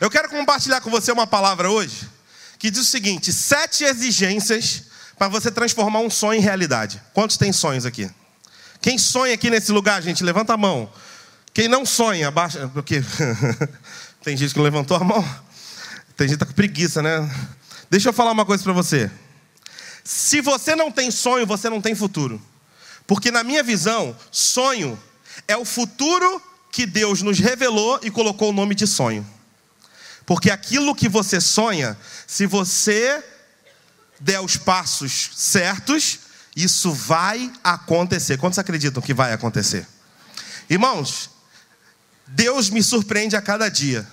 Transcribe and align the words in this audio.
Eu 0.00 0.10
quero 0.10 0.28
compartilhar 0.28 0.80
com 0.80 0.90
você 0.90 1.12
uma 1.12 1.26
palavra 1.26 1.70
hoje 1.70 2.08
que 2.58 2.70
diz 2.70 2.82
o 2.82 2.84
seguinte: 2.84 3.32
sete 3.32 3.84
exigências 3.84 4.84
para 5.16 5.28
você 5.28 5.50
transformar 5.50 6.00
um 6.00 6.10
sonho 6.10 6.38
em 6.38 6.42
realidade. 6.42 7.00
Quantos 7.12 7.36
tem 7.36 7.52
sonhos 7.52 7.86
aqui? 7.86 8.10
Quem 8.80 8.98
sonha 8.98 9.34
aqui 9.34 9.48
nesse 9.50 9.70
lugar, 9.72 10.02
gente? 10.02 10.24
Levanta 10.24 10.54
a 10.54 10.56
mão. 10.56 10.90
Quem 11.52 11.68
não 11.68 11.86
sonha, 11.86 12.28
abaixa. 12.28 12.68
Porque 12.68 13.02
tem 14.22 14.36
gente 14.36 14.52
que 14.52 14.58
não 14.58 14.64
levantou 14.64 14.96
a 14.96 15.04
mão. 15.04 15.24
Tem 16.16 16.28
gente 16.28 16.38
que 16.38 16.44
tá 16.44 16.46
com 16.46 16.52
preguiça, 16.52 17.00
né? 17.00 17.30
Deixa 17.88 18.08
eu 18.08 18.12
falar 18.12 18.32
uma 18.32 18.44
coisa 18.44 18.62
para 18.62 18.72
você. 18.72 19.10
Se 20.02 20.40
você 20.40 20.74
não 20.74 20.90
tem 20.90 21.10
sonho, 21.10 21.46
você 21.46 21.70
não 21.70 21.80
tem 21.80 21.94
futuro. 21.94 22.42
Porque 23.06 23.30
na 23.30 23.44
minha 23.44 23.62
visão, 23.62 24.16
sonho 24.30 25.00
é 25.46 25.56
o 25.56 25.64
futuro 25.64 26.42
que 26.70 26.86
Deus 26.86 27.22
nos 27.22 27.38
revelou 27.38 28.00
e 28.02 28.10
colocou 28.10 28.50
o 28.50 28.52
nome 28.52 28.74
de 28.74 28.86
sonho. 28.86 29.33
Porque 30.26 30.50
aquilo 30.50 30.94
que 30.94 31.08
você 31.08 31.40
sonha, 31.40 31.96
se 32.26 32.46
você 32.46 33.22
der 34.20 34.40
os 34.40 34.56
passos 34.56 35.30
certos, 35.34 36.20
isso 36.56 36.92
vai 36.92 37.52
acontecer. 37.62 38.38
Quantos 38.38 38.58
acreditam 38.58 39.02
que 39.02 39.12
vai 39.12 39.32
acontecer? 39.32 39.86
Irmãos, 40.68 41.30
Deus 42.26 42.70
me 42.70 42.82
surpreende 42.82 43.36
a 43.36 43.42
cada 43.42 43.68
dia. 43.68 44.06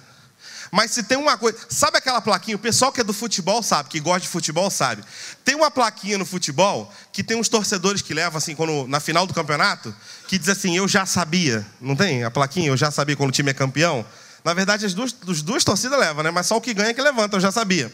Mas 0.71 0.91
se 0.91 1.03
tem 1.03 1.17
uma 1.17 1.37
coisa, 1.37 1.57
sabe 1.69 1.97
aquela 1.97 2.21
plaquinha? 2.21 2.55
O 2.55 2.59
pessoal 2.59 2.93
que 2.93 3.01
é 3.01 3.03
do 3.03 3.11
futebol 3.13 3.61
sabe, 3.61 3.89
que 3.89 3.99
gosta 3.99 4.21
de 4.21 4.29
futebol 4.29 4.71
sabe. 4.71 5.03
Tem 5.43 5.53
uma 5.53 5.69
plaquinha 5.69 6.17
no 6.17 6.25
futebol 6.25 6.91
que 7.11 7.23
tem 7.23 7.35
uns 7.35 7.49
torcedores 7.49 8.01
que 8.01 8.13
levam 8.13 8.37
assim, 8.37 8.55
quando 8.55 8.87
na 8.87 9.01
final 9.01 9.27
do 9.27 9.33
campeonato, 9.33 9.93
que 10.29 10.37
diz 10.37 10.47
assim: 10.47 10.77
"Eu 10.77 10.87
já 10.87 11.05
sabia". 11.05 11.65
Não 11.81 11.93
tem 11.93 12.23
a 12.23 12.31
plaquinha? 12.31 12.69
Eu 12.69 12.77
já 12.77 12.89
sabia 12.89 13.17
quando 13.17 13.29
o 13.29 13.33
time 13.33 13.51
é 13.51 13.53
campeão. 13.53 14.05
Na 14.43 14.53
verdade, 14.53 14.85
as 14.85 14.93
duas, 14.93 15.15
as 15.27 15.41
duas 15.41 15.63
torcidas 15.63 15.99
levam, 15.99 16.23
né? 16.23 16.31
Mas 16.31 16.47
só 16.47 16.57
o 16.57 16.61
que 16.61 16.73
ganha 16.73 16.89
é 16.89 16.93
que 16.93 17.01
levanta, 17.01 17.37
eu 17.37 17.41
já 17.41 17.51
sabia. 17.51 17.91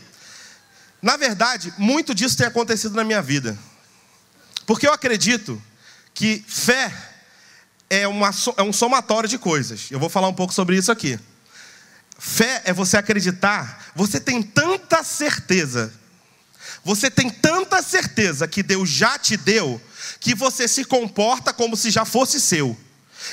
Na 1.02 1.18
verdade, 1.18 1.74
muito 1.78 2.16
disso 2.16 2.38
tem 2.38 2.48
acontecido 2.48 2.96
na 2.96 3.04
minha 3.04 3.22
vida. 3.22 3.58
Porque 4.66 4.88
eu 4.88 4.94
acredito 4.94 5.62
que 6.14 6.44
fé 6.48 6.92
é, 7.90 8.08
uma, 8.08 8.32
é 8.58 8.64
um 8.64 8.74
somatório 8.74 9.30
de 9.30 9.38
coisas. 9.38 9.88
Eu 9.92 10.00
vou 10.00 10.10
falar 10.10 10.28
um 10.28 10.34
pouco 10.34 10.54
sobre 10.54 10.78
isso 10.78 10.92
aqui. 10.92 11.20
Fé 12.18 12.62
é 12.66 12.74
você 12.74 12.98
acreditar, 12.98 13.92
você 13.96 14.20
tem 14.20 14.42
tanta 14.42 15.04
certeza, 15.04 15.94
você 16.84 17.12
tem 17.12 17.30
tanta 17.30 17.82
certeza 17.84 18.48
que 18.48 18.64
Deus 18.64 18.90
já 18.90 19.20
te 19.20 19.38
deu, 19.38 19.80
que 20.20 20.34
você 20.34 20.68
se 20.68 20.84
comporta 20.84 21.54
como 21.54 21.78
se 21.78 21.92
já 21.92 22.06
fosse 22.06 22.42
seu. 22.42 22.76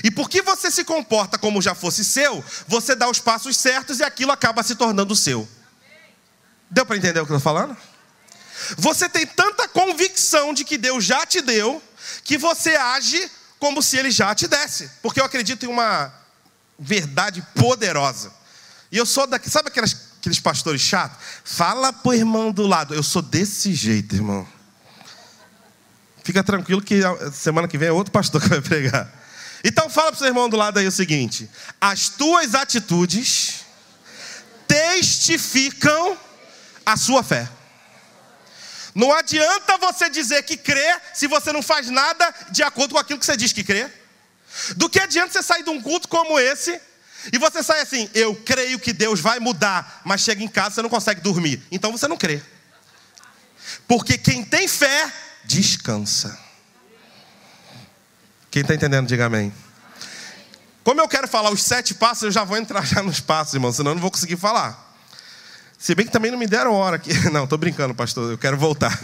E 0.02 0.10
porque 0.10 0.42
você 0.42 0.70
se 0.70 0.84
comporta 0.84 1.38
como 1.38 1.62
já 1.62 1.74
fosse 1.74 2.04
seu, 2.04 2.44
você 2.66 2.94
dá 2.94 3.08
os 3.08 3.20
passos 3.20 3.56
certos 3.56 4.00
e 4.00 4.04
aquilo 4.04 4.32
acaba 4.32 4.62
se 4.62 4.74
tornando 4.74 5.14
seu. 5.14 5.48
Deu 6.70 6.84
para 6.84 6.96
entender 6.96 7.20
o 7.20 7.26
que 7.26 7.32
eu 7.32 7.36
estou 7.36 7.52
falando? 7.52 7.76
Você 8.78 9.08
tem 9.08 9.26
tanta 9.26 9.68
convicção 9.68 10.54
de 10.54 10.64
que 10.64 10.78
Deus 10.78 11.04
já 11.04 11.26
te 11.26 11.40
deu, 11.40 11.82
que 12.24 12.38
você 12.38 12.74
age 12.76 13.30
como 13.58 13.82
se 13.82 13.96
Ele 13.96 14.10
já 14.10 14.34
te 14.34 14.46
desse. 14.46 14.90
Porque 15.02 15.20
eu 15.20 15.24
acredito 15.24 15.64
em 15.64 15.68
uma 15.68 16.12
verdade 16.78 17.46
poderosa. 17.54 18.32
E 18.90 18.96
eu 18.96 19.06
sou 19.06 19.26
daqui, 19.26 19.50
sabe 19.50 19.68
aquelas, 19.68 19.96
aqueles 20.18 20.40
pastores 20.40 20.80
chatos? 20.80 21.18
Fala 21.44 21.92
pro 21.92 22.14
irmão 22.14 22.50
do 22.50 22.66
lado. 22.66 22.94
Eu 22.94 23.02
sou 23.02 23.22
desse 23.22 23.74
jeito, 23.74 24.14
irmão. 24.14 24.46
Fica 26.22 26.42
tranquilo 26.42 26.80
que 26.80 27.00
semana 27.32 27.68
que 27.68 27.76
vem 27.76 27.88
é 27.88 27.92
outro 27.92 28.10
pastor 28.10 28.40
que 28.40 28.48
vai 28.48 28.60
pregar. 28.60 29.23
Então 29.64 29.88
fala 29.88 30.12
pro 30.12 30.18
seu 30.18 30.28
irmão 30.28 30.48
do 30.48 30.58
lado 30.58 30.78
aí 30.78 30.86
o 30.86 30.92
seguinte: 30.92 31.50
as 31.80 32.10
tuas 32.10 32.54
atitudes 32.54 33.64
testificam 34.68 36.18
a 36.84 36.96
sua 36.98 37.22
fé. 37.22 37.48
Não 38.94 39.12
adianta 39.12 39.78
você 39.78 40.10
dizer 40.10 40.42
que 40.42 40.56
crê 40.56 41.00
se 41.14 41.26
você 41.26 41.52
não 41.52 41.62
faz 41.62 41.88
nada 41.88 42.32
de 42.50 42.62
acordo 42.62 42.94
com 42.94 43.00
aquilo 43.00 43.18
que 43.18 43.26
você 43.26 43.36
diz 43.36 43.52
que 43.52 43.64
crê. 43.64 43.90
Do 44.76 44.88
que 44.88 45.00
adianta 45.00 45.32
você 45.32 45.42
sair 45.42 45.64
de 45.64 45.70
um 45.70 45.80
culto 45.80 46.06
como 46.06 46.38
esse 46.38 46.80
e 47.32 47.38
você 47.38 47.62
sai 47.62 47.80
assim, 47.80 48.08
eu 48.14 48.36
creio 48.36 48.78
que 48.78 48.92
Deus 48.92 49.18
vai 49.18 49.40
mudar, 49.40 50.02
mas 50.04 50.20
chega 50.20 50.44
em 50.44 50.48
casa 50.48 50.76
você 50.76 50.82
não 50.82 50.90
consegue 50.90 51.22
dormir. 51.22 51.60
Então 51.72 51.90
você 51.90 52.06
não 52.06 52.16
crê. 52.16 52.40
Porque 53.88 54.18
quem 54.18 54.44
tem 54.44 54.68
fé, 54.68 55.12
descansa. 55.44 56.38
Quem 58.54 58.60
está 58.60 58.72
entendendo, 58.72 59.08
diga 59.08 59.26
amém. 59.26 59.52
Como 60.84 61.00
eu 61.00 61.08
quero 61.08 61.26
falar 61.26 61.50
os 61.50 61.60
sete 61.60 61.92
passos, 61.92 62.22
eu 62.22 62.30
já 62.30 62.44
vou 62.44 62.56
entrar 62.56 62.82
já 62.86 63.02
nos 63.02 63.18
passos, 63.18 63.52
irmão, 63.52 63.72
senão 63.72 63.90
eu 63.90 63.94
não 63.96 64.00
vou 64.00 64.12
conseguir 64.12 64.36
falar. 64.36 64.94
Se 65.76 65.92
bem 65.92 66.06
que 66.06 66.12
também 66.12 66.30
não 66.30 66.38
me 66.38 66.46
deram 66.46 66.72
hora 66.72 66.94
aqui. 66.94 67.12
Não, 67.32 67.42
estou 67.42 67.58
brincando, 67.58 67.96
pastor, 67.96 68.30
eu 68.30 68.38
quero 68.38 68.56
voltar. 68.56 68.96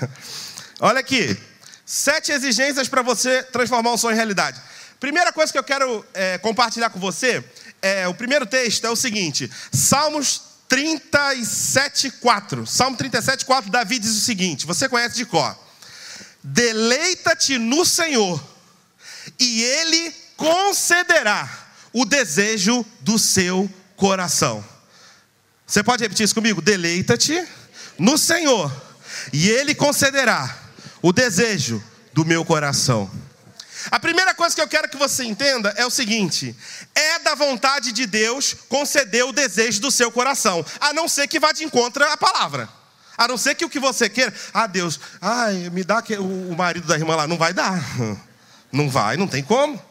Olha 0.79 1.01
aqui. 1.01 1.37
Sete 1.85 2.31
exigências 2.31 2.89
para 2.89 3.03
você 3.03 3.43
transformar 3.43 3.91
um 3.91 3.97
sonho 3.97 4.13
em 4.13 4.17
realidade. 4.17 4.61
Primeira 5.01 5.33
coisa 5.33 5.51
que 5.51 5.59
eu 5.59 5.65
quero 5.65 6.07
é, 6.15 6.39
compartilhar 6.39 6.91
com 6.91 7.01
você 7.01 7.45
é, 7.83 8.07
o 8.07 8.15
primeiro 8.15 8.47
texto 8.47 8.85
é 8.85 8.91
o 8.91 8.95
seguinte: 8.95 9.51
Salmos 9.73 10.43
37, 10.69 12.13
4. 12.13 12.69
Salmo 12.69 12.97
37, 12.97 13.45
4, 13.45 13.69
Davi 13.69 13.99
diz 13.99 14.13
o 14.13 14.21
seguinte: 14.21 14.65
você 14.65 14.89
conhece 14.89 15.17
de 15.17 15.27
cor. 15.27 15.59
Deleita-te 16.41 17.59
no 17.59 17.85
Senhor, 17.85 18.41
e 19.41 19.63
Ele 19.63 20.15
concederá 20.37 21.49
o 21.93 22.05
desejo 22.05 22.85
do 23.01 23.19
seu 23.19 23.69
coração. 23.97 24.65
Você 25.67 25.83
pode 25.83 26.03
repetir 26.03 26.25
isso 26.25 26.35
comigo? 26.35 26.61
Deleita-te 26.61 27.43
no 27.99 28.19
Senhor, 28.19 28.71
e 29.33 29.49
Ele 29.49 29.75
concederá 29.75 30.59
o 31.03 31.13
desejo 31.13 31.83
do 32.13 32.25
meu 32.25 32.45
coração. 32.45 33.11
A 33.91 33.99
primeira 33.99 34.35
coisa 34.35 34.55
que 34.55 34.61
eu 34.61 34.69
quero 34.69 34.89
que 34.89 34.97
você 34.97 35.25
entenda 35.25 35.73
é 35.77 35.87
o 35.87 35.91
seguinte: 35.91 36.55
é 36.95 37.19
da 37.21 37.35
vontade 37.35 37.93
de 37.93 38.07
Deus 38.07 38.55
conceder 38.69 39.25
o 39.25 39.33
desejo 39.33 39.81
do 39.81 39.91
seu 39.91 40.11
coração, 40.11 40.65
a 40.81 40.93
não 40.93 41.09
ser 41.09 41.27
que 41.27 41.41
vá 41.41 41.53
de 41.53 41.65
encontro 41.65 42.05
à 42.05 42.17
palavra. 42.17 42.69
A 43.17 43.29
não 43.29 43.37
ser 43.37 43.55
que 43.55 43.65
o 43.65 43.69
que 43.69 43.79
você 43.79 44.09
queira, 44.09 44.33
ah, 44.53 44.67
Deus, 44.67 44.99
ai, 45.21 45.69
me 45.71 45.85
dá 45.85 46.03
o 46.19 46.57
marido 46.57 46.87
da 46.87 46.97
irmã 46.97 47.17
lá, 47.17 47.27
não 47.27 47.37
vai 47.37 47.53
dar. 47.53 47.79
Não 48.73 48.89
vai, 48.89 49.17
não 49.17 49.27
tem 49.27 49.43
como. 49.43 49.83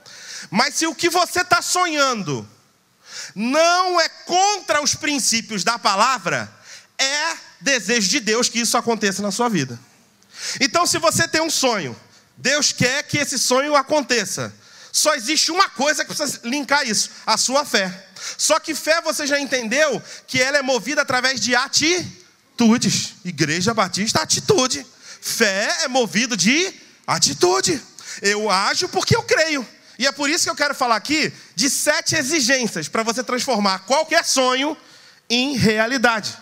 Mas 0.49 0.75
se 0.75 0.87
o 0.87 0.95
que 0.95 1.09
você 1.09 1.41
está 1.41 1.61
sonhando 1.61 2.47
não 3.35 3.99
é 3.99 4.07
contra 4.09 4.81
os 4.81 4.95
princípios 4.95 5.63
da 5.63 5.77
palavra, 5.77 6.51
é 6.97 7.37
desejo 7.61 8.09
de 8.09 8.19
Deus 8.19 8.49
que 8.49 8.59
isso 8.59 8.77
aconteça 8.77 9.21
na 9.21 9.31
sua 9.31 9.49
vida. 9.49 9.79
Então, 10.59 10.85
se 10.85 10.97
você 10.97 11.27
tem 11.27 11.41
um 11.41 11.49
sonho, 11.49 11.95
Deus 12.37 12.71
quer 12.71 13.03
que 13.03 13.17
esse 13.17 13.37
sonho 13.37 13.75
aconteça. 13.75 14.53
Só 14.91 15.13
existe 15.13 15.51
uma 15.51 15.69
coisa 15.69 16.03
que 16.03 16.13
precisa 16.13 16.39
linkar 16.43 16.87
isso: 16.87 17.11
a 17.25 17.37
sua 17.37 17.65
fé. 17.65 18.07
Só 18.37 18.59
que 18.59 18.75
fé 18.75 19.01
você 19.01 19.27
já 19.27 19.39
entendeu 19.39 20.01
que 20.27 20.41
ela 20.41 20.57
é 20.57 20.61
movida 20.61 21.01
através 21.01 21.39
de 21.39 21.55
atitudes. 21.55 23.15
Igreja 23.23 23.73
Batista, 23.73 24.21
atitude. 24.21 24.85
Fé 25.21 25.83
é 25.83 25.87
movido 25.87 26.35
de 26.35 26.73
atitude. 27.05 27.81
Eu 28.21 28.49
ajo 28.49 28.89
porque 28.89 29.15
eu 29.15 29.23
creio. 29.23 29.67
E 29.97 30.07
é 30.07 30.11
por 30.11 30.29
isso 30.29 30.45
que 30.45 30.49
eu 30.49 30.55
quero 30.55 30.73
falar 30.73 30.95
aqui 30.95 31.31
de 31.55 31.69
sete 31.69 32.15
exigências 32.15 32.87
para 32.87 33.03
você 33.03 33.23
transformar 33.23 33.79
qualquer 33.79 34.23
sonho 34.23 34.77
em 35.29 35.57
realidade. 35.57 36.37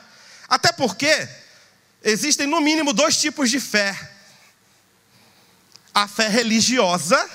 Até 0.47 0.71
porque 0.71 1.27
existem 2.03 2.45
no 2.47 2.61
mínimo 2.61 2.93
dois 2.93 3.17
tipos 3.17 3.49
de 3.49 3.59
fé 3.59 3.97
a 5.97 6.07
fé 6.07 6.27
religiosa 6.27 7.27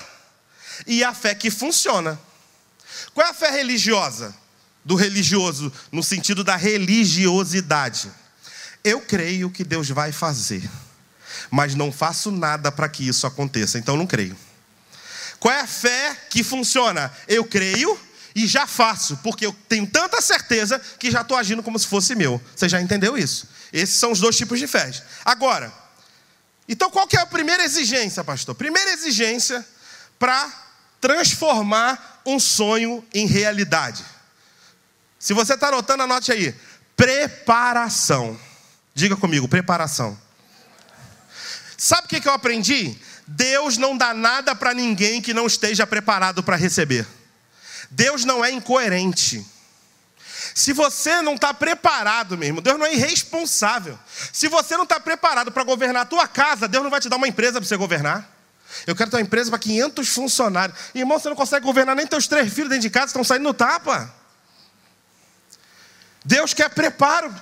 e 0.87 1.03
a 1.03 1.13
fé 1.13 1.35
que 1.35 1.51
funciona. 1.51 2.17
Qual 3.13 3.27
é 3.27 3.29
a 3.29 3.33
fé 3.33 3.49
religiosa? 3.49 4.33
Do 4.85 4.95
religioso, 4.95 5.69
no 5.91 6.01
sentido 6.01 6.45
da 6.45 6.55
religiosidade. 6.55 8.09
Eu 8.81 9.01
creio 9.01 9.49
que 9.49 9.65
Deus 9.65 9.89
vai 9.89 10.13
fazer, 10.13 10.63
mas 11.49 11.75
não 11.75 11.91
faço 11.91 12.31
nada 12.31 12.71
para 12.71 12.89
que 12.89 13.07
isso 13.07 13.25
aconteça, 13.27 13.77
então 13.77 13.97
não 13.97 14.07
creio. 14.07 14.37
Qual 15.39 15.53
é 15.53 15.61
a 15.61 15.67
fé 15.67 16.15
que 16.29 16.43
funciona? 16.43 17.11
Eu 17.27 17.43
creio 17.43 17.99
e 18.35 18.47
já 18.47 18.65
faço, 18.65 19.17
porque 19.17 19.45
eu 19.45 19.55
tenho 19.67 19.85
tanta 19.85 20.21
certeza 20.21 20.79
que 20.97 21.11
já 21.11 21.21
estou 21.21 21.37
agindo 21.37 21.61
como 21.61 21.77
se 21.77 21.87
fosse 21.87 22.15
meu. 22.15 22.41
Você 22.55 22.67
já 22.69 22.81
entendeu 22.81 23.17
isso? 23.17 23.47
Esses 23.71 23.97
são 23.97 24.11
os 24.11 24.19
dois 24.19 24.37
tipos 24.37 24.59
de 24.59 24.67
fé. 24.67 24.91
Agora, 25.25 25.71
então, 26.67 26.89
qual 26.89 27.07
que 27.07 27.17
é 27.17 27.21
a 27.21 27.25
primeira 27.25 27.63
exigência, 27.63 28.23
pastor? 28.23 28.55
Primeira 28.55 28.91
exigência 28.91 29.65
para 30.17 30.51
transformar 31.01 32.21
um 32.25 32.39
sonho 32.39 33.05
em 33.13 33.27
realidade. 33.27 34.03
Se 35.19 35.33
você 35.33 35.55
está 35.55 35.67
anotando, 35.67 36.03
anote 36.03 36.31
aí. 36.31 36.55
Preparação. 36.95 38.39
Diga 38.93 39.15
comigo, 39.15 39.47
preparação. 39.47 40.17
Sabe 41.83 42.05
o 42.05 42.07
que, 42.07 42.25
eu 42.25 42.31
aprendi? 42.31 42.97
Deus 43.27 43.77
não 43.77 43.97
dá 43.97 44.13
nada 44.13 44.55
para 44.55 44.73
ninguém 44.73 45.21
que 45.21 45.33
não 45.33 45.45
esteja 45.45 45.85
preparado 45.85 46.41
para 46.41 46.55
receber. 46.55 47.05
Deus 47.91 48.23
não 48.23 48.43
é 48.43 48.49
incoerente. 48.49 49.45
Se 50.55 50.71
você 50.71 51.21
não 51.21 51.35
está 51.35 51.53
preparado 51.53 52.37
mesmo, 52.37 52.61
Deus 52.61 52.79
não 52.79 52.85
é 52.85 52.93
irresponsável. 52.93 53.99
Se 54.31 54.47
você 54.47 54.77
não 54.77 54.85
está 54.85 54.97
preparado 54.97 55.51
para 55.51 55.61
governar 55.65 56.03
a 56.03 56.05
tua 56.05 56.25
casa, 56.25 56.69
Deus 56.69 56.85
não 56.85 56.89
vai 56.89 57.01
te 57.01 57.09
dar 57.09 57.17
uma 57.17 57.27
empresa 57.27 57.59
para 57.59 57.67
você 57.67 57.75
governar. 57.75 58.33
Eu 58.87 58.95
quero 58.95 59.11
ter 59.11 59.17
uma 59.17 59.23
empresa 59.23 59.49
para 59.49 59.59
500 59.59 60.07
funcionários. 60.07 60.79
Irmão, 60.95 61.19
você 61.19 61.27
não 61.27 61.35
consegue 61.35 61.65
governar 61.65 61.97
nem 61.97 62.07
teus 62.07 62.27
três 62.27 62.53
filhos 62.53 62.69
dentro 62.69 62.83
de 62.83 62.89
casa, 62.89 63.07
estão 63.07 63.25
saindo 63.25 63.43
no 63.43 63.53
tapa. 63.53 64.09
Deus 66.23 66.53
quer 66.53 66.69
preparo. 66.69 67.35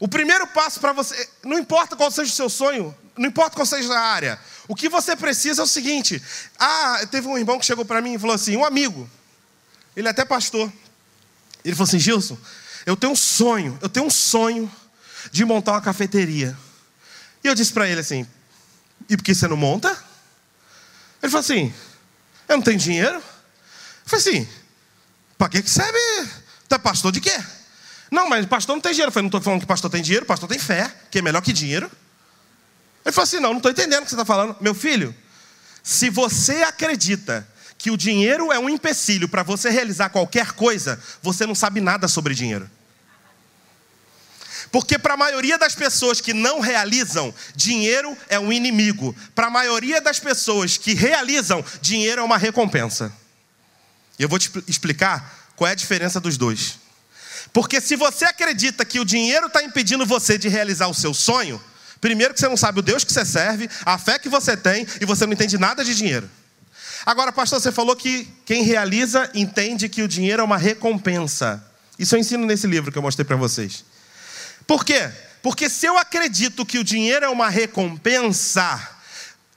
O 0.00 0.08
primeiro 0.08 0.46
passo 0.46 0.80
para 0.80 0.94
você, 0.94 1.28
não 1.44 1.58
importa 1.58 1.94
qual 1.94 2.10
seja 2.10 2.32
o 2.32 2.34
seu 2.34 2.48
sonho, 2.48 2.96
não 3.16 3.28
importa 3.28 3.54
qual 3.54 3.66
seja 3.66 3.92
a 3.92 4.00
área, 4.00 4.38
o 4.66 4.74
que 4.74 4.88
você 4.88 5.14
precisa 5.14 5.62
é 5.62 5.64
o 5.64 5.68
seguinte: 5.68 6.22
ah, 6.58 7.00
teve 7.10 7.28
um 7.28 7.38
irmão 7.38 7.58
que 7.58 7.66
chegou 7.66 7.84
para 7.84 8.00
mim 8.00 8.14
e 8.14 8.18
falou 8.18 8.34
assim, 8.34 8.56
um 8.56 8.64
amigo, 8.64 9.08
ele 9.96 10.08
é 10.08 10.10
até 10.10 10.24
pastor. 10.24 10.72
Ele 11.64 11.74
falou 11.74 11.88
assim: 11.88 11.98
Gilson, 11.98 12.36
eu 12.84 12.96
tenho 12.96 13.12
um 13.12 13.16
sonho, 13.16 13.78
eu 13.80 13.88
tenho 13.88 14.06
um 14.06 14.10
sonho 14.10 14.70
de 15.30 15.44
montar 15.44 15.72
uma 15.72 15.80
cafeteria. 15.80 16.56
E 17.42 17.46
eu 17.46 17.54
disse 17.54 17.72
para 17.72 17.88
ele 17.88 18.00
assim: 18.00 18.26
e 19.08 19.16
por 19.16 19.22
que 19.22 19.34
você 19.34 19.46
não 19.46 19.56
monta? 19.56 19.90
Ele 21.22 21.30
falou 21.30 21.40
assim: 21.40 21.72
eu 22.48 22.56
não 22.56 22.62
tenho 22.62 22.78
dinheiro. 22.78 23.16
Eu 23.16 23.22
falei 24.04 24.28
assim: 24.28 24.48
para 25.38 25.48
que, 25.48 25.62
que 25.62 25.70
serve? 25.70 25.98
Tu 26.68 26.74
é 26.74 26.78
pastor 26.78 27.12
de 27.12 27.20
quê? 27.20 27.38
Não, 28.10 28.28
mas 28.28 28.46
pastor 28.46 28.74
não 28.74 28.80
tem 28.80 28.92
dinheiro. 28.92 29.08
Eu 29.08 29.12
falei: 29.12 29.24
não 29.24 29.28
estou 29.28 29.40
falando 29.40 29.60
que 29.60 29.66
pastor 29.66 29.90
tem 29.90 30.02
dinheiro, 30.02 30.26
pastor 30.26 30.48
tem 30.48 30.58
fé, 30.58 30.92
que 31.10 31.18
é 31.18 31.22
melhor 31.22 31.42
que 31.42 31.52
dinheiro. 31.52 31.90
Ele 33.04 33.12
falou 33.12 33.24
assim: 33.24 33.40
não, 33.40 33.50
não 33.50 33.58
estou 33.58 33.70
entendendo 33.70 34.00
o 34.00 34.04
que 34.04 34.10
você 34.10 34.16
está 34.16 34.24
falando. 34.24 34.56
Meu 34.60 34.74
filho, 34.74 35.14
se 35.82 36.08
você 36.08 36.62
acredita 36.62 37.46
que 37.76 37.90
o 37.90 37.96
dinheiro 37.96 38.50
é 38.50 38.58
um 38.58 38.68
empecilho 38.68 39.28
para 39.28 39.42
você 39.42 39.68
realizar 39.68 40.08
qualquer 40.08 40.52
coisa, 40.52 40.98
você 41.22 41.44
não 41.46 41.54
sabe 41.54 41.80
nada 41.80 42.08
sobre 42.08 42.34
dinheiro. 42.34 42.70
Porque 44.72 44.98
para 44.98 45.14
a 45.14 45.16
maioria 45.16 45.58
das 45.58 45.74
pessoas 45.74 46.20
que 46.20 46.32
não 46.32 46.58
realizam, 46.58 47.32
dinheiro 47.54 48.16
é 48.28 48.40
um 48.40 48.52
inimigo. 48.52 49.14
Para 49.34 49.46
a 49.46 49.50
maioria 49.50 50.00
das 50.00 50.18
pessoas 50.18 50.76
que 50.76 50.94
realizam, 50.94 51.64
dinheiro 51.80 52.22
é 52.22 52.24
uma 52.24 52.38
recompensa. 52.38 53.12
E 54.18 54.22
eu 54.22 54.28
vou 54.28 54.38
te 54.38 54.50
explicar 54.66 55.52
qual 55.54 55.68
é 55.68 55.72
a 55.72 55.76
diferença 55.76 56.18
dos 56.18 56.36
dois. 56.36 56.78
Porque 57.52 57.80
se 57.80 57.94
você 57.94 58.24
acredita 58.24 58.84
que 58.84 58.98
o 58.98 59.04
dinheiro 59.04 59.46
está 59.46 59.62
impedindo 59.62 60.04
você 60.04 60.36
de 60.36 60.48
realizar 60.48 60.88
o 60.88 60.94
seu 60.94 61.14
sonho, 61.14 61.62
primeiro 62.04 62.34
que 62.34 62.40
você 62.40 62.48
não 62.48 62.56
sabe 62.56 62.80
o 62.80 62.82
Deus 62.82 63.02
que 63.02 63.10
você 63.10 63.24
serve, 63.24 63.66
a 63.82 63.96
fé 63.96 64.18
que 64.18 64.28
você 64.28 64.54
tem 64.54 64.86
e 65.00 65.06
você 65.06 65.24
não 65.24 65.32
entende 65.32 65.56
nada 65.56 65.82
de 65.82 65.94
dinheiro. 65.94 66.28
Agora, 67.06 67.32
pastor, 67.32 67.58
você 67.58 67.72
falou 67.72 67.96
que 67.96 68.28
quem 68.44 68.62
realiza 68.62 69.30
entende 69.32 69.88
que 69.88 70.02
o 70.02 70.08
dinheiro 70.08 70.42
é 70.42 70.44
uma 70.44 70.58
recompensa. 70.58 71.64
Isso 71.98 72.14
eu 72.14 72.18
ensino 72.18 72.44
nesse 72.44 72.66
livro 72.66 72.92
que 72.92 72.98
eu 72.98 73.02
mostrei 73.02 73.24
para 73.24 73.36
vocês. 73.36 73.86
Por 74.66 74.84
quê? 74.84 75.10
Porque 75.42 75.70
se 75.70 75.86
eu 75.86 75.96
acredito 75.96 76.66
que 76.66 76.78
o 76.78 76.84
dinheiro 76.84 77.24
é 77.24 77.28
uma 77.30 77.48
recompensa, 77.48 78.86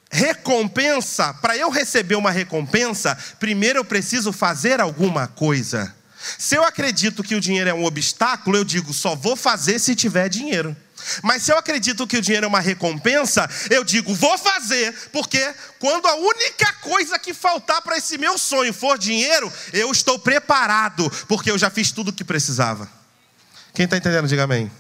recompensa, 0.10 1.34
para 1.34 1.58
eu 1.58 1.70
receber 1.70 2.16
uma 2.16 2.32
recompensa, 2.32 3.18
primeiro 3.42 3.80
eu 3.80 3.84
preciso 3.84 4.32
fazer 4.32 4.80
alguma 4.80 5.28
coisa. 5.28 5.94
Se 6.38 6.56
eu 6.56 6.64
acredito 6.64 7.24
que 7.24 7.36
o 7.36 7.42
dinheiro 7.42 7.70
é 7.70 7.74
um 7.74 7.84
obstáculo, 7.84 8.56
eu 8.56 8.64
digo 8.64 8.94
só 8.94 9.18
vou 9.18 9.36
fazer 9.36 9.80
se 9.80 9.94
tiver 9.94 10.30
dinheiro. 10.30 10.78
Mas 11.24 11.44
se 11.44 11.52
eu 11.52 11.58
acredito 11.58 12.08
que 12.08 12.18
o 12.18 12.22
dinheiro 12.22 12.46
é 12.46 12.48
uma 12.48 12.60
recompensa, 12.60 13.50
eu 13.70 13.84
digo, 13.84 14.14
vou 14.14 14.38
fazer, 14.38 14.94
porque 15.12 15.54
quando 15.80 16.08
a 16.08 16.16
única 16.16 16.74
coisa 16.82 17.18
que 17.20 17.34
faltar 17.34 17.82
para 17.82 17.98
esse 17.98 18.18
meu 18.18 18.38
sonho 18.38 18.74
for 18.74 18.98
dinheiro, 18.98 19.52
eu 19.74 19.92
estou 19.92 20.20
preparado, 20.20 21.10
porque 21.28 21.52
eu 21.52 21.58
já 21.58 21.70
fiz 21.70 21.92
tudo 21.92 22.10
o 22.10 22.14
que 22.14 22.24
precisava. 22.24 22.90
Quem 23.74 23.86
está 23.86 23.98
entendendo, 23.98 24.28
diga 24.28 24.44
amém. 24.44 24.72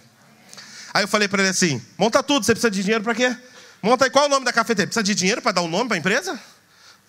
Aí 0.93 1.03
eu 1.03 1.07
falei 1.07 1.27
para 1.27 1.41
ele 1.41 1.49
assim: 1.49 1.81
monta 1.97 2.23
tudo, 2.23 2.45
você 2.45 2.53
precisa 2.53 2.71
de 2.71 2.81
dinheiro 2.81 3.03
para 3.03 3.13
quê? 3.13 3.35
Monta 3.81 4.05
aí, 4.05 4.09
qual 4.11 4.25
é 4.25 4.27
o 4.27 4.31
nome 4.31 4.45
da 4.45 4.51
cafeteria? 4.51 4.87
Precisa 4.87 5.03
de 5.03 5.13
dinheiro 5.13 5.41
para 5.41 5.51
dar 5.51 5.61
um 5.61 5.67
nome 5.67 5.87
para 5.87 5.95
a 5.95 5.99
empresa? 5.99 6.39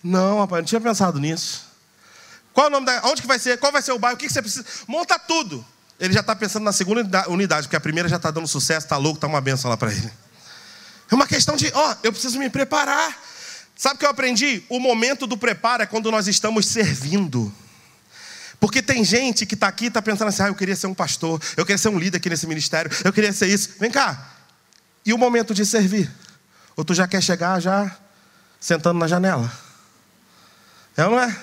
Não, 0.03 0.39
rapaz, 0.39 0.61
não 0.61 0.67
tinha 0.67 0.79
pensado 0.79 1.19
nisso. 1.19 1.67
Qual 2.53 2.67
é 2.67 2.69
o 2.69 2.71
nome 2.71 2.85
da. 2.85 3.01
Onde 3.05 3.21
que 3.21 3.27
vai 3.27 3.39
ser? 3.39 3.57
Qual 3.57 3.71
vai 3.71 3.81
ser 3.81 3.91
o 3.91 3.99
bairro? 3.99 4.15
O 4.15 4.19
que, 4.19 4.27
que 4.27 4.33
você 4.33 4.41
precisa? 4.41 4.65
Monta 4.87 5.17
tudo 5.17 5.65
ele 5.99 6.13
já 6.13 6.21
está 6.21 6.35
pensando 6.35 6.63
na 6.63 6.71
segunda 6.71 7.29
unidade, 7.29 7.67
porque 7.67 7.75
a 7.75 7.79
primeira 7.79 8.07
já 8.07 8.15
está 8.15 8.31
dando 8.31 8.47
sucesso, 8.47 8.85
está 8.85 8.97
louco, 8.97 9.17
está 9.17 9.27
uma 9.27 9.41
benção 9.41 9.69
lá 9.69 9.75
para 9.75 9.91
ele. 9.91 10.09
É 11.11 11.15
uma 11.15 11.27
questão 11.27 11.55
de, 11.55 11.71
ó, 11.73 11.95
eu 12.03 12.11
preciso 12.11 12.39
me 12.39 12.49
preparar. 12.49 13.17
Sabe 13.75 13.95
o 13.95 13.97
que 13.99 14.05
eu 14.05 14.09
aprendi? 14.09 14.63
O 14.69 14.79
momento 14.79 15.27
do 15.27 15.37
preparo 15.37 15.83
é 15.83 15.85
quando 15.85 16.09
nós 16.09 16.27
estamos 16.27 16.67
servindo. 16.67 17.53
Porque 18.59 18.81
tem 18.81 19.03
gente 19.03 19.45
que 19.45 19.55
está 19.55 19.67
aqui 19.67 19.85
e 19.85 19.87
está 19.87 20.01
pensando 20.01 20.27
assim, 20.29 20.43
ah, 20.43 20.47
eu 20.47 20.55
queria 20.55 20.75
ser 20.75 20.87
um 20.87 20.93
pastor, 20.93 21.41
eu 21.55 21.65
queria 21.65 21.77
ser 21.77 21.89
um 21.89 21.97
líder 21.97 22.17
aqui 22.17 22.29
nesse 22.29 22.45
ministério, 22.45 22.91
eu 23.03 23.11
queria 23.11 23.31
ser 23.31 23.47
isso. 23.47 23.71
Vem 23.79 23.89
cá. 23.89 24.31
E 25.05 25.13
o 25.13 25.17
momento 25.17 25.53
de 25.53 25.65
servir? 25.65 26.11
Ou 26.75 26.85
tu 26.85 26.93
já 26.93 27.07
quer 27.07 27.21
chegar 27.21 27.59
já 27.59 27.93
sentando 28.59 28.99
na 28.99 29.07
janela? 29.07 29.51
É 30.95 31.05
ou 31.05 31.11
não 31.11 31.19
é? 31.19 31.35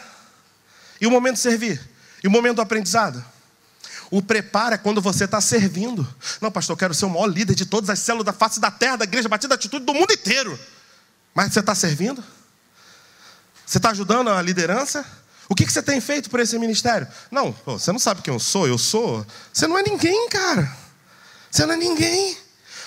E 1.01 1.07
o 1.07 1.11
momento 1.11 1.35
de 1.35 1.41
servir? 1.41 1.81
E 2.23 2.29
o 2.29 2.31
momento 2.31 2.57
do 2.57 2.63
aprendizado? 2.63 3.25
O 4.11 4.23
preparo 4.23 4.75
é 4.75 4.79
quando 4.79 5.01
você 5.01 5.25
está 5.25 5.41
servindo. 5.41 6.07
Não, 6.41 6.51
pastor, 6.51 6.75
eu 6.75 6.79
quero 6.79 6.95
ser 6.95 7.07
o 7.07 7.11
maior 7.11 7.27
líder 7.27 7.55
de 7.55 7.67
todas 7.67 7.91
as 7.91 7.99
células 7.99 8.25
da 8.27 8.33
face 8.33 8.61
da 8.61 8.71
terra, 8.71 8.97
da 8.97 9.05
igreja 9.05 9.29
batida, 9.29 9.49
da 9.49 9.55
atitude 9.57 9.85
do 9.85 9.95
mundo 9.95 10.13
inteiro. 10.13 10.59
Mas 11.35 11.53
você 11.53 11.61
está 11.61 11.75
servindo? 11.75 12.23
Você 13.67 13.79
está 13.79 13.91
ajudando 13.91 14.31
a 14.31 14.41
liderança? 14.41 15.05
O 15.49 15.55
que, 15.55 15.65
que 15.65 15.73
você 15.73 15.83
tem 15.83 16.01
feito 16.01 16.31
por 16.31 16.41
esse 16.41 16.59
ministério? 16.59 17.07
Não, 17.31 17.53
pô, 17.53 17.79
você 17.79 17.93
não 17.93 17.99
sabe 17.99 18.23
quem 18.23 18.33
eu 18.33 18.41
sou, 18.41 18.67
eu 18.67 18.79
sou. 18.79 19.27
Você 19.53 19.67
não 19.67 19.79
é 19.79 19.83
ninguém, 19.83 20.29
cara. 20.29 20.77
Você 21.51 21.67
não 21.67 21.75
é 21.75 21.77
ninguém. 21.77 22.37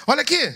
Olha 0.07 0.21
aqui, 0.21 0.53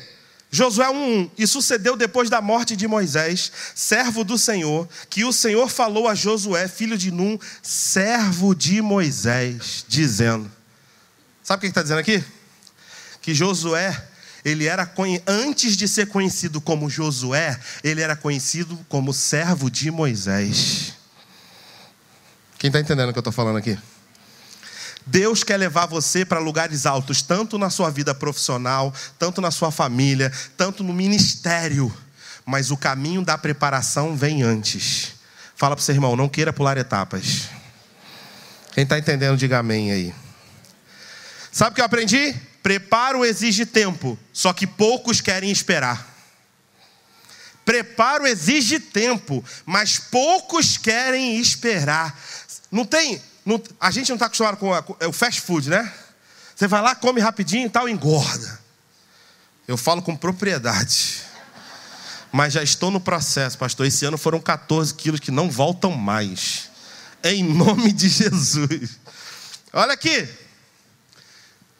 Josué 0.53 0.85
1:1 0.85 1.31
E 1.35 1.47
sucedeu 1.47 1.97
depois 1.97 2.29
da 2.29 2.39
morte 2.39 2.75
de 2.75 2.87
Moisés, 2.87 3.51
servo 3.73 4.23
do 4.23 4.37
Senhor, 4.37 4.87
que 5.09 5.25
o 5.25 5.33
Senhor 5.33 5.67
falou 5.67 6.07
a 6.07 6.13
Josué, 6.13 6.67
filho 6.67 6.95
de 6.95 7.09
Num, 7.09 7.39
servo 7.63 8.53
de 8.53 8.79
Moisés, 8.79 9.83
dizendo: 9.87 10.49
Sabe 11.43 11.57
o 11.57 11.61
que 11.61 11.67
está 11.67 11.81
dizendo 11.81 11.97
aqui? 12.01 12.23
Que 13.19 13.33
Josué, 13.33 13.99
ele 14.45 14.67
era 14.67 14.87
antes 15.25 15.75
de 15.75 15.87
ser 15.87 16.05
conhecido 16.09 16.61
como 16.61 16.87
Josué, 16.87 17.59
ele 17.83 18.01
era 18.01 18.15
conhecido 18.15 18.77
como 18.87 19.11
servo 19.11 19.71
de 19.71 19.89
Moisés. 19.89 20.93
Quem 22.59 22.67
está 22.67 22.79
entendendo 22.79 23.09
o 23.09 23.11
que 23.11 23.17
eu 23.17 23.21
estou 23.21 23.33
falando 23.33 23.57
aqui? 23.57 23.75
Deus 25.05 25.43
quer 25.43 25.57
levar 25.57 25.85
você 25.85 26.23
para 26.23 26.39
lugares 26.39 26.85
altos, 26.85 27.21
tanto 27.21 27.57
na 27.57 27.69
sua 27.69 27.89
vida 27.89 28.15
profissional, 28.15 28.93
tanto 29.19 29.41
na 29.41 29.51
sua 29.51 29.71
família, 29.71 30.31
tanto 30.55 30.83
no 30.83 30.93
ministério. 30.93 31.93
Mas 32.45 32.71
o 32.71 32.77
caminho 32.77 33.23
da 33.23 33.37
preparação 33.37 34.15
vem 34.15 34.43
antes. 34.43 35.13
Fala 35.55 35.75
para 35.75 35.81
o 35.81 35.85
seu 35.85 35.95
irmão, 35.95 36.15
não 36.15 36.29
queira 36.29 36.51
pular 36.51 36.77
etapas. 36.77 37.49
Quem 38.73 38.83
está 38.83 38.97
entendendo, 38.97 39.37
diga 39.37 39.59
amém 39.59 39.91
aí. 39.91 40.13
Sabe 41.51 41.71
o 41.71 41.75
que 41.75 41.81
eu 41.81 41.85
aprendi? 41.85 42.35
Preparo 42.63 43.23
exige 43.23 43.65
tempo, 43.65 44.17
só 44.31 44.53
que 44.53 44.65
poucos 44.65 45.21
querem 45.21 45.51
esperar. 45.51 46.11
Preparo 47.65 48.25
exige 48.25 48.79
tempo, 48.79 49.43
mas 49.65 49.99
poucos 49.99 50.77
querem 50.77 51.37
esperar. 51.39 52.17
Não 52.71 52.85
tem, 52.85 53.21
não, 53.45 53.61
a 53.79 53.91
gente 53.91 54.09
não 54.09 54.15
está 54.15 54.27
acostumado 54.27 54.57
com, 54.57 54.73
a, 54.73 54.81
com 54.81 54.95
é 54.99 55.07
o 55.07 55.13
fast 55.13 55.41
food, 55.41 55.69
né? 55.69 55.91
Você 56.55 56.67
vai 56.67 56.81
lá, 56.81 56.95
come 56.95 57.19
rapidinho 57.19 57.67
e 57.67 57.69
tal, 57.69 57.89
engorda. 57.89 58.59
Eu 59.67 59.77
falo 59.77 60.01
com 60.01 60.15
propriedade. 60.15 61.21
Mas 62.31 62.53
já 62.53 62.63
estou 62.63 62.89
no 62.89 62.99
processo, 62.99 63.57
pastor. 63.57 63.85
Esse 63.85 64.05
ano 64.05 64.17
foram 64.17 64.39
14 64.39 64.93
quilos 64.93 65.19
que 65.19 65.31
não 65.31 65.49
voltam 65.49 65.91
mais. 65.91 66.69
Em 67.23 67.43
nome 67.43 67.91
de 67.91 68.09
Jesus. 68.09 68.97
Olha 69.71 69.93
aqui. 69.93 70.27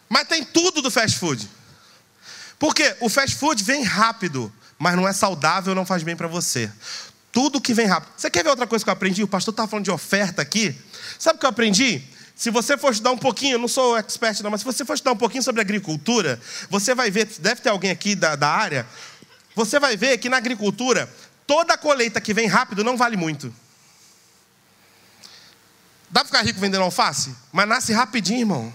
Mas 0.09 0.27
tem 0.27 0.43
tudo 0.43 0.81
do 0.81 0.91
fast 0.91 1.17
food. 1.17 1.49
Porque 2.59 2.95
o 2.99 3.09
fast 3.09 3.35
food 3.35 3.63
vem 3.63 3.83
rápido, 3.83 4.53
mas 4.77 4.95
não 4.95 5.07
é 5.07 5.13
saudável, 5.13 5.73
não 5.73 5.85
faz 5.85 6.03
bem 6.03 6.15
para 6.15 6.27
você. 6.27 6.71
Tudo 7.33 7.59
que 7.59 7.73
vem 7.73 7.87
rápido. 7.87 8.13
Você 8.15 8.29
quer 8.29 8.43
ver 8.43 8.51
outra 8.51 8.67
coisa 8.67 8.85
que 8.85 8.89
eu 8.89 8.93
aprendi? 8.93 9.23
O 9.23 9.27
pastor 9.27 9.51
estava 9.51 9.67
falando 9.67 9.83
de 9.83 9.91
oferta 9.91 10.41
aqui. 10.41 10.73
Sabe 11.17 11.37
o 11.37 11.39
que 11.39 11.45
eu 11.45 11.49
aprendi? 11.49 12.01
Se 12.35 12.51
você 12.51 12.77
for 12.77 12.91
estudar 12.91 13.11
um 13.11 13.17
pouquinho, 13.17 13.55
eu 13.55 13.59
não 13.59 13.67
sou 13.67 13.97
expert 13.97 14.41
não, 14.41 14.51
mas 14.51 14.61
se 14.61 14.65
você 14.65 14.85
for 14.85 14.93
estudar 14.93 15.13
um 15.13 15.17
pouquinho 15.17 15.41
sobre 15.41 15.59
agricultura, 15.59 16.39
você 16.69 16.93
vai 16.93 17.09
ver, 17.09 17.25
deve 17.39 17.61
ter 17.61 17.69
alguém 17.69 17.89
aqui 17.89 18.15
da, 18.15 18.35
da 18.35 18.49
área, 18.49 18.87
você 19.55 19.79
vai 19.79 19.97
ver 19.97 20.17
que 20.19 20.29
na 20.29 20.37
agricultura, 20.37 21.11
toda 21.45 21.77
colheita 21.77 22.21
que 22.21 22.33
vem 22.33 22.47
rápido 22.47 22.83
não 22.83 22.95
vale 22.95 23.17
muito. 23.17 23.53
Dá 26.09 26.21
para 26.21 26.25
ficar 26.25 26.41
rico 26.43 26.59
vendendo 26.59 26.83
alface? 26.83 27.35
Mas 27.51 27.67
nasce 27.67 27.93
rapidinho, 27.93 28.41
irmão. 28.41 28.73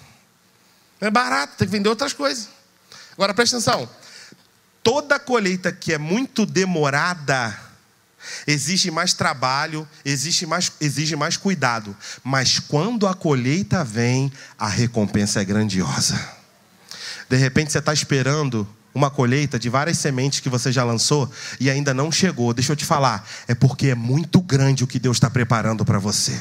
É 1.01 1.09
barato, 1.11 1.57
tem 1.57 1.69
que 1.69 1.73
vender 1.73 1.89
outras 1.89 2.13
coisas. 2.13 2.49
Agora 3.13 3.33
presta 3.33 3.57
atenção. 3.57 3.89
Toda 4.83 5.19
colheita 5.19 5.71
que 5.71 5.93
é 5.93 5.99
muito 5.99 6.45
demorada, 6.45 7.68
exige 8.47 8.91
mais 8.91 9.13
trabalho, 9.13 9.87
exige 10.05 10.47
mais, 10.47 10.73
exige 10.81 11.17
mais 11.17 11.37
cuidado. 11.37 11.97
Mas 12.23 12.59
quando 12.59 13.07
a 13.07 13.15
colheita 13.15 13.85
vem, 13.85 14.33
a 14.59 14.69
recompensa 14.69 15.41
é 15.41 15.45
grandiosa. 15.45 16.19
De 17.29 17.37
repente 17.37 17.73
você 17.73 17.79
está 17.79 17.93
esperando 17.93 18.67
uma 18.95 19.11
colheita 19.11 19.59
de 19.59 19.69
várias 19.69 19.99
sementes 19.99 20.41
que 20.41 20.49
você 20.49 20.73
já 20.73 20.83
lançou 20.83 21.31
e 21.61 21.71
ainda 21.71 21.95
não 21.95 22.11
chegou. 22.11 22.53
Deixa 22.53 22.73
eu 22.73 22.77
te 22.77 22.85
falar, 22.85 23.27
é 23.47 23.55
porque 23.55 23.89
é 23.89 23.95
muito 23.95 24.41
grande 24.41 24.83
o 24.83 24.87
que 24.87 24.99
Deus 24.99 25.17
está 25.17 25.31
preparando 25.31 25.85
para 25.85 25.99
você. 25.99 26.41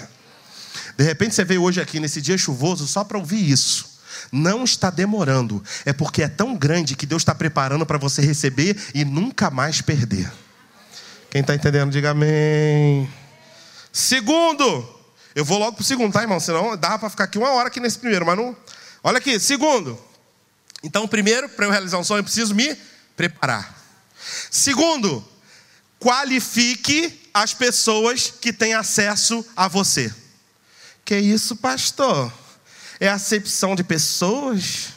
De 0.98 1.04
repente 1.04 1.36
você 1.36 1.46
veio 1.46 1.62
hoje 1.62 1.80
aqui 1.80 2.00
nesse 2.00 2.22
dia 2.22 2.38
chuvoso 2.38 2.88
só 2.88 3.04
para 3.04 3.18
ouvir 3.18 3.50
isso. 3.50 3.98
Não 4.32 4.64
está 4.64 4.90
demorando, 4.90 5.64
é 5.86 5.94
porque 5.94 6.24
é 6.24 6.28
tão 6.28 6.56
grande 6.56 6.96
que 6.96 7.06
Deus 7.06 7.22
está 7.22 7.36
preparando 7.36 7.86
para 7.86 8.00
você 8.00 8.22
receber 8.22 8.76
e 8.94 9.06
nunca 9.06 9.52
mais 9.52 9.82
perder. 9.82 10.32
Quem 11.30 11.42
está 11.42 11.54
entendendo, 11.54 11.92
diga 11.92 12.12
amém. 12.12 13.12
Segundo, 13.92 14.98
eu 15.36 15.44
vou 15.44 15.60
logo 15.60 15.74
para 15.74 15.82
o 15.82 15.86
segundo, 15.86 16.14
tá, 16.14 16.22
irmão? 16.22 16.40
Senão 16.40 16.78
dá 16.78 16.98
para 16.98 17.10
ficar 17.10 17.26
aqui 17.26 17.38
uma 17.38 17.50
hora 17.52 17.68
aqui 17.68 17.80
nesse 17.80 18.00
primeiro, 18.00 18.26
mas 18.26 18.38
não. 18.38 18.56
Olha 19.04 19.18
aqui, 19.18 19.40
segundo. 19.40 20.00
Então, 20.82 21.08
primeiro, 21.08 21.50
para 21.50 21.66
eu 21.66 21.72
realizar 21.72 21.98
um 21.98 22.04
sonho, 22.04 22.20
eu 22.20 22.24
preciso 22.24 22.56
me 22.56 22.78
preparar. 23.16 23.76
Segundo, 24.50 25.24
qualifique 26.00 27.30
as 27.34 27.54
pessoas 27.54 28.32
que 28.32 28.54
têm 28.54 28.74
acesso 28.74 29.46
a 29.56 29.68
você. 29.68 30.14
Que 31.04 31.18
isso, 31.18 31.56
pastor? 31.58 32.32
É 33.00 33.10
acepção 33.10 33.76
de 33.76 33.84
pessoas? 33.84 34.90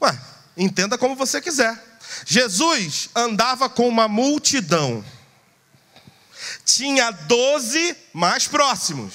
Ué, 0.00 0.18
entenda 0.56 0.96
como 0.96 1.16
você 1.16 1.40
quiser. 1.40 1.78
Jesus 2.24 3.10
andava 3.14 3.68
com 3.68 3.88
uma 3.88 4.06
multidão. 4.06 5.04
Tinha 6.68 7.10
doze 7.10 7.96
mais 8.12 8.46
próximos. 8.46 9.14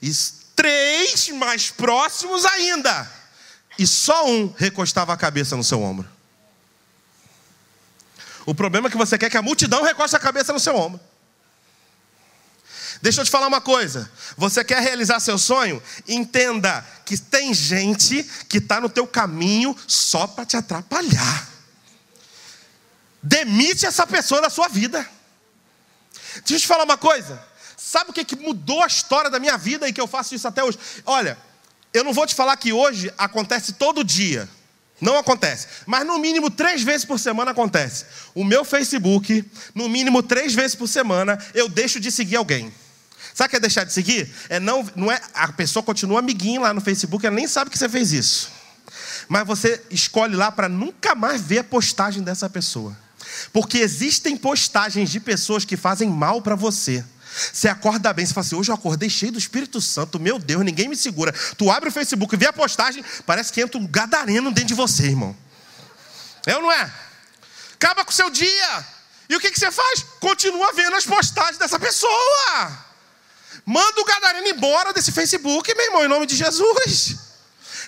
E 0.00 0.10
três 0.56 1.28
mais 1.28 1.70
próximos 1.70 2.44
ainda 2.44 3.22
e 3.78 3.86
só 3.86 4.26
um 4.26 4.52
recostava 4.56 5.12
a 5.12 5.16
cabeça 5.16 5.56
no 5.56 5.64
seu 5.64 5.82
ombro. 5.82 6.08
O 8.44 8.54
problema 8.54 8.88
é 8.88 8.90
que 8.90 8.96
você 8.96 9.16
quer 9.16 9.30
que 9.30 9.36
a 9.36 9.42
multidão 9.42 9.82
recoste 9.82 10.16
a 10.16 10.20
cabeça 10.20 10.52
no 10.52 10.60
seu 10.60 10.76
ombro. 10.76 11.00
Deixa 13.00 13.20
eu 13.20 13.24
te 13.24 13.30
falar 13.30 13.46
uma 13.48 13.60
coisa. 13.60 14.10
Você 14.36 14.62
quer 14.62 14.80
realizar 14.80 15.18
seu 15.20 15.38
sonho? 15.38 15.82
Entenda 16.06 16.84
que 17.04 17.16
tem 17.16 17.52
gente 17.52 18.22
que 18.48 18.58
está 18.58 18.80
no 18.80 18.88
teu 18.88 19.06
caminho 19.06 19.76
só 19.86 20.26
para 20.26 20.44
te 20.44 20.56
atrapalhar. 20.56 21.48
Demite 23.22 23.86
essa 23.86 24.06
pessoa 24.06 24.40
da 24.40 24.50
sua 24.50 24.68
vida. 24.68 25.08
Deixa 26.36 26.54
eu 26.54 26.60
te 26.60 26.66
falar 26.66 26.84
uma 26.84 26.98
coisa. 26.98 27.42
Sabe 27.76 28.10
o 28.10 28.12
que, 28.12 28.24
que 28.24 28.36
mudou 28.36 28.82
a 28.82 28.86
história 28.86 29.30
da 29.30 29.38
minha 29.38 29.58
vida 29.58 29.88
e 29.88 29.92
que 29.92 30.00
eu 30.00 30.06
faço 30.06 30.34
isso 30.34 30.46
até 30.46 30.62
hoje? 30.62 30.78
Olha, 31.04 31.36
eu 31.92 32.04
não 32.04 32.12
vou 32.12 32.26
te 32.26 32.34
falar 32.34 32.56
que 32.56 32.72
hoje 32.72 33.12
acontece 33.18 33.74
todo 33.74 34.04
dia. 34.04 34.48
Não 35.00 35.18
acontece. 35.18 35.66
Mas 35.84 36.06
no 36.06 36.18
mínimo 36.18 36.48
três 36.48 36.82
vezes 36.82 37.04
por 37.04 37.18
semana 37.18 37.50
acontece. 37.50 38.06
O 38.34 38.44
meu 38.44 38.64
Facebook, 38.64 39.44
no 39.74 39.88
mínimo 39.88 40.22
três 40.22 40.54
vezes 40.54 40.76
por 40.76 40.86
semana, 40.86 41.38
eu 41.54 41.68
deixo 41.68 41.98
de 41.98 42.12
seguir 42.12 42.36
alguém. 42.36 42.72
Sabe 43.34 43.48
o 43.48 43.50
que 43.50 43.56
é 43.56 43.60
deixar 43.60 43.84
de 43.84 43.92
seguir? 43.92 44.32
É 44.48 44.60
não, 44.60 44.88
não 44.94 45.10
é, 45.10 45.20
a 45.34 45.52
pessoa 45.52 45.82
continua 45.82 46.20
amiguinho 46.20 46.60
lá 46.60 46.72
no 46.72 46.80
Facebook, 46.80 47.26
ela 47.26 47.34
nem 47.34 47.48
sabe 47.48 47.70
que 47.70 47.78
você 47.78 47.88
fez 47.88 48.12
isso. 48.12 48.50
Mas 49.28 49.46
você 49.46 49.82
escolhe 49.90 50.36
lá 50.36 50.52
para 50.52 50.68
nunca 50.68 51.14
mais 51.14 51.40
ver 51.40 51.58
a 51.58 51.64
postagem 51.64 52.22
dessa 52.22 52.48
pessoa. 52.48 52.96
Porque 53.52 53.78
existem 53.78 54.36
postagens 54.36 55.10
de 55.10 55.18
pessoas 55.18 55.64
que 55.64 55.76
fazem 55.76 56.08
mal 56.08 56.42
para 56.42 56.54
você. 56.54 57.04
Você 57.52 57.68
acorda 57.68 58.12
bem, 58.12 58.26
você 58.26 58.34
fala 58.34 58.46
assim: 58.46 58.56
hoje 58.56 58.70
eu 58.70 58.74
acordei 58.74 59.08
cheio 59.08 59.32
do 59.32 59.38
Espírito 59.38 59.80
Santo, 59.80 60.20
meu 60.20 60.38
Deus, 60.38 60.64
ninguém 60.64 60.88
me 60.88 60.96
segura. 60.96 61.32
Tu 61.56 61.70
abre 61.70 61.88
o 61.88 61.92
Facebook, 61.92 62.36
vê 62.36 62.46
a 62.46 62.52
postagem, 62.52 63.02
parece 63.24 63.52
que 63.52 63.60
entra 63.60 63.80
um 63.80 63.86
gadareno 63.86 64.50
dentro 64.50 64.68
de 64.68 64.74
você, 64.74 65.04
irmão. 65.06 65.34
É 66.46 66.54
ou 66.56 66.62
não 66.62 66.70
é? 66.70 66.92
Acaba 67.74 68.04
com 68.04 68.10
o 68.10 68.14
seu 68.14 68.28
dia. 68.28 68.86
E 69.28 69.36
o 69.36 69.40
que, 69.40 69.50
que 69.50 69.58
você 69.58 69.70
faz? 69.70 70.04
Continua 70.20 70.72
vendo 70.74 70.94
as 70.94 71.06
postagens 71.06 71.56
dessa 71.56 71.78
pessoa. 71.78 72.12
Manda 73.64 74.00
o 74.00 74.04
gadareno 74.04 74.48
embora 74.48 74.92
desse 74.92 75.10
Facebook, 75.10 75.74
meu 75.74 75.86
irmão, 75.86 76.04
em 76.04 76.08
nome 76.08 76.26
de 76.26 76.36
Jesus. 76.36 77.31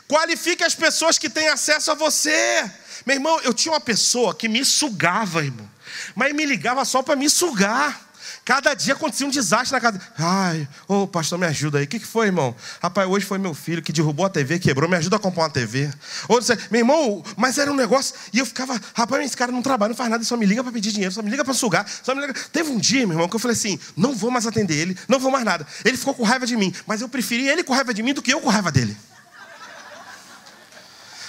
Qualifique 0.08 0.62
as 0.62 0.74
pessoas 0.74 1.18
que 1.18 1.28
têm 1.28 1.48
acesso 1.48 1.90
a 1.90 1.94
você. 1.94 2.70
Meu 3.06 3.16
irmão, 3.16 3.40
eu 3.42 3.54
tinha 3.54 3.72
uma 3.72 3.80
pessoa 3.80 4.34
que 4.34 4.48
me 4.48 4.64
sugava, 4.64 5.44
irmão. 5.44 5.68
Mas 6.14 6.32
me 6.34 6.44
ligava 6.44 6.84
só 6.84 7.02
para 7.02 7.16
me 7.16 7.28
sugar. 7.30 8.04
Cada 8.44 8.74
dia 8.74 8.92
acontecia 8.92 9.26
um 9.26 9.30
desastre 9.30 9.72
na 9.72 9.80
casa. 9.80 9.98
Ai, 10.18 10.68
ô 10.86 11.02
oh, 11.02 11.08
pastor, 11.08 11.38
me 11.38 11.46
ajuda 11.46 11.78
aí. 11.78 11.84
O 11.84 11.88
que, 11.88 11.98
que 11.98 12.06
foi, 12.06 12.26
irmão? 12.26 12.54
Rapaz, 12.82 13.08
hoje 13.08 13.24
foi 13.24 13.38
meu 13.38 13.54
filho 13.54 13.80
que 13.80 13.90
derrubou 13.90 14.26
a 14.26 14.28
TV, 14.28 14.58
quebrou, 14.58 14.88
me 14.88 14.96
ajuda 14.96 15.16
a 15.16 15.18
comprar 15.18 15.44
uma 15.44 15.50
TV. 15.50 15.90
Ou 16.28 16.42
você, 16.42 16.54
meu 16.70 16.80
irmão, 16.80 17.24
mas 17.38 17.56
era 17.56 17.72
um 17.72 17.74
negócio. 17.74 18.14
E 18.34 18.38
eu 18.38 18.44
ficava, 18.44 18.78
rapaz, 18.92 19.24
esse 19.24 19.36
cara 19.36 19.50
não 19.50 19.62
trabalha, 19.62 19.90
não 19.90 19.96
faz 19.96 20.10
nada, 20.10 20.22
só 20.24 20.36
me 20.36 20.44
liga 20.44 20.62
para 20.62 20.72
pedir 20.72 20.92
dinheiro, 20.92 21.12
só 21.12 21.22
me 21.22 21.30
liga 21.30 21.42
para 21.42 21.54
sugar, 21.54 21.86
só 22.02 22.14
me 22.14 22.20
liga. 22.20 22.34
Teve 22.52 22.70
um 22.70 22.78
dia, 22.78 23.06
meu 23.06 23.14
irmão, 23.14 23.28
que 23.30 23.36
eu 23.36 23.40
falei 23.40 23.56
assim: 23.56 23.78
não 23.96 24.14
vou 24.14 24.30
mais 24.30 24.46
atender 24.46 24.76
ele, 24.76 24.98
não 25.08 25.18
vou 25.18 25.30
mais 25.30 25.44
nada. 25.44 25.66
Ele 25.82 25.96
ficou 25.96 26.12
com 26.12 26.22
raiva 26.22 26.46
de 26.46 26.54
mim, 26.54 26.74
mas 26.86 27.00
eu 27.00 27.08
preferi 27.08 27.48
ele 27.48 27.64
com 27.64 27.72
raiva 27.72 27.94
de 27.94 28.02
mim 28.02 28.12
do 28.12 28.20
que 28.20 28.32
eu 28.32 28.42
com 28.42 28.50
raiva 28.50 28.70
dele. 28.70 28.94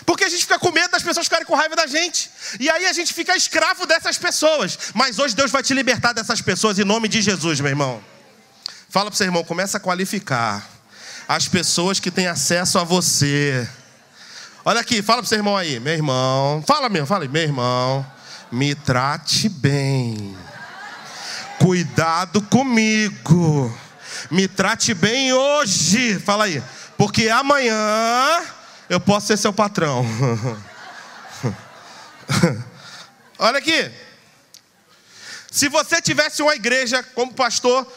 Porque 0.05 0.23
a 0.23 0.29
gente 0.29 0.41
fica 0.41 0.59
com 0.59 0.71
medo 0.71 0.91
das 0.91 1.01
pessoas 1.01 1.25
ficarem 1.25 1.45
com 1.45 1.55
raiva 1.55 1.75
da 1.75 1.87
gente. 1.87 2.29
E 2.59 2.69
aí 2.69 2.85
a 2.85 2.93
gente 2.93 3.13
fica 3.13 3.35
escravo 3.35 3.85
dessas 3.85 4.17
pessoas. 4.17 4.77
Mas 4.93 5.17
hoje 5.17 5.35
Deus 5.35 5.51
vai 5.51 5.63
te 5.63 5.73
libertar 5.73 6.13
dessas 6.13 6.41
pessoas 6.41 6.77
em 6.77 6.83
nome 6.83 7.07
de 7.07 7.21
Jesus, 7.21 7.59
meu 7.59 7.69
irmão. 7.69 8.03
Fala 8.89 9.09
para 9.09 9.17
seu 9.17 9.25
irmão, 9.25 9.43
começa 9.43 9.77
a 9.77 9.79
qualificar 9.79 10.69
as 11.27 11.47
pessoas 11.47 11.99
que 11.99 12.11
têm 12.11 12.27
acesso 12.27 12.77
a 12.77 12.83
você. 12.83 13.67
Olha 14.63 14.79
aqui, 14.79 15.01
fala 15.01 15.21
para 15.21 15.29
seu 15.29 15.39
irmão 15.39 15.57
aí, 15.57 15.79
meu 15.79 15.93
irmão. 15.93 16.63
Fala 16.67 16.87
mesmo, 16.87 17.07
fala 17.07 17.23
aí, 17.23 17.29
meu 17.29 17.41
irmão. 17.41 18.05
Me 18.51 18.75
trate 18.75 19.49
bem. 19.49 20.37
Cuidado 21.59 22.41
comigo. 22.43 23.75
Me 24.29 24.47
trate 24.47 24.93
bem 24.93 25.33
hoje. 25.33 26.19
Fala 26.19 26.45
aí. 26.45 26.61
Porque 26.97 27.27
amanhã 27.27 27.75
eu 28.89 28.99
posso 28.99 29.27
ser 29.27 29.37
seu 29.37 29.53
patrão. 29.53 30.05
Olha 33.37 33.59
aqui. 33.59 33.91
Se 35.51 35.69
você 35.69 36.01
tivesse 36.01 36.41
uma 36.41 36.55
igreja 36.55 37.01
como 37.01 37.33
pastor, 37.33 37.87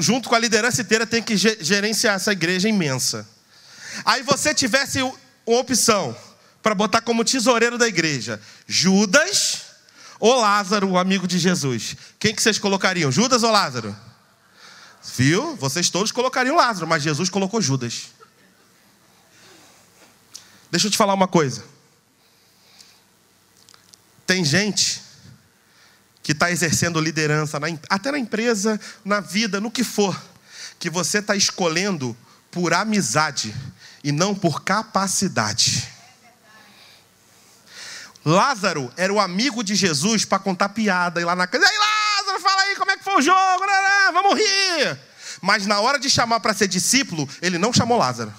junto 0.00 0.28
com 0.28 0.34
a 0.34 0.38
liderança 0.38 0.82
inteira, 0.82 1.06
tem 1.06 1.22
que 1.22 1.36
gerenciar 1.36 2.14
essa 2.16 2.32
igreja 2.32 2.68
imensa. 2.68 3.28
Aí 4.04 4.22
você 4.22 4.54
tivesse 4.54 5.02
uma 5.02 5.58
opção 5.58 6.16
para 6.62 6.74
botar 6.74 7.00
como 7.00 7.24
tesoureiro 7.24 7.78
da 7.78 7.88
igreja 7.88 8.40
Judas 8.66 9.62
ou 10.20 10.38
Lázaro, 10.40 10.90
o 10.90 10.98
amigo 10.98 11.26
de 11.26 11.38
Jesus. 11.38 11.96
Quem 12.18 12.34
que 12.34 12.42
vocês 12.42 12.58
colocariam? 12.58 13.10
Judas 13.10 13.42
ou 13.42 13.50
Lázaro? 13.50 13.96
Viu? 15.16 15.56
Vocês 15.56 15.88
todos 15.88 16.12
colocariam 16.12 16.54
Lázaro, 16.56 16.86
mas 16.86 17.02
Jesus 17.02 17.30
colocou 17.30 17.60
Judas. 17.60 18.08
Deixa 20.70 20.86
eu 20.86 20.90
te 20.90 20.96
falar 20.96 21.14
uma 21.14 21.28
coisa. 21.28 21.64
Tem 24.26 24.44
gente 24.44 25.02
que 26.22 26.32
está 26.32 26.50
exercendo 26.50 27.00
liderança, 27.00 27.58
até 27.88 28.12
na 28.12 28.18
empresa, 28.18 28.80
na 29.04 29.20
vida, 29.20 29.60
no 29.60 29.70
que 29.70 29.82
for, 29.82 30.16
que 30.78 30.88
você 30.88 31.18
está 31.18 31.34
escolhendo 31.34 32.16
por 32.50 32.72
amizade 32.72 33.54
e 34.04 34.12
não 34.12 34.34
por 34.34 34.62
capacidade. 34.62 35.88
Lázaro 38.24 38.92
era 38.96 39.12
o 39.12 39.18
amigo 39.18 39.64
de 39.64 39.74
Jesus 39.74 40.24
para 40.24 40.38
contar 40.38 40.68
piada 40.68 41.20
e 41.20 41.24
lá 41.24 41.34
na 41.34 41.46
casa. 41.46 41.64
Ei, 41.64 41.78
Lázaro, 41.78 42.40
fala 42.40 42.62
aí 42.62 42.76
como 42.76 42.90
é 42.90 42.96
que 42.96 43.04
foi 43.04 43.16
o 43.16 43.22
jogo, 43.22 43.64
vamos 44.12 44.38
rir. 44.38 45.00
Mas 45.40 45.66
na 45.66 45.80
hora 45.80 45.98
de 45.98 46.10
chamar 46.10 46.38
para 46.40 46.52
ser 46.52 46.68
discípulo, 46.68 47.28
ele 47.40 47.58
não 47.58 47.72
chamou 47.72 47.98
Lázaro. 47.98 48.32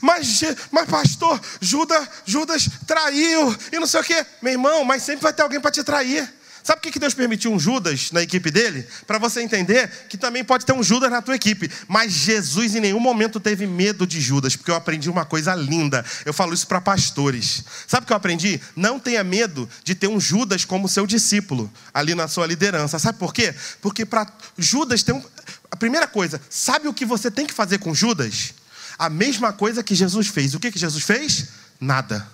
Mas, 0.00 0.42
mas 0.70 0.88
pastor, 0.88 1.40
Judas, 1.60 2.08
Judas 2.24 2.68
traiu 2.86 3.56
e 3.72 3.78
não 3.78 3.86
sei 3.86 4.00
o 4.00 4.04
quê. 4.04 4.24
Meu 4.40 4.52
irmão, 4.52 4.84
mas 4.84 5.02
sempre 5.02 5.22
vai 5.22 5.32
ter 5.32 5.42
alguém 5.42 5.60
para 5.60 5.70
te 5.70 5.82
trair. 5.82 6.32
Sabe 6.64 6.80
por 6.80 6.90
que 6.90 6.98
Deus 6.98 7.12
permitiu 7.12 7.52
um 7.52 7.60
Judas 7.60 8.10
na 8.10 8.22
equipe 8.22 8.50
dele? 8.50 8.88
Para 9.06 9.18
você 9.18 9.42
entender 9.42 9.86
que 10.08 10.16
também 10.16 10.42
pode 10.42 10.64
ter 10.64 10.72
um 10.72 10.82
Judas 10.82 11.10
na 11.10 11.20
tua 11.20 11.34
equipe. 11.34 11.70
Mas 11.86 12.10
Jesus 12.10 12.74
em 12.74 12.80
nenhum 12.80 12.98
momento 12.98 13.38
teve 13.38 13.66
medo 13.66 14.06
de 14.06 14.18
Judas, 14.18 14.56
porque 14.56 14.70
eu 14.70 14.74
aprendi 14.74 15.10
uma 15.10 15.26
coisa 15.26 15.54
linda. 15.54 16.02
Eu 16.24 16.32
falo 16.32 16.54
isso 16.54 16.66
para 16.66 16.80
pastores. 16.80 17.62
Sabe 17.86 18.04
o 18.04 18.06
que 18.06 18.14
eu 18.14 18.16
aprendi? 18.16 18.58
Não 18.74 18.98
tenha 18.98 19.22
medo 19.22 19.68
de 19.84 19.94
ter 19.94 20.08
um 20.08 20.18
Judas 20.18 20.64
como 20.64 20.88
seu 20.88 21.06
discípulo 21.06 21.70
ali 21.92 22.14
na 22.14 22.28
sua 22.28 22.46
liderança. 22.46 22.98
Sabe 22.98 23.18
por 23.18 23.34
quê? 23.34 23.54
Porque 23.82 24.06
para 24.06 24.26
Judas 24.56 25.02
tem 25.02 25.14
um. 25.14 25.22
A 25.70 25.76
primeira 25.76 26.06
coisa, 26.06 26.40
sabe 26.48 26.88
o 26.88 26.94
que 26.94 27.04
você 27.04 27.30
tem 27.30 27.44
que 27.44 27.52
fazer 27.52 27.76
com 27.76 27.94
Judas? 27.94 28.54
A 28.98 29.08
mesma 29.08 29.52
coisa 29.52 29.82
que 29.82 29.94
Jesus 29.94 30.28
fez. 30.28 30.54
O 30.54 30.60
que, 30.60 30.70
que 30.70 30.78
Jesus 30.78 31.04
fez? 31.04 31.48
Nada. 31.80 32.26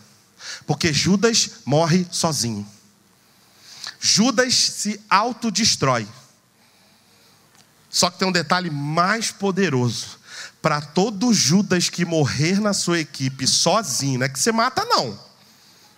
Porque 0.67 0.93
Judas 0.93 1.51
morre 1.65 2.07
sozinho. 2.11 2.67
Judas 4.01 4.55
se 4.55 5.01
autodestrói. 5.09 6.07
Só 7.89 8.09
que 8.09 8.19
tem 8.19 8.29
um 8.29 8.33
detalhe 8.33 8.71
mais 8.71 9.31
poderoso. 9.31 10.19
Para 10.63 10.81
todo 10.81 11.35
Judas 11.35 11.89
que 11.89 12.05
morrer 12.05 12.61
na 12.61 12.73
sua 12.73 13.01
equipe 13.01 13.47
sozinho, 13.47 14.19
não 14.19 14.27
é 14.27 14.29
que 14.29 14.39
você 14.39 14.53
mata, 14.53 14.85
não. 14.85 15.19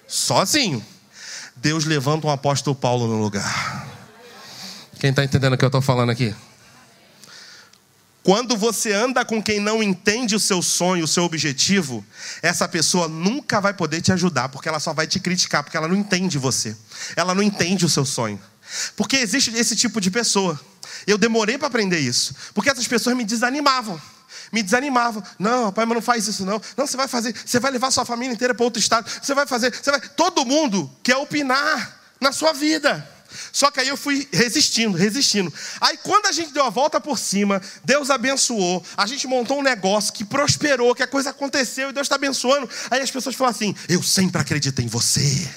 Sozinho. 0.08 0.84
Deus 1.56 1.84
levanta 1.84 2.26
um 2.26 2.30
apóstolo 2.30 2.74
Paulo 2.74 3.06
no 3.06 3.20
lugar. 3.20 3.86
Quem 4.98 5.10
está 5.10 5.22
entendendo 5.24 5.54
o 5.54 5.58
que 5.58 5.64
eu 5.64 5.68
estou 5.68 5.82
falando 5.82 6.10
aqui? 6.10 6.34
Quando 8.22 8.56
você 8.56 8.92
anda 8.92 9.24
com 9.24 9.42
quem 9.42 9.58
não 9.58 9.82
entende 9.82 10.36
o 10.36 10.40
seu 10.40 10.62
sonho, 10.62 11.04
o 11.04 11.08
seu 11.08 11.24
objetivo, 11.24 12.04
essa 12.40 12.68
pessoa 12.68 13.08
nunca 13.08 13.60
vai 13.60 13.74
poder 13.74 14.00
te 14.00 14.12
ajudar, 14.12 14.48
porque 14.48 14.68
ela 14.68 14.78
só 14.78 14.92
vai 14.92 15.08
te 15.08 15.18
criticar, 15.18 15.64
porque 15.64 15.76
ela 15.76 15.88
não 15.88 15.96
entende 15.96 16.38
você. 16.38 16.76
Ela 17.16 17.34
não 17.34 17.42
entende 17.42 17.84
o 17.84 17.88
seu 17.88 18.04
sonho. 18.04 18.40
Porque 18.96 19.16
existe 19.16 19.50
esse 19.56 19.74
tipo 19.74 20.00
de 20.00 20.10
pessoa. 20.10 20.58
Eu 21.04 21.18
demorei 21.18 21.58
para 21.58 21.66
aprender 21.66 21.98
isso, 21.98 22.34
porque 22.54 22.70
essas 22.70 22.86
pessoas 22.86 23.16
me 23.16 23.24
desanimavam. 23.24 24.00
Me 24.52 24.62
desanimavam. 24.62 25.22
Não, 25.38 25.72
pai, 25.72 25.84
mas 25.84 25.94
não 25.94 26.02
faz 26.02 26.28
isso 26.28 26.44
não. 26.44 26.60
Não, 26.76 26.86
você 26.86 26.96
vai 26.96 27.08
fazer, 27.08 27.34
você 27.34 27.58
vai 27.58 27.72
levar 27.72 27.90
sua 27.90 28.04
família 28.04 28.32
inteira 28.32 28.54
para 28.54 28.64
outro 28.64 28.78
estado. 28.78 29.10
Você 29.20 29.34
vai 29.34 29.46
fazer, 29.46 29.74
você 29.74 29.90
vai. 29.90 30.00
Todo 30.00 30.44
mundo 30.44 30.90
quer 31.02 31.16
opinar 31.16 32.00
na 32.20 32.30
sua 32.30 32.52
vida. 32.52 33.08
Só 33.52 33.70
que 33.70 33.80
aí 33.80 33.88
eu 33.88 33.96
fui 33.96 34.28
resistindo, 34.32 34.96
resistindo. 34.96 35.52
Aí 35.80 35.96
quando 35.98 36.26
a 36.26 36.32
gente 36.32 36.52
deu 36.52 36.64
a 36.64 36.70
volta 36.70 37.00
por 37.00 37.18
cima, 37.18 37.60
Deus 37.84 38.10
abençoou, 38.10 38.84
a 38.96 39.06
gente 39.06 39.26
montou 39.26 39.58
um 39.58 39.62
negócio 39.62 40.12
que 40.12 40.24
prosperou, 40.24 40.94
que 40.94 41.02
a 41.02 41.06
coisa 41.06 41.30
aconteceu 41.30 41.90
e 41.90 41.92
Deus 41.92 42.06
está 42.06 42.16
abençoando. 42.16 42.68
Aí 42.90 43.00
as 43.00 43.10
pessoas 43.10 43.34
falam 43.34 43.50
assim: 43.50 43.74
Eu 43.88 44.02
sempre 44.02 44.40
acreditei 44.40 44.84
em 44.84 44.88
você. 44.88 45.48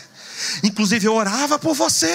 Inclusive 0.63 1.07
eu 1.07 1.13
orava 1.13 1.57
por 1.57 1.73
você. 1.73 2.07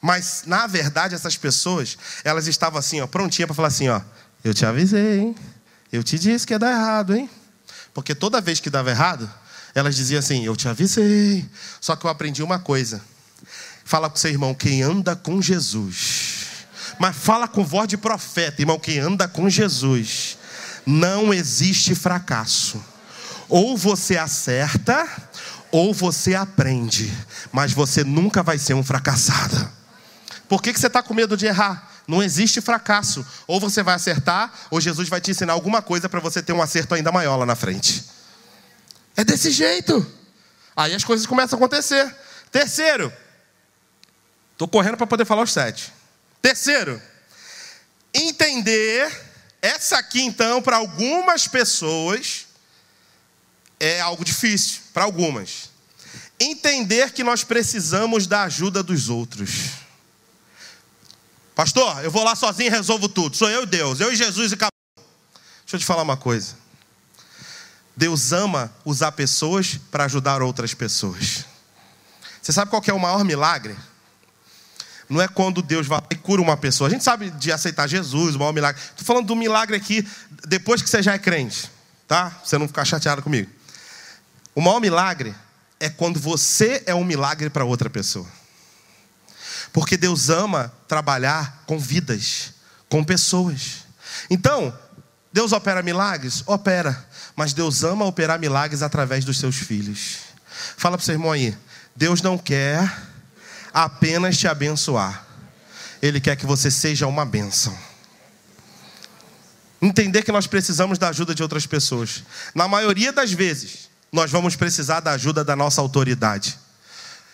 Mas 0.00 0.42
na 0.46 0.66
verdade 0.66 1.14
essas 1.14 1.36
pessoas, 1.36 1.96
elas 2.22 2.46
estavam 2.46 2.78
assim, 2.78 3.00
ó, 3.00 3.06
prontinha 3.06 3.46
para 3.46 3.56
falar 3.56 3.68
assim, 3.68 3.88
ó, 3.88 4.00
eu 4.42 4.52
te 4.52 4.66
avisei, 4.66 5.20
hein? 5.20 5.36
Eu 5.90 6.02
te 6.02 6.18
disse 6.18 6.46
que 6.46 6.52
ia 6.52 6.58
dar 6.58 6.72
errado, 6.72 7.16
hein? 7.16 7.30
Porque 7.94 8.14
toda 8.14 8.40
vez 8.40 8.60
que 8.60 8.68
dava 8.68 8.90
errado, 8.90 9.30
elas 9.74 9.96
diziam 9.96 10.18
assim, 10.18 10.44
eu 10.44 10.54
te 10.56 10.68
avisei. 10.68 11.48
Só 11.80 11.96
que 11.96 12.04
eu 12.04 12.10
aprendi 12.10 12.42
uma 12.42 12.58
coisa 12.58 13.00
Fala 13.84 14.08
com 14.08 14.16
seu 14.16 14.30
irmão, 14.30 14.54
quem 14.54 14.82
anda 14.82 15.14
com 15.14 15.42
Jesus. 15.42 16.44
Mas 16.98 17.16
fala 17.16 17.46
com 17.46 17.64
voz 17.64 17.86
de 17.88 17.96
profeta, 17.96 18.62
irmão, 18.62 18.78
quem 18.78 18.98
anda 18.98 19.28
com 19.28 19.48
Jesus. 19.48 20.38
Não 20.86 21.32
existe 21.32 21.94
fracasso. 21.94 22.82
Ou 23.48 23.76
você 23.76 24.16
acerta, 24.16 25.06
ou 25.70 25.92
você 25.92 26.34
aprende. 26.34 27.12
Mas 27.52 27.72
você 27.72 28.02
nunca 28.02 28.42
vai 28.42 28.58
ser 28.58 28.74
um 28.74 28.82
fracassado. 28.82 29.70
Por 30.48 30.62
que, 30.62 30.72
que 30.72 30.80
você 30.80 30.86
está 30.86 31.02
com 31.02 31.14
medo 31.14 31.36
de 31.36 31.46
errar? 31.46 31.90
Não 32.06 32.22
existe 32.22 32.60
fracasso. 32.60 33.26
Ou 33.46 33.58
você 33.58 33.82
vai 33.82 33.94
acertar, 33.94 34.52
ou 34.70 34.80
Jesus 34.80 35.08
vai 35.08 35.20
te 35.20 35.30
ensinar 35.30 35.52
alguma 35.52 35.82
coisa 35.82 36.08
para 36.08 36.20
você 36.20 36.42
ter 36.42 36.52
um 36.52 36.62
acerto 36.62 36.94
ainda 36.94 37.12
maior 37.12 37.36
lá 37.36 37.46
na 37.46 37.54
frente. 37.54 38.04
É 39.16 39.24
desse 39.24 39.50
jeito. 39.50 40.06
Aí 40.76 40.94
as 40.94 41.04
coisas 41.04 41.26
começam 41.26 41.56
a 41.56 41.60
acontecer. 41.60 42.14
Terceiro, 42.50 43.12
Estou 44.54 44.66
correndo 44.66 44.96
para 44.96 45.06
poder 45.06 45.24
falar 45.24 45.42
os 45.42 45.52
sete. 45.52 45.92
Terceiro, 46.40 47.00
entender. 48.12 49.32
Essa 49.60 49.96
aqui, 49.98 50.20
então, 50.20 50.60
para 50.60 50.76
algumas 50.76 51.48
pessoas, 51.48 52.46
é 53.80 54.00
algo 54.00 54.24
difícil. 54.24 54.82
Para 54.92 55.04
algumas. 55.04 55.70
Entender 56.38 57.12
que 57.12 57.24
nós 57.24 57.44
precisamos 57.44 58.26
da 58.26 58.42
ajuda 58.42 58.82
dos 58.82 59.08
outros. 59.08 59.50
Pastor, 61.54 62.04
eu 62.04 62.10
vou 62.10 62.24
lá 62.24 62.36
sozinho 62.36 62.66
e 62.66 62.70
resolvo 62.70 63.08
tudo. 63.08 63.36
Sou 63.36 63.48
eu 63.48 63.62
e 63.62 63.66
Deus, 63.66 64.00
eu 64.00 64.12
e 64.12 64.16
Jesus 64.16 64.52
e 64.52 64.54
acabou. 64.54 64.70
Deixa 64.96 65.76
eu 65.76 65.78
te 65.80 65.86
falar 65.86 66.02
uma 66.02 66.16
coisa. 66.16 66.56
Deus 67.96 68.32
ama 68.32 68.74
usar 68.84 69.12
pessoas 69.12 69.78
para 69.90 70.04
ajudar 70.04 70.42
outras 70.42 70.74
pessoas. 70.74 71.44
Você 72.42 72.52
sabe 72.52 72.70
qual 72.70 72.82
é 72.86 72.92
o 72.92 73.00
maior 73.00 73.24
milagre? 73.24 73.76
Não 75.08 75.20
é 75.20 75.28
quando 75.28 75.62
Deus 75.62 75.86
vai 75.86 76.00
e 76.10 76.14
cura 76.14 76.40
uma 76.40 76.56
pessoa. 76.56 76.88
A 76.88 76.90
gente 76.90 77.04
sabe 77.04 77.30
de 77.30 77.52
aceitar 77.52 77.86
Jesus, 77.86 78.34
o 78.34 78.38
maior 78.38 78.52
milagre. 78.52 78.80
Estou 78.80 79.04
falando 79.04 79.26
do 79.26 79.36
milagre 79.36 79.76
aqui 79.76 80.06
depois 80.46 80.82
que 80.82 80.88
você 80.88 81.02
já 81.02 81.14
é 81.14 81.18
crente, 81.18 81.70
tá? 82.06 82.40
Você 82.44 82.58
não 82.58 82.66
ficar 82.66 82.84
chateado 82.84 83.22
comigo. 83.22 83.50
O 84.54 84.60
maior 84.60 84.80
milagre 84.80 85.34
é 85.80 85.90
quando 85.90 86.18
você 86.18 86.82
é 86.86 86.94
um 86.94 87.04
milagre 87.04 87.50
para 87.50 87.64
outra 87.64 87.90
pessoa. 87.90 88.26
Porque 89.72 89.96
Deus 89.96 90.30
ama 90.30 90.72
trabalhar 90.86 91.64
com 91.66 91.78
vidas, 91.78 92.54
com 92.88 93.02
pessoas. 93.02 93.84
Então, 94.30 94.76
Deus 95.32 95.52
opera 95.52 95.82
milagres? 95.82 96.44
Opera. 96.46 97.04
Mas 97.34 97.52
Deus 97.52 97.82
ama 97.82 98.04
operar 98.04 98.38
milagres 98.38 98.82
através 98.82 99.24
dos 99.24 99.38
seus 99.38 99.56
filhos. 99.56 100.18
Fala 100.76 100.96
para 100.96 101.02
o 101.02 101.04
seu 101.04 101.14
irmão 101.14 101.32
aí. 101.32 101.56
Deus 101.96 102.22
não 102.22 102.38
quer 102.38 102.88
apenas 103.74 104.38
te 104.38 104.46
abençoar. 104.46 105.26
Ele 106.00 106.20
quer 106.20 106.36
que 106.36 106.46
você 106.46 106.70
seja 106.70 107.08
uma 107.08 107.26
bênção. 107.26 107.76
Entender 109.82 110.22
que 110.22 110.30
nós 110.30 110.46
precisamos 110.46 110.96
da 110.96 111.08
ajuda 111.08 111.34
de 111.34 111.42
outras 111.42 111.66
pessoas. 111.66 112.22
Na 112.54 112.68
maioria 112.68 113.12
das 113.12 113.32
vezes, 113.32 113.90
nós 114.12 114.30
vamos 114.30 114.54
precisar 114.54 115.00
da 115.00 115.10
ajuda 115.10 115.42
da 115.44 115.56
nossa 115.56 115.80
autoridade. 115.80 116.56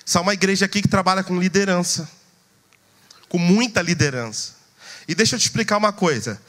Isso 0.04 0.16
é 0.16 0.20
uma 0.20 0.32
igreja 0.32 0.64
aqui 0.64 0.80
que 0.80 0.88
trabalha 0.88 1.22
com 1.22 1.38
liderança. 1.38 2.08
Com 3.28 3.38
muita 3.38 3.82
liderança. 3.82 4.54
E 5.06 5.14
deixa 5.14 5.36
eu 5.36 5.38
te 5.38 5.42
explicar 5.42 5.76
uma 5.76 5.92
coisa. 5.92 6.40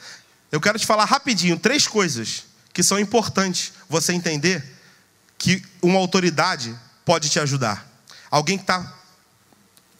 Eu 0.50 0.60
quero 0.60 0.78
te 0.78 0.86
falar 0.86 1.04
rapidinho 1.04 1.58
três 1.58 1.86
coisas 1.86 2.44
que 2.72 2.82
são 2.82 2.98
importantes 2.98 3.72
você 3.88 4.12
entender 4.12 4.64
que 5.36 5.62
uma 5.82 5.98
autoridade 5.98 6.74
pode 7.04 7.28
te 7.28 7.38
ajudar. 7.38 7.86
Alguém 8.30 8.56
que 8.56 8.64
está 8.64 9.01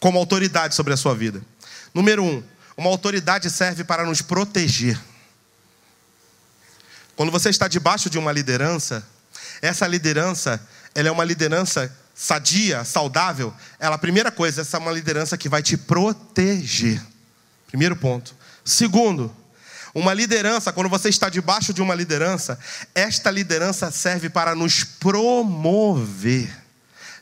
como 0.03 0.19
autoridade 0.19 0.75
sobre 0.75 0.93
a 0.93 0.97
sua 0.97 1.15
vida. 1.15 1.41
Número 1.95 2.25
um, 2.25 2.43
uma 2.77 2.91
autoridade 2.91 3.49
serve 3.49 3.85
para 3.85 4.05
nos 4.05 4.21
proteger. 4.21 5.01
Quando 7.15 7.31
você 7.31 7.51
está 7.51 7.69
debaixo 7.69 8.11
de 8.11 8.19
uma 8.19 8.33
liderança, 8.33 9.07
essa 9.63 9.87
liderança, 9.87 10.61
ela 10.93 11.07
é 11.07 11.13
uma 11.13 11.23
liderança 11.23 11.97
sadia, 12.17 12.85
saudável. 12.85 13.55
Ela, 13.79 13.95
a 13.95 13.99
primeira 13.99 14.33
coisa, 14.33 14.63
essa 14.63 14.77
é 14.77 14.81
uma 14.81 14.91
liderança 14.91 15.39
que 15.39 15.49
vai 15.49 15.63
te 15.63 15.77
proteger. 15.77 17.01
Primeiro 17.69 17.95
ponto. 17.95 18.35
Segundo, 18.65 19.33
uma 19.95 20.13
liderança, 20.13 20.73
quando 20.73 20.89
você 20.89 21.11
está 21.11 21.29
debaixo 21.29 21.73
de 21.73 21.81
uma 21.81 21.95
liderança, 21.95 22.59
esta 22.93 23.31
liderança 23.31 23.89
serve 23.93 24.29
para 24.29 24.53
nos 24.53 24.83
promover. 24.83 26.53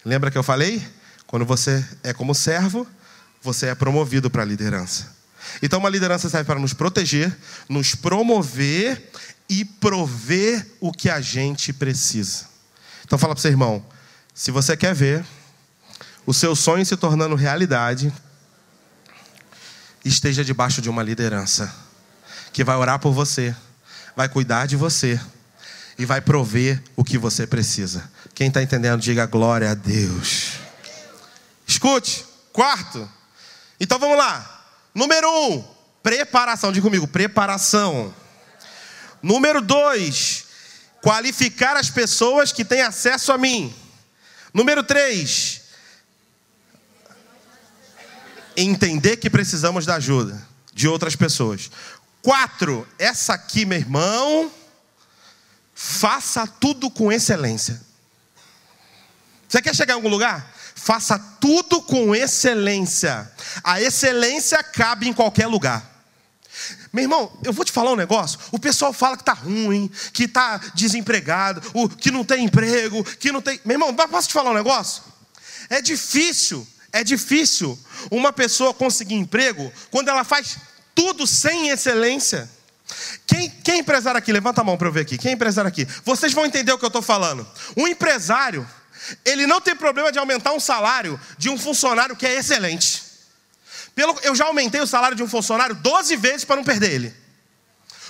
Lembra 0.03 0.31
que 0.31 0.39
eu 0.39 0.43
falei? 0.43 0.83
Quando 1.31 1.47
você 1.47 1.87
é 2.03 2.13
como 2.13 2.35
servo, 2.35 2.85
você 3.41 3.67
é 3.67 3.75
promovido 3.77 4.29
para 4.29 4.43
a 4.43 4.45
liderança. 4.45 5.15
Então, 5.63 5.79
uma 5.79 5.89
liderança 5.89 6.29
serve 6.29 6.45
para 6.45 6.59
nos 6.59 6.75
proteger, 6.75 7.33
nos 7.69 7.95
promover 7.95 9.13
e 9.49 9.65
prover 9.65 10.67
o 10.81 10.91
que 10.91 11.09
a 11.09 11.21
gente 11.21 11.73
precisa. 11.73 12.47
Então, 13.05 13.17
fala 13.17 13.33
para 13.33 13.43
seu 13.43 13.53
irmão: 13.53 13.81
se 14.35 14.51
você 14.51 14.77
quer 14.77 14.93
ver 14.93 15.25
o 16.27 16.35
seu 16.35 16.57
sonho 16.57 16.85
se 16.85 16.97
tornando 16.97 17.37
realidade, 17.37 18.13
esteja 20.05 20.45
debaixo 20.45 20.83
de 20.83 20.91
uma 20.91 21.05
liderança 21.05 21.73
que 22.53 22.65
vai 22.65 22.75
orar 22.75 22.99
por 22.99 23.13
você, 23.13 23.55
vai 24.17 24.29
cuidar 24.29 24.67
de 24.67 24.75
você 24.75 25.21
e 25.97 26.05
vai 26.05 26.21
prover 26.21 26.83
o 26.97 27.05
que 27.05 27.17
você 27.17 27.47
precisa. 27.47 28.11
Quem 28.35 28.49
está 28.49 28.61
entendendo, 28.61 29.01
diga 29.01 29.27
glória 29.27 29.71
a 29.71 29.75
Deus. 29.75 30.60
Escute, 31.81 32.27
quarto. 32.53 33.11
Então 33.81 33.99
vamos 33.99 34.19
lá. 34.19 34.67
Número 34.95 35.27
um, 35.27 35.65
preparação. 36.03 36.71
Diga 36.71 36.85
comigo, 36.85 37.09
preparação. 37.09 38.15
Número 39.23 39.63
dois, 39.63 40.45
qualificar 41.01 41.79
as 41.79 41.89
pessoas 41.89 42.53
que 42.53 42.67
têm 42.67 42.83
acesso 42.83 43.33
a 43.33 43.39
mim. 43.39 43.75
Número 44.53 44.83
três, 44.83 45.63
entender 48.55 49.17
que 49.17 49.31
precisamos 49.31 49.87
da 49.87 49.95
ajuda 49.95 50.47
de 50.75 50.87
outras 50.87 51.17
pessoas. 51.17 51.71
Quatro, 52.21 52.87
essa 52.99 53.33
aqui, 53.33 53.65
meu 53.65 53.79
irmão, 53.79 54.53
faça 55.75 56.47
tudo 56.47 56.91
com 56.91 57.11
excelência. 57.11 57.81
Você 59.49 59.63
quer 59.63 59.75
chegar 59.75 59.95
em 59.95 59.97
algum 59.97 60.11
lugar? 60.11 60.60
Faça 60.83 61.19
tudo 61.19 61.83
com 61.83 62.15
excelência. 62.15 63.31
A 63.63 63.83
excelência 63.83 64.63
cabe 64.63 65.07
em 65.07 65.13
qualquer 65.13 65.47
lugar. 65.47 65.85
Meu 66.91 67.03
irmão, 67.03 67.31
eu 67.45 67.53
vou 67.53 67.67
te 67.67 67.71
falar 67.71 67.93
um 67.93 67.97
negócio. 67.97 68.39
O 68.51 68.59
pessoal 68.59 68.91
fala 68.91 69.15
que 69.15 69.23
está 69.23 69.35
ruim, 69.35 69.91
que 70.15 70.25
está 70.25 70.57
desempregado, 70.75 71.61
que 71.99 72.11
não 72.11 72.25
tem 72.25 72.45
emprego, 72.45 73.05
que 73.05 73.31
não 73.31 73.43
tem. 73.43 73.61
Meu 73.63 73.75
irmão, 73.75 73.95
posso 73.95 74.29
te 74.29 74.33
falar 74.33 74.53
um 74.53 74.55
negócio? 74.55 75.03
É 75.69 75.83
difícil, 75.83 76.67
é 76.95 77.05
difícil 77.05 77.79
uma 78.11 78.33
pessoa 78.33 78.73
conseguir 78.73 79.17
emprego 79.17 79.71
quando 79.91 80.09
ela 80.09 80.25
faz 80.25 80.57
tudo 80.95 81.27
sem 81.27 81.69
excelência. 81.69 82.51
Quem, 83.27 83.51
quem 83.51 83.75
é 83.75 83.79
empresário 83.79 84.19
aqui? 84.19 84.33
Levanta 84.33 84.63
a 84.63 84.65
mão 84.65 84.79
para 84.79 84.89
eu 84.89 84.93
ver 84.93 85.03
aqui. 85.03 85.19
Quem 85.19 85.33
é 85.33 85.35
empresário 85.35 85.69
aqui? 85.69 85.87
Vocês 86.07 86.33
vão 86.33 86.47
entender 86.47 86.73
o 86.73 86.79
que 86.79 86.85
eu 86.85 86.89
estou 86.89 87.03
falando. 87.03 87.47
Um 87.77 87.87
empresário, 87.87 88.67
ele 89.25 89.47
não 89.47 89.61
tem 89.61 89.75
problema 89.75 90.13
de 90.13 90.19
aumentar 90.19 90.53
um 90.53 90.61
salário 90.61 91.21
de 91.39 91.49
um 91.49 91.59
funcionário 91.59 92.17
que 92.17 92.27
é 92.27 92.37
excelente. 92.37 93.03
Pelo, 93.95 94.19
eu 94.23 94.35
já 94.35 94.47
aumentei 94.47 94.81
o 94.81 94.87
salário 94.87 95.17
de 95.17 95.23
um 95.23 95.29
funcionário 95.29 95.75
12 95.75 96.17
vezes 96.17 96.45
para 96.45 96.57
não 96.57 96.65
perder 96.65 96.93
ele. 96.93 97.21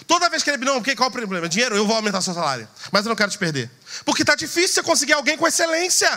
Toda 0.06 0.28
vez 0.28 0.42
que 0.42 0.50
ele 0.50 0.64
não, 0.64 0.82
qual 0.82 1.08
o 1.08 1.12
problema? 1.12 1.48
Dinheiro, 1.48 1.76
eu 1.76 1.86
vou 1.86 1.94
aumentar 1.94 2.20
seu 2.20 2.34
salário. 2.34 2.68
Mas 2.90 3.04
eu 3.04 3.10
não 3.10 3.16
quero 3.16 3.30
te 3.30 3.38
perder. 3.38 3.70
Porque 4.04 4.22
está 4.22 4.34
difícil 4.34 4.74
você 4.74 4.82
conseguir 4.82 5.12
alguém 5.12 5.36
com 5.36 5.46
excelência. 5.46 6.10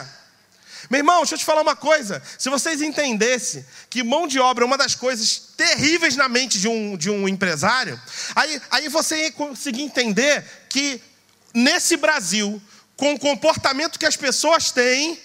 Meu 0.90 1.00
irmão, 1.00 1.18
deixa 1.18 1.36
eu 1.36 1.40
te 1.40 1.46
falar 1.46 1.62
uma 1.62 1.76
coisa. 1.76 2.22
Se 2.38 2.50
vocês 2.50 2.82
entendessem 2.82 3.66
que 3.90 4.04
mão 4.04 4.28
de 4.28 4.40
obra 4.40 4.64
é 4.64 4.68
uma 4.68 4.78
das 4.78 4.96
coisas 4.96 5.54
terríveis 5.56 6.16
na 6.16 6.28
mente 6.28 6.60
de 6.60 6.68
um, 6.68 6.98
de 6.98 7.10
um 7.10 7.28
empresário, 7.28 8.00
aí, 8.36 8.62
aí 8.70 8.90
você 8.90 9.24
ia 9.24 9.32
conseguir 9.32 9.84
entender 9.84 10.44
que 10.70 11.02
nesse 11.54 11.96
Brasil, 11.96 12.62
com 12.96 13.14
o 13.14 13.20
comportamento 13.20 14.00
que 14.00 14.06
as 14.06 14.16
pessoas 14.16 14.72
têm, 14.72 15.20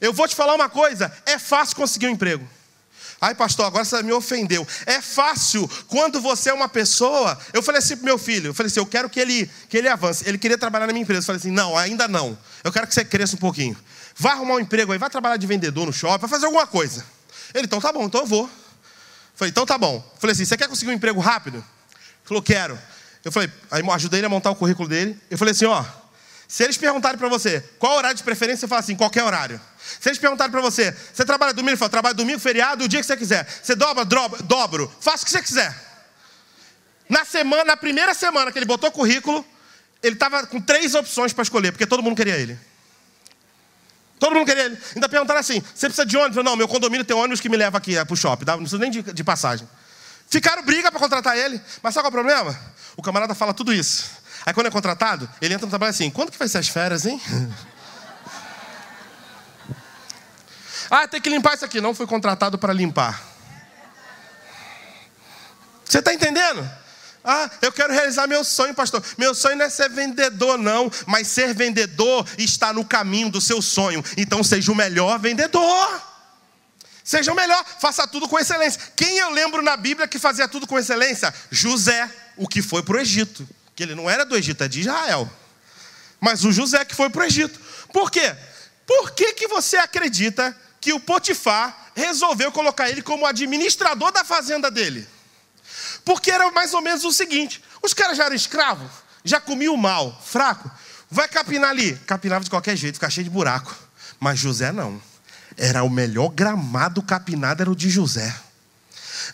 eu 0.00 0.12
vou 0.12 0.28
te 0.28 0.34
falar 0.34 0.54
uma 0.54 0.68
coisa: 0.68 1.12
é 1.26 1.38
fácil 1.38 1.76
conseguir 1.76 2.06
um 2.06 2.10
emprego. 2.10 2.48
Ai, 3.20 3.34
pastor, 3.34 3.66
agora 3.66 3.84
você 3.84 4.00
me 4.02 4.12
ofendeu. 4.12 4.66
É 4.86 5.00
fácil 5.00 5.68
quando 5.88 6.20
você 6.20 6.50
é 6.50 6.54
uma 6.54 6.68
pessoa. 6.68 7.36
Eu 7.52 7.62
falei 7.62 7.80
assim 7.80 7.96
pro 7.96 8.04
meu 8.04 8.18
filho: 8.18 8.48
eu 8.50 8.54
falei 8.54 8.68
assim, 8.68 8.78
eu 8.78 8.86
quero 8.86 9.10
que 9.10 9.18
ele, 9.18 9.50
que 9.68 9.76
ele 9.76 9.88
avance. 9.88 10.28
Ele 10.28 10.38
queria 10.38 10.56
trabalhar 10.56 10.86
na 10.86 10.92
minha 10.92 11.02
empresa. 11.02 11.22
Eu 11.22 11.26
falei 11.26 11.40
assim: 11.40 11.50
não, 11.50 11.76
ainda 11.76 12.06
não. 12.06 12.38
Eu 12.62 12.72
quero 12.72 12.86
que 12.86 12.94
você 12.94 13.04
cresça 13.04 13.34
um 13.34 13.38
pouquinho. 13.38 13.76
Vai 14.14 14.32
arrumar 14.32 14.54
um 14.54 14.60
emprego 14.60 14.92
aí, 14.92 14.98
vai 14.98 15.10
trabalhar 15.10 15.36
de 15.36 15.46
vendedor 15.46 15.86
no 15.86 15.92
shopping, 15.92 16.20
vai 16.20 16.30
fazer 16.30 16.46
alguma 16.46 16.66
coisa. 16.66 17.04
Ele, 17.54 17.64
então 17.64 17.80
tá 17.80 17.92
bom, 17.92 18.04
então 18.04 18.20
eu 18.20 18.26
vou. 18.26 18.44
Eu 18.44 18.50
falei, 19.34 19.50
então 19.50 19.64
tá 19.66 19.76
bom. 19.76 19.96
Eu 19.96 20.20
falei 20.20 20.32
assim: 20.32 20.44
você 20.44 20.56
quer 20.56 20.68
conseguir 20.68 20.92
um 20.92 20.94
emprego 20.94 21.20
rápido? 21.20 21.56
Ele 21.56 21.64
falou, 22.24 22.42
quero. 22.42 22.78
Eu 23.24 23.32
falei, 23.32 23.50
aí 23.70 23.82
ajudei 23.90 24.20
ele 24.20 24.26
a 24.26 24.30
montar 24.30 24.50
o 24.50 24.54
currículo 24.54 24.88
dele. 24.88 25.18
Eu 25.28 25.36
falei 25.36 25.52
assim: 25.52 25.64
ó, 25.64 25.84
se 26.48 26.64
eles 26.64 26.78
perguntarem 26.78 27.18
para 27.18 27.28
você 27.28 27.60
qual 27.78 27.98
horário 27.98 28.16
de 28.16 28.22
preferência, 28.24 28.60
você 28.60 28.68
fala 28.68 28.80
assim: 28.80 28.96
qualquer 28.96 29.22
horário. 29.22 29.60
Se 30.00 30.08
eles 30.08 30.18
perguntarem 30.18 30.50
para 30.50 30.62
você, 30.62 30.96
você 31.12 31.24
trabalha 31.24 31.52
domingo? 31.52 31.70
Ele 31.70 31.76
fala, 31.76 31.90
trabalho 31.90 32.14
domingo, 32.14 32.38
feriado, 32.40 32.84
o 32.84 32.88
dia 32.88 33.00
que 33.00 33.06
você 33.06 33.16
quiser. 33.16 33.46
Você 33.62 33.74
dobra, 33.74 34.04
dobra, 34.04 34.42
dobro, 34.42 34.92
faça 34.98 35.22
o 35.22 35.26
que 35.26 35.30
você 35.30 35.42
quiser. 35.42 35.74
Na 37.08 37.24
semana, 37.24 37.64
na 37.64 37.76
primeira 37.76 38.14
semana 38.14 38.50
que 38.50 38.58
ele 38.58 38.66
botou 38.66 38.90
currículo, 38.90 39.44
ele 40.02 40.14
estava 40.14 40.46
com 40.46 40.60
três 40.60 40.94
opções 40.94 41.32
para 41.32 41.42
escolher, 41.42 41.72
porque 41.72 41.86
todo 41.86 42.02
mundo 42.02 42.16
queria 42.16 42.36
ele. 42.36 42.58
Todo 44.18 44.34
mundo 44.34 44.46
queria 44.46 44.64
ele. 44.64 44.78
Ainda 44.94 45.08
perguntaram 45.08 45.40
assim: 45.40 45.60
você 45.60 45.86
precisa 45.86 46.06
de 46.06 46.16
ônibus? 46.16 46.42
Não, 46.42 46.56
meu 46.56 46.68
condomínio 46.68 47.04
tem 47.04 47.14
ônibus 47.14 47.40
que 47.40 47.48
me 47.50 47.56
leva 47.58 47.76
aqui 47.76 47.92
para 47.92 48.14
o 48.14 48.16
shopping, 48.16 48.46
não 48.46 48.58
precisa 48.58 48.78
nem 48.78 48.90
de, 48.90 49.02
de 49.02 49.24
passagem. 49.24 49.68
Ficaram 50.30 50.62
briga 50.62 50.90
para 50.90 51.00
contratar 51.00 51.36
ele. 51.36 51.60
Mas 51.82 51.94
sabe 51.94 52.08
qual 52.08 52.18
é 52.18 52.20
o 52.20 52.24
problema? 52.24 52.60
O 52.96 53.02
camarada 53.02 53.34
fala 53.34 53.54
tudo 53.54 53.72
isso. 53.72 54.17
Aí 54.46 54.54
quando 54.54 54.66
é 54.66 54.70
contratado, 54.70 55.28
ele 55.40 55.54
entra 55.54 55.66
no 55.66 55.70
trabalho 55.70 55.90
assim: 55.90 56.10
quando 56.10 56.30
que 56.30 56.38
vai 56.38 56.48
ser 56.48 56.58
as 56.58 56.68
férias, 56.68 57.06
hein? 57.06 57.20
Ah, 60.90 61.06
tem 61.06 61.20
que 61.20 61.28
limpar 61.28 61.54
isso 61.54 61.66
aqui. 61.66 61.82
Não 61.82 61.94
fui 61.94 62.06
contratado 62.06 62.56
para 62.58 62.72
limpar. 62.72 63.22
Você 65.84 65.98
está 65.98 66.14
entendendo? 66.14 66.66
Ah, 67.24 67.50
eu 67.60 67.70
quero 67.72 67.92
realizar 67.92 68.26
meu 68.26 68.42
sonho, 68.42 68.74
pastor. 68.74 69.04
Meu 69.18 69.34
sonho 69.34 69.56
não 69.56 69.66
é 69.66 69.70
ser 69.70 69.90
vendedor, 69.90 70.56
não. 70.56 70.90
Mas 71.06 71.28
ser 71.28 71.54
vendedor 71.54 72.26
está 72.38 72.72
no 72.72 72.84
caminho 72.84 73.30
do 73.30 73.40
seu 73.40 73.60
sonho. 73.60 74.02
Então 74.16 74.42
seja 74.42 74.72
o 74.72 74.74
melhor 74.74 75.18
vendedor. 75.18 76.02
Seja 77.04 77.32
o 77.32 77.34
melhor, 77.34 77.64
faça 77.80 78.06
tudo 78.06 78.28
com 78.28 78.38
excelência. 78.38 78.80
Quem 78.94 79.16
eu 79.18 79.30
lembro 79.30 79.62
na 79.62 79.76
Bíblia 79.78 80.06
que 80.06 80.18
fazia 80.18 80.46
tudo 80.46 80.66
com 80.66 80.78
excelência? 80.78 81.32
José, 81.50 82.10
o 82.36 82.46
que 82.46 82.60
foi 82.60 82.82
para 82.82 82.96
o 82.96 83.00
Egito. 83.00 83.48
Que 83.78 83.84
ele 83.84 83.94
não 83.94 84.10
era 84.10 84.24
do 84.24 84.36
Egito, 84.36 84.64
é 84.64 84.66
de 84.66 84.80
Israel. 84.80 85.30
Mas 86.18 86.44
o 86.44 86.50
José 86.50 86.84
que 86.84 86.96
foi 86.96 87.08
para 87.08 87.22
o 87.22 87.24
Egito. 87.24 87.60
Por 87.92 88.10
quê? 88.10 88.34
Por 88.84 89.12
que, 89.12 89.34
que 89.34 89.46
você 89.46 89.76
acredita 89.76 90.52
que 90.80 90.92
o 90.92 90.98
Potifar 90.98 91.86
resolveu 91.94 92.50
colocar 92.50 92.90
ele 92.90 93.02
como 93.02 93.24
administrador 93.24 94.10
da 94.10 94.24
fazenda 94.24 94.68
dele. 94.68 95.06
Porque 96.04 96.28
era 96.28 96.50
mais 96.50 96.74
ou 96.74 96.82
menos 96.82 97.04
o 97.04 97.12
seguinte: 97.12 97.62
os 97.80 97.94
caras 97.94 98.16
já 98.16 98.24
eram 98.24 98.34
escravos, 98.34 98.90
já 99.22 99.40
comiam 99.40 99.76
mal, 99.76 100.20
fraco. 100.26 100.68
Vai 101.08 101.28
capinar 101.28 101.70
ali. 101.70 101.96
Capinava 102.04 102.42
de 102.42 102.50
qualquer 102.50 102.74
jeito, 102.74 102.94
ficava 102.94 103.12
cheio 103.12 103.26
de 103.26 103.30
buraco. 103.30 103.72
Mas 104.18 104.40
José 104.40 104.72
não. 104.72 105.00
Era 105.56 105.84
o 105.84 105.88
melhor 105.88 106.30
gramado 106.30 107.00
capinado, 107.00 107.62
era 107.62 107.70
o 107.70 107.76
de 107.76 107.88
José. 107.88 108.34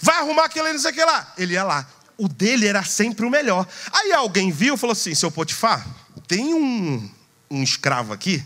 Vai 0.02 0.16
arrumar 0.18 0.44
aquele 0.44 0.70
não 0.70 0.78
sei 0.78 0.90
o 0.90 0.94
que 0.94 1.02
lá. 1.02 1.32
Ele 1.38 1.54
ia 1.54 1.64
lá. 1.64 1.86
O 2.16 2.28
dele 2.28 2.66
era 2.66 2.84
sempre 2.84 3.26
o 3.26 3.30
melhor. 3.30 3.66
Aí 3.92 4.12
alguém 4.12 4.50
viu 4.50 4.74
e 4.74 4.78
falou 4.78 4.92
assim: 4.92 5.14
seu 5.14 5.30
Potifar, 5.30 5.86
tem 6.28 6.54
um, 6.54 7.10
um 7.50 7.62
escravo 7.62 8.12
aqui 8.12 8.44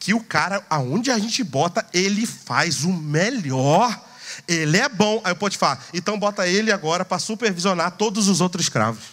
que 0.00 0.14
o 0.14 0.24
cara, 0.24 0.64
aonde 0.70 1.10
a 1.10 1.18
gente 1.18 1.44
bota, 1.44 1.86
ele 1.92 2.26
faz 2.26 2.84
o 2.84 2.92
melhor. 2.92 4.02
Ele 4.48 4.78
é 4.78 4.88
bom. 4.88 5.20
Aí 5.22 5.34
o 5.38 5.50
falar. 5.52 5.84
então 5.92 6.18
bota 6.18 6.48
ele 6.48 6.72
agora 6.72 7.04
para 7.04 7.18
supervisionar 7.18 7.92
todos 7.92 8.26
os 8.26 8.40
outros 8.40 8.64
escravos. 8.64 9.04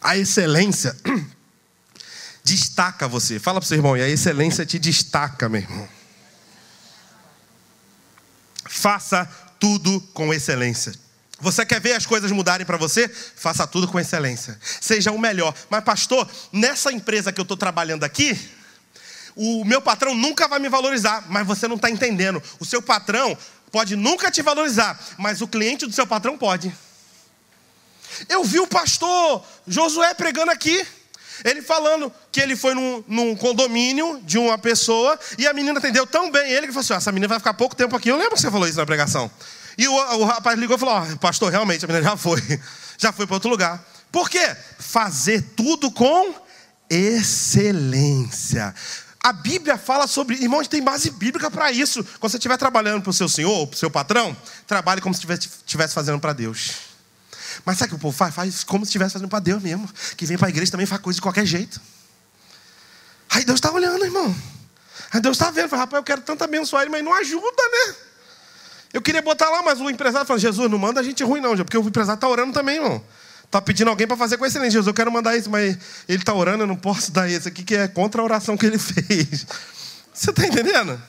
A 0.00 0.16
excelência 0.16 0.96
destaca 2.42 3.06
você. 3.06 3.38
Fala 3.38 3.60
para 3.60 3.66
o 3.66 3.68
seu 3.68 3.76
irmão, 3.76 3.96
e 3.96 4.02
a 4.02 4.08
excelência 4.08 4.64
te 4.64 4.78
destaca, 4.78 5.48
meu 5.48 5.60
irmão. 5.60 5.88
Faça 8.64 9.26
tudo 9.60 10.00
com 10.14 10.32
excelência. 10.32 10.94
Você 11.40 11.64
quer 11.64 11.80
ver 11.80 11.92
as 11.92 12.04
coisas 12.04 12.32
mudarem 12.32 12.66
para 12.66 12.76
você? 12.76 13.08
Faça 13.08 13.66
tudo 13.66 13.86
com 13.86 13.98
excelência. 13.98 14.58
Seja 14.80 15.12
o 15.12 15.18
melhor. 15.18 15.54
Mas, 15.70 15.84
pastor, 15.84 16.28
nessa 16.52 16.92
empresa 16.92 17.32
que 17.32 17.40
eu 17.40 17.42
estou 17.42 17.56
trabalhando 17.56 18.02
aqui, 18.02 18.36
o 19.36 19.64
meu 19.64 19.80
patrão 19.80 20.14
nunca 20.14 20.48
vai 20.48 20.58
me 20.58 20.68
valorizar. 20.68 21.24
Mas 21.28 21.46
você 21.46 21.68
não 21.68 21.76
está 21.76 21.88
entendendo. 21.88 22.42
O 22.58 22.64
seu 22.64 22.82
patrão 22.82 23.38
pode 23.70 23.94
nunca 23.94 24.30
te 24.30 24.42
valorizar, 24.42 24.98
mas 25.16 25.40
o 25.40 25.46
cliente 25.46 25.86
do 25.86 25.92
seu 25.92 26.06
patrão 26.06 26.36
pode. 26.36 26.74
Eu 28.28 28.42
vi 28.42 28.58
o 28.58 28.66
pastor 28.66 29.44
Josué 29.66 30.14
pregando 30.14 30.50
aqui. 30.50 30.84
Ele 31.44 31.62
falando 31.62 32.12
que 32.32 32.40
ele 32.40 32.56
foi 32.56 32.74
num, 32.74 33.04
num, 33.06 33.36
condomínio 33.36 34.20
de 34.24 34.38
uma 34.38 34.58
pessoa 34.58 35.16
e 35.38 35.46
a 35.46 35.52
menina 35.52 35.78
atendeu 35.78 36.04
tão 36.04 36.32
bem 36.32 36.50
ele 36.50 36.66
que 36.66 36.72
falou 36.72 36.80
assim: 36.80 36.94
essa 36.94 37.12
menina 37.12 37.28
vai 37.28 37.38
ficar 37.38 37.54
pouco 37.54 37.76
tempo 37.76 37.94
aqui. 37.94 38.08
Eu 38.08 38.16
lembro 38.16 38.34
que 38.34 38.40
você 38.40 38.50
falou 38.50 38.66
isso 38.66 38.76
na 38.76 38.84
pregação. 38.84 39.30
E 39.78 39.86
o, 39.86 39.94
o 39.94 40.24
rapaz 40.24 40.58
ligou 40.58 40.76
e 40.76 40.80
falou: 40.80 41.06
oh, 41.12 41.16
Pastor, 41.18 41.52
realmente, 41.52 41.84
a 41.84 41.88
menina 41.88 42.10
já 42.10 42.16
foi. 42.16 42.42
Já 43.00 43.12
foi 43.12 43.28
para 43.28 43.36
outro 43.36 43.48
lugar. 43.48 43.80
Por 44.10 44.28
quê? 44.28 44.56
Fazer 44.76 45.40
tudo 45.54 45.88
com 45.88 46.34
excelência. 46.90 48.74
A 49.22 49.32
Bíblia 49.32 49.78
fala 49.78 50.08
sobre, 50.08 50.34
irmãos, 50.34 50.66
tem 50.66 50.82
base 50.82 51.08
bíblica 51.12 51.48
para 51.48 51.70
isso. 51.70 52.02
Quando 52.18 52.32
você 52.32 52.38
estiver 52.38 52.56
trabalhando 52.56 53.02
para 53.02 53.10
o 53.10 53.12
seu 53.12 53.28
senhor, 53.28 53.68
para 53.68 53.76
o 53.76 53.78
seu 53.78 53.88
patrão, 53.88 54.36
trabalhe 54.66 55.00
como 55.00 55.14
se 55.14 55.24
estivesse 55.30 55.94
fazendo 55.94 56.18
para 56.18 56.32
Deus. 56.32 56.72
Mas 57.64 57.78
sabe 57.78 57.86
o 57.86 57.90
que 57.90 57.94
o 57.94 57.98
povo 58.00 58.16
faz? 58.16 58.34
Faz 58.34 58.64
como 58.64 58.84
se 58.84 58.88
estivesse 58.88 59.12
fazendo 59.12 59.28
para 59.28 59.38
Deus 59.38 59.62
mesmo. 59.62 59.88
Que 60.16 60.26
vem 60.26 60.36
para 60.36 60.48
a 60.48 60.50
igreja 60.50 60.72
também 60.72 60.86
faz 60.86 61.00
coisa 61.00 61.18
de 61.18 61.22
qualquer 61.22 61.46
jeito. 61.46 61.80
Aí 63.30 63.44
Deus 63.44 63.58
está 63.58 63.70
olhando, 63.70 64.04
irmão. 64.04 64.34
Aí 65.12 65.20
Deus 65.20 65.36
está 65.36 65.52
vendo. 65.52 65.68
Fala, 65.68 65.82
rapaz, 65.82 66.00
eu 66.00 66.04
quero 66.04 66.22
tanto 66.22 66.42
abençoar 66.42 66.82
ele, 66.82 66.90
mas 66.90 67.04
não 67.04 67.14
ajuda, 67.14 67.62
né? 67.70 68.07
Eu 68.92 69.02
queria 69.02 69.20
botar 69.20 69.50
lá, 69.50 69.62
mas 69.62 69.80
o 69.80 69.90
empresário 69.90 70.26
falou: 70.26 70.40
Jesus, 70.40 70.70
não 70.70 70.78
manda 70.78 71.00
a 71.00 71.02
gente 71.02 71.22
ruim, 71.22 71.40
não, 71.40 71.56
porque 71.56 71.76
o 71.76 71.82
empresário 71.82 72.16
está 72.16 72.28
orando 72.28 72.52
também, 72.52 72.76
irmão. 72.76 73.02
Está 73.44 73.62
pedindo 73.62 73.88
alguém 73.88 74.06
para 74.06 74.16
fazer 74.16 74.36
com 74.36 74.44
excelência. 74.44 74.72
Jesus, 74.72 74.86
eu 74.86 74.94
quero 74.94 75.10
mandar 75.10 75.36
isso, 75.36 75.48
mas 75.48 75.78
ele 76.06 76.18
está 76.18 76.34
orando, 76.34 76.64
eu 76.64 76.66
não 76.66 76.76
posso 76.76 77.10
dar 77.10 77.30
isso 77.30 77.48
aqui, 77.48 77.64
que 77.64 77.74
é 77.74 77.88
contra 77.88 78.20
a 78.20 78.24
oração 78.24 78.56
que 78.56 78.66
ele 78.66 78.76
fez. 78.78 79.46
Você 80.12 80.30
está 80.30 80.46
entendendo? 80.46 81.00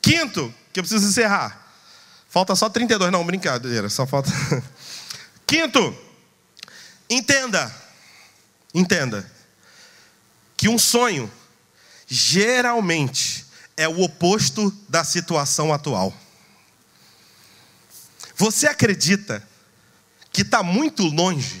Quinto, 0.00 0.52
que 0.72 0.80
eu 0.80 0.84
preciso 0.84 1.06
encerrar. 1.06 1.66
Falta 2.28 2.54
só 2.54 2.68
32, 2.68 3.10
não, 3.10 3.24
brincadeira, 3.24 3.88
só 3.88 4.06
falta. 4.06 4.30
Quinto, 5.46 5.96
entenda, 7.08 7.74
entenda, 8.74 9.30
que 10.56 10.68
um 10.68 10.78
sonho 10.78 11.30
geralmente 12.06 13.46
é 13.76 13.88
o 13.88 14.02
oposto 14.02 14.70
da 14.88 15.04
situação 15.04 15.72
atual. 15.72 16.14
Você 18.38 18.68
acredita 18.68 19.42
que 20.32 20.42
está 20.42 20.62
muito 20.62 21.02
longe, 21.02 21.60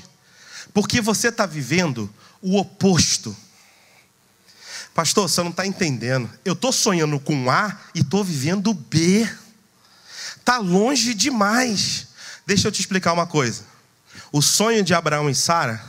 porque 0.72 1.00
você 1.00 1.28
está 1.28 1.44
vivendo 1.44 2.08
o 2.40 2.56
oposto. 2.56 3.36
Pastor, 4.94 5.28
você 5.28 5.42
não 5.42 5.50
está 5.50 5.66
entendendo. 5.66 6.30
Eu 6.44 6.52
estou 6.52 6.72
sonhando 6.72 7.18
com 7.18 7.50
A 7.50 7.76
e 7.94 8.00
estou 8.00 8.22
vivendo 8.22 8.72
B. 8.72 9.28
Está 10.36 10.58
longe 10.58 11.14
demais. 11.14 12.08
Deixa 12.46 12.68
eu 12.68 12.72
te 12.72 12.80
explicar 12.80 13.12
uma 13.12 13.26
coisa. 13.26 13.64
O 14.30 14.40
sonho 14.40 14.84
de 14.84 14.94
Abraão 14.94 15.28
e 15.28 15.34
Sara 15.34 15.84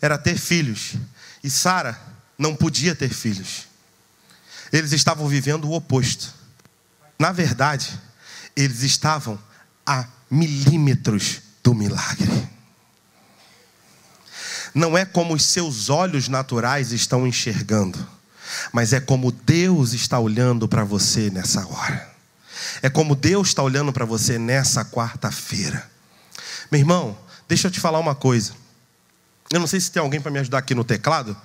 era 0.00 0.16
ter 0.16 0.38
filhos. 0.38 0.94
E 1.42 1.50
Sara 1.50 2.00
não 2.38 2.54
podia 2.54 2.94
ter 2.94 3.12
filhos. 3.12 3.66
Eles 4.72 4.92
estavam 4.92 5.26
vivendo 5.26 5.64
o 5.64 5.72
oposto. 5.72 6.32
Na 7.18 7.32
verdade, 7.32 8.00
eles 8.54 8.82
estavam 8.82 9.38
a 9.90 10.06
milímetros 10.30 11.42
do 11.64 11.74
milagre. 11.74 12.48
Não 14.72 14.96
é 14.96 15.04
como 15.04 15.34
os 15.34 15.44
seus 15.44 15.90
olhos 15.90 16.28
naturais 16.28 16.92
estão 16.92 17.26
enxergando, 17.26 17.98
mas 18.72 18.92
é 18.92 19.00
como 19.00 19.32
Deus 19.32 19.92
está 19.92 20.16
olhando 20.20 20.68
para 20.68 20.84
você 20.84 21.28
nessa 21.28 21.66
hora. 21.66 22.08
É 22.80 22.88
como 22.88 23.16
Deus 23.16 23.48
está 23.48 23.64
olhando 23.64 23.92
para 23.92 24.04
você 24.04 24.38
nessa 24.38 24.84
quarta-feira. 24.84 25.90
Meu 26.70 26.78
irmão, 26.78 27.18
deixa 27.48 27.66
eu 27.66 27.70
te 27.72 27.80
falar 27.80 27.98
uma 27.98 28.14
coisa. 28.14 28.52
Eu 29.52 29.58
não 29.58 29.66
sei 29.66 29.80
se 29.80 29.90
tem 29.90 30.00
alguém 30.00 30.20
para 30.20 30.30
me 30.30 30.38
ajudar 30.38 30.58
aqui 30.58 30.72
no 30.72 30.84
teclado. 30.84 31.36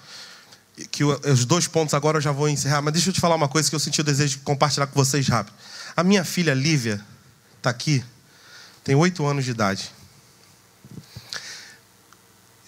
Que 0.92 1.04
os 1.04 1.46
dois 1.46 1.68
pontos 1.68 1.96
agora 1.96 2.18
eu 2.18 2.22
já 2.22 2.32
vou 2.32 2.48
encerrar, 2.48 2.84
mas 2.84 2.94
deixa 2.94 3.10
eu 3.10 3.14
te 3.14 3.20
falar 3.20 3.34
uma 3.34 3.48
coisa 3.48 3.68
que 3.68 3.76
eu 3.76 3.80
senti 3.80 4.02
o 4.02 4.04
desejo 4.04 4.38
de 4.38 4.44
compartilhar 4.44 4.86
com 4.86 4.94
vocês 4.94 5.28
rápido. 5.28 5.56
A 5.98 6.04
minha 6.04 6.24
filha 6.24 6.54
Lívia 6.54 7.04
está 7.58 7.72
aqui, 7.72 8.04
tem 8.86 8.96
oito 8.96 9.26
anos 9.26 9.44
de 9.44 9.52
idade. 9.52 9.92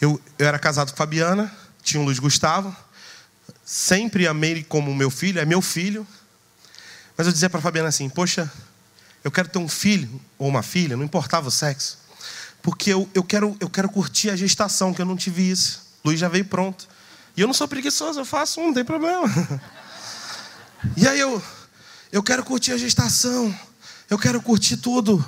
Eu, 0.01 0.21
eu 0.37 0.45
era 0.45 0.59
casado 0.59 0.91
com 0.91 0.97
Fabiana, 0.97 1.49
tinha 1.81 2.01
o 2.01 2.03
Luiz 2.03 2.19
Gustavo, 2.19 2.75
sempre 3.63 4.27
amei 4.27 4.51
ele 4.51 4.63
como 4.65 4.93
meu 4.93 5.09
filho, 5.09 5.39
é 5.39 5.45
meu 5.45 5.61
filho. 5.61 6.05
Mas 7.15 7.25
eu 7.25 7.31
dizia 7.31 7.49
para 7.49 7.61
Fabiana 7.61 7.87
assim: 7.87 8.09
Poxa, 8.09 8.51
eu 9.23 9.31
quero 9.31 9.47
ter 9.47 9.59
um 9.59 9.69
filho 9.69 10.21
ou 10.37 10.49
uma 10.49 10.61
filha, 10.61 10.97
não 10.97 11.05
importava 11.05 11.47
o 11.47 11.51
sexo 11.51 12.05
porque 12.67 12.91
eu, 12.91 13.09
eu, 13.13 13.23
quero, 13.23 13.55
eu 13.61 13.69
quero 13.69 13.87
curtir 13.87 14.29
a 14.29 14.35
gestação, 14.35 14.93
que 14.93 15.01
eu 15.01 15.05
não 15.05 15.15
tive 15.15 15.49
isso. 15.49 15.83
Luiz 16.03 16.19
já 16.19 16.27
veio 16.27 16.43
pronto. 16.43 16.85
E 17.37 17.39
eu 17.39 17.47
não 17.47 17.53
sou 17.53 17.65
preguiçoso, 17.65 18.19
eu 18.19 18.25
faço 18.25 18.59
um, 18.59 18.67
não 18.67 18.73
tem 18.73 18.83
problema. 18.83 19.23
E 20.95 21.07
aí 21.07 21.19
eu, 21.19 21.41
eu 22.11 22.21
quero 22.21 22.43
curtir 22.43 22.71
a 22.71 22.77
gestação, 22.77 23.57
eu 24.09 24.19
quero 24.19 24.39
curtir 24.39 24.77
tudo. 24.77 25.25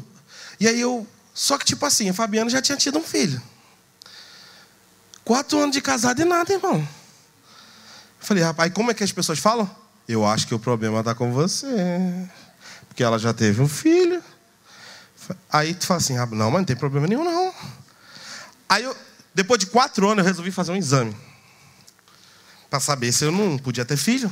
E 0.60 0.67
aí 0.67 0.80
eu, 0.80 1.08
só 1.34 1.58
que 1.58 1.65
tipo 1.65 1.86
assim, 1.86 2.10
a 2.10 2.13
Fabiana 2.13 2.50
já 2.50 2.62
tinha 2.62 2.78
tido 2.78 3.00
um 3.00 3.04
filho. 3.04 3.41
Quatro 5.24 5.60
anos 5.60 5.74
de 5.74 5.82
casado 5.82 6.22
e 6.22 6.26
nada, 6.26 6.52
irmão. 6.52 6.76
Eu 6.78 6.88
falei, 8.19 8.43
rapaz, 8.43 8.74
como 8.74 8.91
é 8.91 8.93
que 8.93 9.04
as 9.04 9.12
pessoas 9.12 9.39
falam? 9.39 9.69
Eu 10.08 10.26
acho 10.26 10.48
que 10.48 10.56
o 10.56 10.60
problema 10.60 11.00
está 11.00 11.13
com 11.13 11.32
você. 11.32 11.67
Porque 12.88 13.04
ela 13.04 13.19
já 13.19 13.34
teve 13.34 13.62
um 13.62 13.69
filho. 13.69 14.24
Aí 15.52 15.74
tu 15.74 15.86
fala 15.86 16.00
assim, 16.00 16.17
ah, 16.17 16.26
não, 16.26 16.50
mas 16.50 16.62
não 16.62 16.65
tem 16.65 16.76
problema 16.76 17.08
nenhum, 17.08 17.24
não. 17.24 17.54
Aí 18.67 18.84
eu, 18.84 18.95
depois 19.34 19.60
de 19.60 19.67
quatro 19.67 20.10
anos, 20.10 20.24
eu 20.24 20.28
resolvi 20.28 20.52
fazer 20.52 20.72
um 20.72 20.76
exame. 20.76 21.15
Para 22.69 22.80
saber 22.80 23.12
se 23.12 23.24
eu 23.24 23.32
não 23.32 23.58
podia 23.58 23.86
ter 23.86 23.98
filho. 23.98 24.32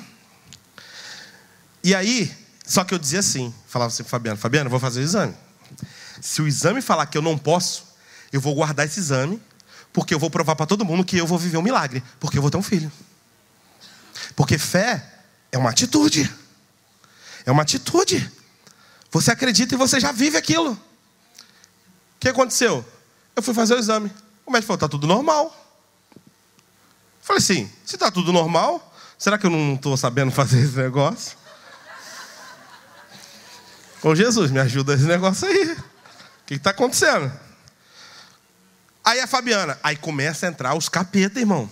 E 1.84 1.96
aí, 1.96 2.36
só 2.66 2.84
que 2.84 2.94
eu 2.94 3.00
dizia 3.00 3.20
assim, 3.20 3.54
falava 3.68 3.94
assim 3.94 4.04
para 4.04 4.10
Fabiano, 4.10 4.38
Fabiano, 4.38 4.70
vou 4.70 4.80
fazer 4.80 5.00
o 5.00 5.04
exame. 5.04 5.34
Se 6.22 6.42
o 6.42 6.48
exame 6.48 6.82
falar 6.82 7.06
que 7.06 7.18
eu 7.18 7.22
não 7.22 7.38
posso, 7.38 7.86
eu 8.32 8.42
vou 8.42 8.56
guardar 8.56 8.86
esse 8.86 9.00
exame, 9.00 9.42
porque 9.94 10.14
eu 10.14 10.20
vou 10.20 10.30
provar 10.30 10.56
para 10.56 10.66
todo 10.66 10.86
mundo 10.86 11.04
que 11.04 11.18
eu 11.18 11.26
vou 11.26 11.38
viver 11.38 11.58
um 11.58 11.62
milagre, 11.62 12.04
porque 12.20 12.38
eu 12.38 12.42
vou 12.42 12.52
ter 12.52 12.58
um 12.58 12.64
filho. 12.64 12.92
Porque 14.36 14.58
fé 14.58 15.04
é 15.52 15.58
uma 15.58 15.70
atitude. 15.70 16.32
É 17.46 17.52
uma 17.52 17.64
atitude. 17.64 18.32
Você 19.12 19.32
acredita 19.32 19.74
e 19.74 19.78
você 19.78 20.00
já 20.00 20.12
vive 20.12 20.38
aquilo. 20.38 20.72
O 20.74 22.20
que 22.20 22.30
aconteceu? 22.30 22.86
Eu 23.36 23.42
fui 23.42 23.54
fazer 23.54 23.76
o 23.76 23.80
exame. 23.80 24.12
O 24.46 24.52
médico 24.52 24.68
falou: 24.68 24.78
está 24.78 24.88
tudo 24.90 25.08
normal. 25.08 25.46
Eu 26.16 26.22
falei 27.22 27.40
assim: 27.40 27.72
se 27.86 27.96
está 27.96 28.12
tudo 28.12 28.34
normal, 28.34 28.94
será 29.18 29.38
que 29.38 29.46
eu 29.46 29.50
não 29.50 29.76
estou 29.76 29.96
sabendo 29.96 30.32
fazer 30.32 30.60
esse 30.60 30.76
negócio? 30.76 31.38
Ô 34.04 34.14
Jesus, 34.16 34.52
me 34.52 34.60
ajuda 34.60 34.94
esse 34.94 35.04
negócio 35.04 35.48
aí. 35.48 35.78
Que 36.48 36.56
está 36.56 36.72
acontecendo? 36.72 37.32
Aí 39.04 39.20
a 39.20 39.28
Fabiana, 39.28 39.78
aí 39.84 39.96
começa 39.96 40.46
a 40.48 40.50
entrar 40.50 40.74
os 40.74 40.90
capeta, 40.90 41.40
irmão. 41.40 41.70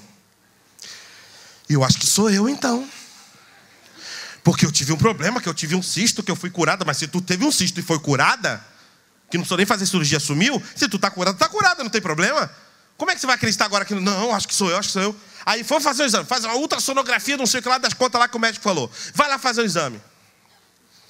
E 1.70 1.74
eu 1.74 1.84
acho 1.84 1.98
que 1.98 2.06
sou 2.06 2.30
eu 2.30 2.48
então. 2.48 2.88
Porque 4.44 4.66
eu 4.66 4.72
tive 4.72 4.94
um 4.94 4.98
problema, 4.98 5.42
que 5.42 5.50
eu 5.50 5.54
tive 5.54 5.76
um 5.76 5.82
cisto, 5.82 6.22
que 6.22 6.30
eu 6.30 6.36
fui 6.36 6.50
curada. 6.50 6.86
Mas 6.86 6.98
se 6.98 7.08
tu 7.08 7.20
teve 7.22 7.44
um 7.44 7.52
cisto 7.52 7.80
e 7.80 7.84
foi 7.84 8.00
curada, 8.00 8.64
que 9.30 9.38
não 9.38 9.42
precisou 9.42 9.58
nem 9.58 9.66
fazer 9.66 9.86
cirurgia, 9.86 10.20
sumiu, 10.20 10.62
se 10.76 10.88
tu 10.88 10.98
está 10.98 11.10
curada, 11.10 11.36
está 11.36 11.50
curada, 11.50 11.84
não 11.84 11.90
tem 11.90 12.02
problema. 12.02 12.52
Como 12.98 13.10
é 13.12 13.16
que 13.16 13.22
você 13.22 13.28
vai 13.28 13.36
acreditar 13.36 13.66
agora 13.66 13.84
que 13.84 13.96
não, 13.96 14.36
acho 14.36 14.48
que 14.48 14.54
sou 14.54 14.70
eu, 14.70 14.78
acho 14.78 14.90
que 14.90 14.94
sou 14.94 15.02
eu. 15.02 15.16
Aí 15.46 15.64
foi 15.64 15.80
fazer 15.80 16.04
o 16.04 16.06
exame, 16.06 16.26
faz 16.26 16.44
uma 16.44 16.56
ultrassonografia, 16.56 17.38
não 17.38 17.46
sei 17.46 17.60
o 17.60 17.64
que 17.64 17.70
lá 17.70 17.78
das 17.78 17.94
contas 17.94 18.20
lá 18.20 18.28
que 18.28 18.38
o 18.38 18.40
médico 18.40 18.64
falou. 18.64 18.92
Vai 19.14 19.28
lá 19.28 19.38
fazer 19.38 19.62
o 19.62 19.66
exame. 19.66 20.02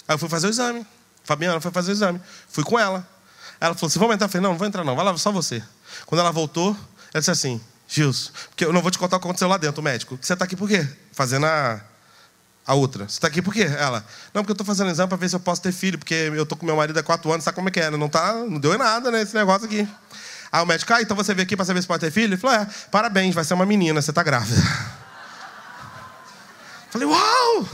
Aí 0.07 0.13
eu 0.13 0.19
fui 0.19 0.29
fazer 0.29 0.47
o 0.47 0.49
exame. 0.49 0.85
Fabiana 1.23 1.59
foi 1.59 1.71
fazer 1.71 1.91
o 1.91 1.93
exame. 1.93 2.21
Fui 2.47 2.63
com 2.63 2.79
ela. 2.79 3.14
Ela 3.59 3.73
falou 3.73 3.87
assim: 3.87 3.99
vamos 3.99 4.15
entrar? 4.15 4.25
Eu 4.25 4.29
falei: 4.29 4.43
não, 4.43 4.51
não 4.51 4.57
vou 4.57 4.67
entrar, 4.67 4.83
não. 4.83 4.95
Vai 4.95 5.05
lá, 5.05 5.17
só 5.17 5.31
você. 5.31 5.63
Quando 6.05 6.21
ela 6.21 6.31
voltou, 6.31 6.75
ela 7.13 7.19
disse 7.19 7.31
assim: 7.31 7.61
Gilson, 7.87 8.31
porque 8.49 8.65
eu 8.65 8.73
não 8.73 8.81
vou 8.81 8.91
te 8.91 8.97
contar 8.97 9.17
o 9.17 9.19
que 9.19 9.25
aconteceu 9.25 9.47
lá 9.47 9.57
dentro, 9.57 9.81
o 9.81 9.83
médico. 9.83 10.17
Você 10.21 10.33
está 10.33 10.45
aqui 10.45 10.55
por 10.55 10.67
quê? 10.67 10.87
Fazendo 11.11 11.45
a 11.45 11.81
a 12.67 12.73
outra, 12.73 13.07
você 13.07 13.17
está 13.17 13.27
aqui 13.27 13.43
por 13.43 13.53
quê? 13.53 13.61
Ela, 13.61 14.03
não, 14.33 14.41
porque 14.41 14.51
eu 14.51 14.53
estou 14.53 14.65
fazendo 14.65 14.89
exame 14.89 15.07
para 15.07 15.17
ver 15.17 15.29
se 15.29 15.35
eu 15.35 15.39
posso 15.39 15.61
ter 15.61 15.71
filho, 15.71 15.99
porque 15.99 16.15
eu 16.15 16.41
estou 16.41 16.57
com 16.57 16.65
meu 16.65 16.75
marido 16.75 16.97
há 16.97 17.03
quatro 17.03 17.31
anos, 17.31 17.43
sabe 17.43 17.53
como 17.53 17.69
é 17.69 17.71
que 17.71 17.79
é? 17.79 17.91
Não, 17.91 18.09
tá, 18.09 18.33
não 18.33 18.59
deu 18.59 18.73
em 18.73 18.77
nada, 18.77 19.11
né, 19.11 19.21
esse 19.21 19.35
negócio 19.35 19.67
aqui. 19.67 19.87
Aí 20.51 20.63
o 20.63 20.65
médico, 20.65 20.91
ah, 20.91 21.01
então 21.01 21.15
você 21.15 21.33
veio 21.33 21.45
aqui 21.45 21.55
para 21.55 21.65
saber 21.65 21.81
se 21.81 21.87
pode 21.87 21.99
ter 21.99 22.09
filho? 22.09 22.33
Ele 22.33 22.37
falou, 22.37 22.55
é, 22.55 22.67
parabéns, 22.89 23.35
vai 23.35 23.43
ser 23.43 23.53
uma 23.53 23.67
menina, 23.67 24.01
você 24.01 24.09
está 24.09 24.23
grávida. 24.23 24.59
Falei, 26.89 27.07
uau! 27.07 27.69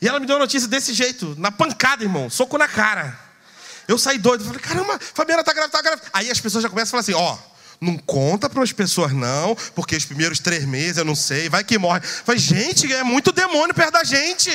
E 0.00 0.08
ela 0.08 0.18
me 0.18 0.26
deu 0.26 0.34
uma 0.34 0.40
notícia 0.40 0.66
desse 0.66 0.92
jeito, 0.92 1.36
na 1.38 1.52
pancada, 1.52 2.02
irmão, 2.02 2.28
soco 2.28 2.58
na 2.58 2.66
cara. 2.66 3.16
Eu 3.88 3.98
saí 3.98 4.18
doido, 4.18 4.44
falei, 4.44 4.60
caramba, 4.60 4.98
Fabiana 4.98 5.40
está 5.40 5.52
grávida, 5.52 5.78
está 5.78 5.82
grávida. 5.82 6.08
Aí 6.12 6.30
as 6.30 6.40
pessoas 6.40 6.62
já 6.62 6.68
começam 6.68 6.88
a 6.88 6.90
falar 6.90 7.00
assim, 7.00 7.14
ó, 7.14 7.34
oh, 7.34 7.52
não 7.80 7.98
conta 7.98 8.48
para 8.48 8.62
as 8.62 8.72
pessoas, 8.72 9.12
não, 9.12 9.56
porque 9.74 9.96
os 9.96 10.04
primeiros 10.04 10.38
três 10.38 10.64
meses 10.64 10.98
eu 10.98 11.04
não 11.04 11.16
sei, 11.16 11.48
vai 11.48 11.64
que 11.64 11.76
morre. 11.78 12.00
Falei, 12.00 12.38
gente, 12.40 12.92
é 12.92 13.02
muito 13.02 13.32
demônio 13.32 13.74
perto 13.74 13.92
da 13.92 14.04
gente. 14.04 14.50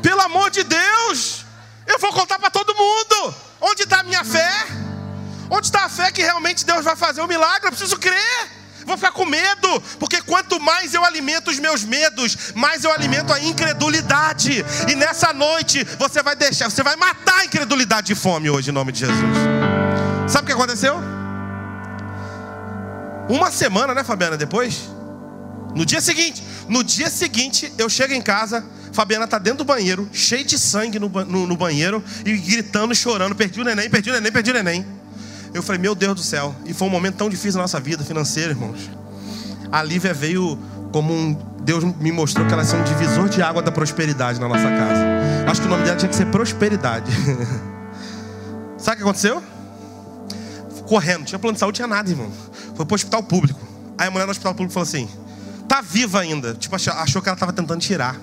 Pelo 0.00 0.20
amor 0.20 0.50
de 0.50 0.62
Deus, 0.62 1.44
eu 1.86 1.98
vou 1.98 2.12
contar 2.12 2.38
para 2.38 2.50
todo 2.50 2.74
mundo. 2.74 3.34
Onde 3.60 3.82
está 3.82 4.00
a 4.00 4.02
minha 4.04 4.24
fé? 4.24 4.66
Onde 5.50 5.66
está 5.66 5.84
a 5.84 5.88
fé 5.88 6.12
que 6.12 6.22
realmente 6.22 6.64
Deus 6.64 6.84
vai 6.84 6.94
fazer 6.94 7.20
um 7.20 7.26
milagre? 7.26 7.66
Eu 7.66 7.72
preciso 7.72 7.98
crer. 7.98 8.59
Vou 8.84 8.96
ficar 8.96 9.12
com 9.12 9.24
medo, 9.24 9.80
porque 9.98 10.20
quanto 10.22 10.60
mais 10.60 10.94
eu 10.94 11.04
alimento 11.04 11.50
os 11.50 11.58
meus 11.58 11.84
medos, 11.84 12.52
mais 12.54 12.84
eu 12.84 12.92
alimento 12.92 13.32
a 13.32 13.40
incredulidade. 13.40 14.64
E 14.88 14.94
nessa 14.94 15.32
noite 15.32 15.84
você 15.98 16.22
vai 16.22 16.36
deixar, 16.36 16.70
você 16.70 16.82
vai 16.82 16.96
matar 16.96 17.40
a 17.40 17.44
incredulidade 17.44 18.08
de 18.08 18.14
fome 18.14 18.50
hoje, 18.50 18.70
em 18.70 18.74
nome 18.74 18.92
de 18.92 19.00
Jesus. 19.00 19.20
Sabe 20.28 20.44
o 20.44 20.46
que 20.46 20.52
aconteceu? 20.52 20.96
Uma 23.28 23.50
semana, 23.50 23.94
né, 23.94 24.02
Fabiana? 24.02 24.36
Depois? 24.36 24.88
No 25.74 25.86
dia 25.86 26.00
seguinte. 26.00 26.42
No 26.68 26.82
dia 26.82 27.08
seguinte, 27.08 27.72
eu 27.78 27.88
chego 27.88 28.12
em 28.12 28.22
casa, 28.22 28.64
Fabiana 28.92 29.26
tá 29.26 29.38
dentro 29.38 29.58
do 29.58 29.64
banheiro, 29.64 30.08
cheia 30.12 30.44
de 30.44 30.58
sangue 30.58 30.98
no, 30.98 31.08
no, 31.08 31.46
no 31.46 31.56
banheiro, 31.56 32.02
e 32.24 32.36
gritando, 32.36 32.94
chorando: 32.94 33.34
perdi 33.34 33.60
o 33.60 33.64
neném, 33.64 33.88
perdi 33.88 34.10
o 34.10 34.12
neném, 34.12 34.32
perdi 34.32 34.50
o 34.50 34.54
neném. 34.54 34.99
Eu 35.52 35.62
falei: 35.62 35.80
Meu 35.80 35.94
Deus 35.94 36.14
do 36.14 36.22
céu. 36.22 36.54
E 36.64 36.72
foi 36.72 36.88
um 36.88 36.90
momento 36.90 37.16
tão 37.16 37.28
difícil 37.28 37.58
na 37.58 37.62
nossa 37.62 37.80
vida 37.80 38.04
financeira, 38.04 38.50
irmãos. 38.50 38.90
A 39.70 39.82
Lívia 39.82 40.12
veio 40.14 40.58
como 40.92 41.12
um. 41.12 41.50
Deus 41.62 41.84
me 41.84 42.10
mostrou 42.10 42.46
que 42.46 42.52
ela 42.52 42.62
ia 42.62 42.68
ser 42.68 42.76
um 42.76 42.84
divisor 42.84 43.28
de 43.28 43.42
água 43.42 43.62
da 43.62 43.70
prosperidade 43.70 44.40
na 44.40 44.48
nossa 44.48 44.68
casa. 44.68 45.04
Acho 45.46 45.60
que 45.60 45.66
o 45.66 45.70
nome 45.70 45.84
dela 45.84 45.96
tinha 45.96 46.08
que 46.08 46.16
ser 46.16 46.26
Prosperidade. 46.26 47.10
Sabe 48.78 48.94
o 48.94 48.96
que 48.96 49.02
aconteceu? 49.02 49.42
Correndo, 50.86 51.24
tinha 51.24 51.38
plano 51.38 51.54
de 51.54 51.60
saúde, 51.60 51.76
tinha 51.76 51.86
nada, 51.86 52.08
irmão. 52.08 52.30
Foi 52.74 52.86
pro 52.86 52.94
hospital 52.94 53.22
público. 53.22 53.60
Aí 53.98 54.08
a 54.08 54.10
mulher 54.10 54.24
no 54.24 54.30
hospital 54.30 54.54
público 54.54 54.72
falou 54.72 54.88
assim: 54.88 55.08
tá 55.68 55.80
viva 55.80 56.20
ainda. 56.20 56.54
Tipo, 56.54 56.76
achou 56.76 57.20
que 57.20 57.28
ela 57.28 57.38
tava 57.38 57.52
tentando 57.52 57.80
tirar. 57.80 58.16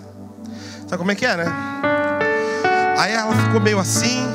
Sabe 0.88 0.98
como 0.98 1.12
é 1.12 1.16
que 1.16 1.26
é, 1.26 1.38
né? 1.38 1.46
Aí 2.98 3.14
ela 3.14 3.36
ficou 3.36 3.62
meio 3.62 3.80
assim, 3.80 4.26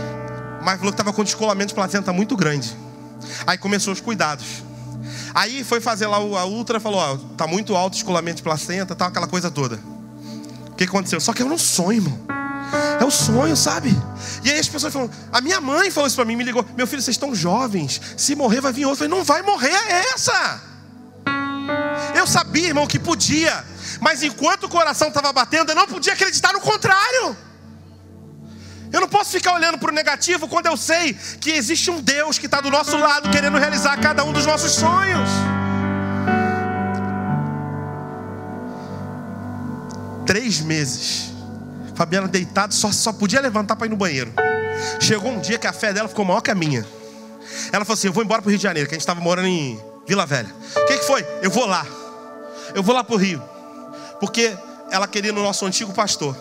mas 0.64 0.78
falou 0.78 0.92
que 0.92 0.96
tava 0.96 1.12
com 1.12 1.24
descolamento 1.24 1.68
de 1.68 1.74
placenta 1.74 2.12
muito 2.12 2.36
grande. 2.36 2.76
Aí 3.46 3.58
começou 3.58 3.92
os 3.92 4.00
cuidados. 4.00 4.62
Aí 5.34 5.64
foi 5.64 5.80
fazer 5.80 6.06
lá 6.06 6.16
a 6.16 6.44
ultra, 6.44 6.78
falou: 6.78 7.00
ó, 7.00 7.16
tá 7.36 7.46
muito 7.46 7.74
alto 7.74 7.94
o 7.94 7.96
descolamento 7.96 8.36
de 8.36 8.42
placenta, 8.42 8.94
tal, 8.94 9.08
aquela 9.08 9.26
coisa 9.26 9.50
toda. 9.50 9.78
O 10.70 10.74
que 10.74 10.84
aconteceu? 10.84 11.20
Só 11.20 11.32
que 11.32 11.42
eu 11.42 11.48
não 11.48 11.58
sonho, 11.58 11.98
irmão. 11.98 12.18
É 13.00 13.04
o 13.04 13.10
sonho, 13.10 13.56
sabe? 13.56 13.94
E 14.42 14.50
aí 14.50 14.58
as 14.58 14.68
pessoas 14.68 14.92
falam, 14.92 15.10
a 15.30 15.40
minha 15.40 15.60
mãe 15.60 15.90
falou 15.90 16.06
isso 16.06 16.16
para 16.16 16.24
mim, 16.24 16.36
me 16.36 16.44
ligou, 16.44 16.64
meu 16.74 16.86
filho, 16.86 17.02
vocês 17.02 17.14
estão 17.14 17.34
jovens, 17.34 18.00
se 18.16 18.34
morrer 18.34 18.60
vai 18.60 18.72
vir 18.72 18.86
outro. 18.86 19.04
Eu 19.04 19.08
falei, 19.08 19.18
não 19.18 19.24
vai 19.24 19.42
morrer, 19.42 19.68
é 19.68 20.12
essa. 20.14 20.62
Eu 22.16 22.26
sabia, 22.26 22.68
irmão, 22.68 22.86
que 22.86 22.98
podia, 22.98 23.64
mas 24.00 24.22
enquanto 24.22 24.64
o 24.64 24.68
coração 24.68 25.08
estava 25.08 25.32
batendo, 25.32 25.70
eu 25.70 25.76
não 25.76 25.86
podia 25.86 26.14
acreditar 26.14 26.52
no 26.52 26.60
contrário. 26.60 27.36
Eu 28.92 29.00
não 29.00 29.08
posso 29.08 29.30
ficar 29.30 29.54
olhando 29.54 29.78
para 29.78 29.90
o 29.90 29.94
negativo 29.94 30.46
quando 30.46 30.66
eu 30.66 30.76
sei 30.76 31.14
que 31.40 31.50
existe 31.50 31.90
um 31.90 32.00
Deus 32.00 32.38
que 32.38 32.46
está 32.46 32.60
do 32.60 32.70
nosso 32.70 32.96
lado, 32.96 33.30
querendo 33.30 33.56
realizar 33.58 33.96
cada 33.98 34.22
um 34.24 34.32
dos 34.32 34.44
nossos 34.44 34.72
sonhos. 34.72 35.28
Três 40.26 40.60
meses 40.60 41.32
Fabiana 41.94 42.26
deitada, 42.28 42.72
só, 42.72 42.90
só 42.90 43.12
podia 43.12 43.40
levantar 43.40 43.76
para 43.76 43.86
ir 43.86 43.90
no 43.90 43.96
banheiro. 43.96 44.32
Chegou 45.00 45.30
um 45.30 45.40
dia 45.40 45.58
que 45.58 45.66
a 45.66 45.72
fé 45.72 45.92
dela 45.92 46.08
ficou 46.08 46.24
maior 46.24 46.40
que 46.40 46.50
a 46.50 46.54
minha. 46.54 46.86
Ela 47.72 47.84
falou 47.84 47.94
assim: 47.94 48.08
Eu 48.08 48.12
vou 48.12 48.22
embora 48.22 48.40
para 48.40 48.48
o 48.48 48.50
Rio 48.50 48.58
de 48.58 48.62
Janeiro, 48.62 48.88
que 48.88 48.94
a 48.94 48.96
gente 48.96 49.02
estava 49.02 49.20
morando 49.20 49.46
em 49.46 49.80
Vila 50.06 50.26
Velha. 50.26 50.52
O 50.76 50.86
que, 50.86 50.98
que 50.98 51.06
foi? 51.06 51.24
Eu 51.42 51.50
vou 51.50 51.66
lá. 51.66 51.86
Eu 52.74 52.82
vou 52.82 52.94
lá 52.94 53.04
para 53.04 53.14
o 53.14 53.18
Rio. 53.18 53.42
Porque 54.18 54.56
ela 54.90 55.06
queria 55.06 55.32
no 55.32 55.42
nosso 55.42 55.64
antigo 55.66 55.92
pastor. 55.92 56.36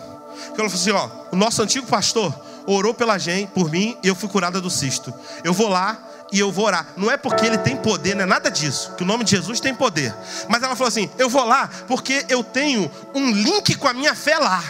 Ela 0.48 0.68
falou 0.68 0.74
assim: 0.74 0.90
Ó, 0.90 1.08
o 1.30 1.36
nosso 1.36 1.62
antigo 1.62 1.86
pastor 1.86 2.34
orou 2.66 2.94
pela 2.94 3.18
gente, 3.18 3.50
por 3.50 3.70
mim, 3.70 3.96
e 4.02 4.08
eu 4.08 4.14
fui 4.14 4.28
curada 4.28 4.60
do 4.60 4.70
cisto. 4.70 5.12
Eu 5.42 5.52
vou 5.52 5.68
lá 5.68 5.98
e 6.32 6.38
eu 6.38 6.50
vou 6.50 6.64
orar. 6.64 6.86
Não 6.96 7.10
é 7.10 7.16
porque 7.16 7.44
ele 7.44 7.58
tem 7.58 7.76
poder, 7.76 8.14
não 8.14 8.22
é 8.22 8.26
nada 8.26 8.50
disso. 8.50 8.94
Que 8.96 9.02
o 9.02 9.06
nome 9.06 9.22
de 9.22 9.32
Jesus 9.32 9.60
tem 9.60 9.74
poder. 9.74 10.14
Mas 10.48 10.62
ela 10.62 10.74
falou 10.74 10.88
assim: 10.88 11.10
Eu 11.18 11.28
vou 11.28 11.44
lá 11.44 11.68
porque 11.86 12.24
eu 12.28 12.42
tenho 12.42 12.90
um 13.14 13.30
link 13.30 13.74
com 13.76 13.86
a 13.86 13.92
minha 13.92 14.14
fé 14.14 14.38
lá. 14.38 14.62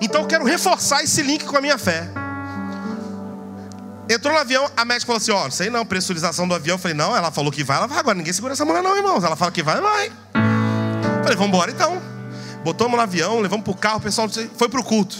Então 0.00 0.22
eu 0.22 0.26
quero 0.26 0.44
reforçar 0.44 1.02
esse 1.02 1.22
link 1.22 1.44
com 1.44 1.56
a 1.56 1.60
minha 1.60 1.76
fé. 1.76 2.08
Entrou 4.08 4.32
no 4.32 4.40
avião, 4.40 4.70
a 4.76 4.84
médica 4.84 5.06
falou 5.06 5.18
assim: 5.18 5.32
Ó, 5.32 5.40
oh, 5.40 5.44
não 5.44 5.50
sei 5.50 5.68
não, 5.68 5.84
pressurização 5.84 6.46
do 6.46 6.54
avião. 6.54 6.76
Eu 6.76 6.78
falei: 6.78 6.96
Não, 6.96 7.14
ela 7.14 7.30
falou 7.30 7.50
que 7.50 7.64
vai, 7.64 7.76
ela 7.76 7.86
vai 7.86 7.98
agora. 7.98 8.16
Ninguém 8.16 8.32
segura 8.32 8.52
essa 8.52 8.64
mulher, 8.64 8.82
não, 8.82 8.96
irmãos. 8.96 9.24
Ela 9.24 9.36
fala 9.36 9.50
que 9.50 9.62
vai, 9.62 9.80
vai. 9.80 10.06
Eu 10.06 11.22
falei: 11.22 11.36
Vamos 11.36 11.48
embora 11.48 11.70
então. 11.70 12.17
Botamos 12.64 12.96
no 12.96 13.00
avião, 13.00 13.40
levamos 13.40 13.64
pro 13.64 13.74
carro, 13.74 13.98
o 13.98 14.00
pessoal 14.00 14.28
foi 14.56 14.68
pro 14.68 14.82
culto. 14.82 15.16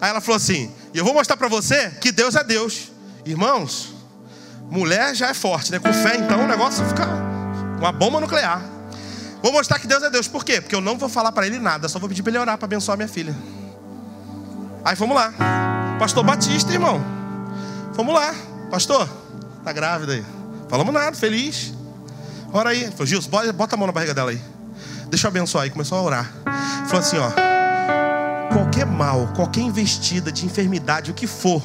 Aí 0.00 0.10
ela 0.10 0.20
falou 0.20 0.36
assim: 0.36 0.70
E 0.92 0.98
eu 0.98 1.04
vou 1.04 1.14
mostrar 1.14 1.36
para 1.36 1.48
você 1.48 1.90
que 2.00 2.12
Deus 2.12 2.34
é 2.34 2.44
Deus. 2.44 2.92
Irmãos, 3.24 3.94
mulher 4.70 5.14
já 5.14 5.28
é 5.28 5.34
forte, 5.34 5.72
né? 5.72 5.78
Com 5.78 5.92
fé, 5.92 6.16
então 6.16 6.44
o 6.44 6.46
negócio 6.46 6.84
fica 6.86 7.06
uma 7.78 7.92
bomba 7.92 8.20
nuclear. 8.20 8.62
Vou 9.42 9.52
mostrar 9.52 9.78
que 9.78 9.86
Deus 9.86 10.02
é 10.02 10.10
Deus. 10.10 10.26
Por 10.26 10.44
quê? 10.44 10.60
Porque 10.60 10.74
eu 10.74 10.80
não 10.80 10.98
vou 10.98 11.08
falar 11.08 11.32
para 11.32 11.46
ele 11.46 11.58
nada, 11.58 11.88
só 11.88 11.98
vou 11.98 12.08
pedir 12.08 12.22
para 12.22 12.30
ele 12.30 12.38
orar 12.38 12.58
para 12.58 12.66
abençoar 12.66 12.96
minha 12.96 13.08
filha. 13.08 13.34
Aí 14.84 14.96
fomos 14.96 15.16
lá. 15.16 15.32
Pastor 15.98 16.24
Batista, 16.24 16.72
irmão. 16.72 17.02
Vamos 17.94 18.12
lá, 18.12 18.34
pastor, 18.70 19.08
tá 19.62 19.72
grávida 19.72 20.14
aí. 20.14 20.24
Falamos 20.68 20.92
nada, 20.92 21.16
feliz. 21.16 21.72
Ora 22.52 22.70
aí. 22.70 22.90
Falou, 22.90 23.06
Gilson, 23.06 23.30
bota 23.54 23.74
a 23.74 23.78
mão 23.78 23.86
na 23.86 23.92
barriga 23.92 24.12
dela 24.12 24.30
aí. 24.30 24.53
Deixa 25.14 25.28
eu 25.28 25.30
abençoar 25.30 25.62
aí. 25.62 25.70
Começou 25.70 25.96
a 25.96 26.02
orar. 26.02 26.32
Falou 26.88 26.98
assim, 26.98 27.16
ó. 27.18 27.30
Qualquer 28.52 28.84
mal, 28.84 29.28
qualquer 29.28 29.60
investida 29.60 30.32
de 30.32 30.44
enfermidade, 30.44 31.12
o 31.12 31.14
que 31.14 31.28
for, 31.28 31.62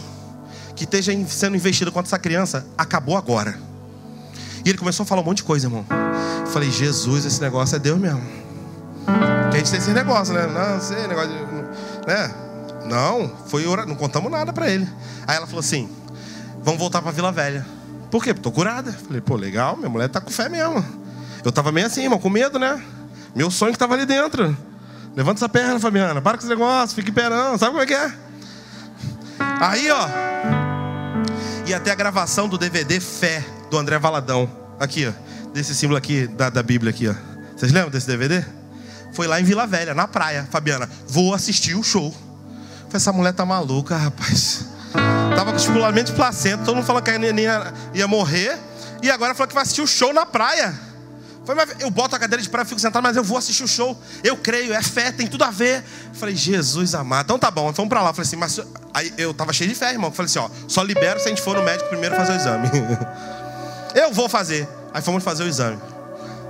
que 0.76 0.84
esteja 0.84 1.12
sendo 1.28 1.56
investido 1.56 1.92
contra 1.92 2.08
essa 2.08 2.20
criança, 2.20 2.64
acabou 2.78 3.18
agora. 3.18 3.58
E 4.64 4.70
ele 4.70 4.78
começou 4.78 5.04
a 5.04 5.08
falar 5.08 5.22
um 5.22 5.26
monte 5.26 5.38
de 5.38 5.46
coisa, 5.46 5.66
irmão. 5.66 5.84
Eu 6.42 6.46
falei, 6.46 6.70
Jesus, 6.70 7.26
esse 7.26 7.42
negócio 7.42 7.76
é 7.76 7.80
Deus 7.80 7.98
mesmo. 7.98 8.22
Que 9.50 9.56
a 9.56 9.58
gente 9.58 9.72
tem 9.72 9.80
esse 9.80 9.94
negócio, 9.94 10.32
né? 10.32 10.46
Não, 10.46 10.80
sei, 10.80 11.08
negócio 11.08 11.32
de, 11.32 12.08
né? 12.08 12.32
Não, 12.86 13.32
foi 13.48 13.66
orar, 13.66 13.88
não 13.88 13.96
contamos 13.96 14.32
nada 14.32 14.54
para 14.54 14.70
ele. 14.70 14.88
Aí 15.26 15.38
ela 15.38 15.48
falou 15.48 15.62
assim: 15.62 15.90
vamos 16.62 16.80
voltar 16.80 17.02
para 17.02 17.10
Vila 17.10 17.32
Velha. 17.32 17.66
Por 18.12 18.24
quê? 18.24 18.32
Tô 18.32 18.52
curada. 18.52 18.92
Falei, 18.92 19.22
pô, 19.22 19.36
legal, 19.36 19.76
minha 19.76 19.90
mulher 19.90 20.08
tá 20.08 20.22
com 20.22 20.30
fé 20.30 20.48
mesmo. 20.50 20.86
Eu 21.44 21.52
tava 21.52 21.72
meio 21.72 21.88
assim, 21.88 22.04
irmão, 22.04 22.20
com 22.20 22.30
medo, 22.30 22.60
né? 22.60 22.80
Meu 23.36 23.52
sonho 23.52 23.72
que 23.72 23.80
tava 23.80 23.94
ali 23.94 24.06
dentro. 24.06 24.56
Levanta 25.16 25.40
essa 25.40 25.50
perna, 25.50 25.80
Fabiana. 25.80 26.22
Para 26.22 26.38
com 26.38 26.44
esse 26.44 26.50
negócio, 26.50 26.96
fique 26.96 27.12
perando. 27.12 27.58
Sabe 27.58 27.72
como 27.72 27.84
é 27.84 27.86
que 27.86 27.94
é? 27.94 28.12
Aí, 29.60 29.90
ó. 29.92 30.08
E 31.66 31.74
até 31.74 31.92
a 31.92 31.96
gravação 31.96 32.48
do 32.48 32.58
DVD 32.58 33.00
Fé, 33.00 33.46
do 33.70 33.78
André 33.78 34.00
Valadão. 34.00 34.50
Aqui, 34.80 35.08
ó. 35.08 35.52
Desse 35.52 35.76
símbolo 35.76 35.98
aqui 35.98 36.28
da, 36.28 36.50
da 36.50 36.64
Bíblia 36.64 36.92
aqui, 36.92 37.08
ó. 37.08 37.14
Vocês 37.56 37.72
lembram 37.72 37.92
desse 37.92 38.08
DVD? 38.08 38.46
Foi 39.14 39.28
lá 39.28 39.40
em 39.40 39.44
Vila 39.44 39.68
Velha, 39.68 39.94
na 39.94 40.08
praia. 40.08 40.48
Fabiana, 40.50 40.90
vou 41.08 41.34
assistir 41.34 41.76
o 41.76 41.84
show. 41.84 42.12
Falei, 42.12 42.96
essa 42.96 43.12
mulher 43.12 43.34
tá 43.34 43.46
maluca, 43.46 43.98
rapaz. 43.98 44.66
Tava 45.36 45.52
com 45.52 45.58
estipulamento 45.58 46.12
de 46.12 46.16
placenta, 46.16 46.64
todo 46.64 46.76
mundo 46.76 46.86
falando 46.86 47.04
que 47.04 47.12
a 47.12 47.20
neném 47.20 47.46
ia 47.94 48.08
morrer. 48.08 48.58
E 49.02 49.10
agora 49.10 49.34
falou 49.34 49.48
que 49.48 49.54
vai 49.54 49.64
assistir 49.64 49.82
o 49.82 49.88
show 49.88 50.14
na 50.14 50.26
praia. 50.26 50.74
Eu 51.80 51.90
boto 51.90 52.16
a 52.16 52.20
cadeira 52.20 52.42
de 52.42 52.50
praia, 52.50 52.66
fico 52.66 52.80
sentado, 52.80 53.02
mas 53.02 53.18
eu 53.18 53.24
vou 53.24 53.38
assistir 53.38 53.64
o 53.64 53.68
show. 53.68 53.98
Eu 54.24 54.38
creio, 54.38 54.74
é 54.74 54.82
fé, 54.84 55.12
tem 55.12 55.26
tudo 55.26 55.44
a 55.44 55.50
ver. 55.50 55.84
Falei, 56.14 56.36
Jesus 56.36 56.94
amado. 56.94 57.26
Então 57.26 57.40
tá 57.40 57.50
bom, 57.50 57.72
vamos 57.72 57.90
pra 57.90 58.02
lá. 58.02 58.14
Falei 58.14 58.28
assim, 58.28 58.36
mas 58.36 58.60
aí 58.94 59.12
eu 59.18 59.34
tava 59.34 59.52
cheio 59.52 59.70
de 59.70 59.76
fé, 59.76 59.92
irmão. 59.92 60.12
Falei 60.12 60.28
assim, 60.28 60.40
ó, 60.40 60.50
só 60.68 60.84
libera 60.84 61.20
se 61.20 61.26
a 61.26 61.30
gente 61.30 61.42
for 61.42 61.58
no 61.58 61.64
médico 61.64 61.90
primeiro 61.90 62.16
fazer 62.16 62.34
o 62.34 62.36
exame. 62.36 62.70
eu 63.96 64.14
vou 64.14 64.30
fazer. 64.30 64.68
Aí 64.94 65.02
fomos 65.02 65.24
fazer 65.24 65.44
o 65.44 65.48
exame. 65.48 65.80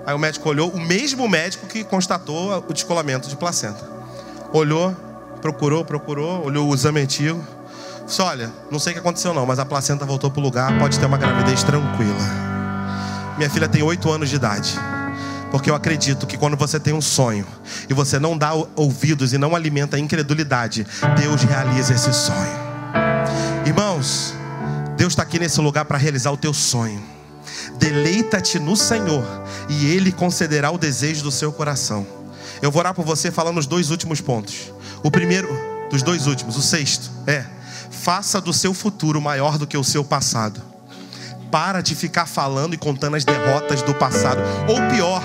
Aí 0.06 0.14
o 0.14 0.20
médico 0.20 0.50
olhou, 0.50 0.70
o 0.70 0.80
mesmo 0.80 1.30
médico 1.30 1.68
que 1.68 1.84
constatou 1.84 2.66
o 2.68 2.74
descolamento 2.74 3.30
de 3.30 3.36
placenta. 3.36 3.88
Olhou, 4.52 4.96
procurou, 5.42 5.86
procurou, 5.86 6.44
olhou 6.46 6.68
o 6.68 6.74
exame 6.74 7.00
antigo. 7.00 7.46
Disse, 8.06 8.22
olha, 8.22 8.52
não 8.72 8.80
sei 8.80 8.92
o 8.92 8.94
que 8.96 9.00
aconteceu 9.00 9.34
não, 9.34 9.46
mas 9.46 9.60
a 9.60 9.66
placenta 9.66 10.06
voltou 10.06 10.32
para 10.32 10.40
o 10.40 10.44
lugar, 10.44 10.78
pode 10.80 11.00
ter 11.00 11.06
uma 11.06 11.18
gravidez 11.18 11.64
tranquila. 11.64 12.49
Minha 13.40 13.50
filha 13.50 13.70
tem 13.70 13.82
oito 13.82 14.12
anos 14.12 14.30
de 14.30 14.36
idade. 14.36 14.78
Porque 15.50 15.72
eu 15.72 15.76
acredito 15.76 16.28
que 16.28 16.38
quando 16.38 16.58
você 16.58 16.78
tem 16.78 16.94
um 16.94 17.00
sonho 17.00 17.48
e 17.90 17.94
você 17.94 18.20
não 18.20 18.38
dá 18.38 18.52
ouvidos 18.76 19.32
e 19.32 19.38
não 19.38 19.56
alimenta 19.56 19.96
a 19.96 20.00
incredulidade, 20.00 20.86
Deus 21.18 21.44
realiza 21.44 21.94
esse 21.94 22.12
sonho. 22.12 22.60
Irmãos, 23.66 24.34
Deus 24.98 25.14
está 25.14 25.24
aqui 25.24 25.40
nesse 25.40 25.62
lugar 25.62 25.86
para 25.86 25.98
realizar 25.98 26.32
o 26.32 26.38
teu 26.38 26.54
sonho. 26.54 27.02
Deleita-te 27.80 28.60
no 28.60 28.76
Senhor 28.76 29.24
e 29.70 29.86
Ele 29.86 30.12
concederá 30.12 30.70
o 30.70 30.78
desejo 30.78 31.24
do 31.24 31.32
seu 31.32 31.54
coração. 31.54 32.06
Eu 32.62 32.70
vou 32.70 32.82
orar 32.82 32.94
por 32.94 33.06
você 33.06 33.32
falando 33.32 33.58
os 33.58 33.66
dois 33.66 33.90
últimos 33.90 34.20
pontos. 34.20 34.74
O 35.02 35.10
primeiro, 35.10 35.48
dos 35.90 36.04
dois 36.04 36.28
últimos, 36.28 36.58
o 36.58 36.62
sexto, 36.62 37.10
é 37.26 37.46
Faça 37.90 38.42
do 38.42 38.52
seu 38.52 38.74
futuro 38.74 39.22
maior 39.22 39.58
do 39.58 39.66
que 39.66 39.78
o 39.78 39.84
seu 39.84 40.04
passado. 40.04 40.62
Para 41.52 41.82
de 41.82 41.96
ficar 41.96 42.26
falando 42.26 42.74
e 42.74 42.78
contando 42.78 43.16
as 43.16 43.26
derrotas 43.26 43.82
do 43.82 43.94
passado. 43.94 44.40
Ou 44.68 44.82
pior, 44.94 45.24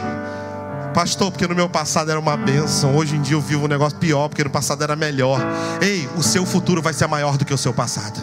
pastor, 0.95 1.31
porque 1.31 1.47
no 1.47 1.55
meu 1.55 1.69
passado 1.69 2.11
era 2.11 2.19
uma 2.19 2.37
bênção, 2.37 2.97
hoje 2.97 3.17
em 3.17 3.21
dia 3.21 3.37
eu 3.37 3.41
vivo 3.41 3.65
um 3.65 3.69
negócio 3.69 3.99
pior, 3.99 4.29
porque 4.29 4.45
no 4.45 4.51
passado 4.51 4.83
era 4.83 4.97
melhor. 4.97 5.41
Ei, 5.83 6.09
o 6.17 6.23
seu 6.23 6.47
futuro 6.47 6.81
vai 6.81 6.95
ser 6.95 7.07
maior 7.07 7.37
do 7.37 7.45
que 7.45 7.53
o 7.53 7.59
seu 7.59 7.75
passado. 7.75 8.23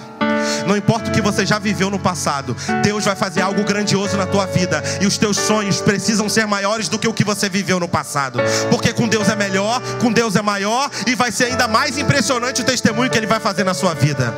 Não 0.65 0.77
importa 0.77 1.09
o 1.09 1.13
que 1.13 1.21
você 1.21 1.45
já 1.45 1.59
viveu 1.59 1.89
no 1.89 1.99
passado, 1.99 2.55
Deus 2.83 3.05
vai 3.05 3.15
fazer 3.15 3.41
algo 3.41 3.63
grandioso 3.63 4.17
na 4.17 4.25
tua 4.25 4.45
vida 4.45 4.81
e 4.99 5.05
os 5.05 5.17
teus 5.17 5.37
sonhos 5.37 5.81
precisam 5.81 6.29
ser 6.29 6.45
maiores 6.45 6.87
do 6.87 6.99
que 6.99 7.07
o 7.07 7.13
que 7.13 7.23
você 7.23 7.49
viveu 7.49 7.79
no 7.79 7.87
passado. 7.87 8.39
Porque 8.69 8.93
com 8.93 9.07
Deus 9.07 9.29
é 9.29 9.35
melhor, 9.35 9.81
com 9.99 10.11
Deus 10.11 10.35
é 10.35 10.41
maior 10.41 10.89
e 11.05 11.15
vai 11.15 11.31
ser 11.31 11.45
ainda 11.45 11.67
mais 11.67 11.97
impressionante 11.97 12.61
o 12.61 12.65
testemunho 12.65 13.09
que 13.09 13.17
ele 13.17 13.27
vai 13.27 13.39
fazer 13.39 13.63
na 13.63 13.73
sua 13.73 13.93
vida. 13.93 14.33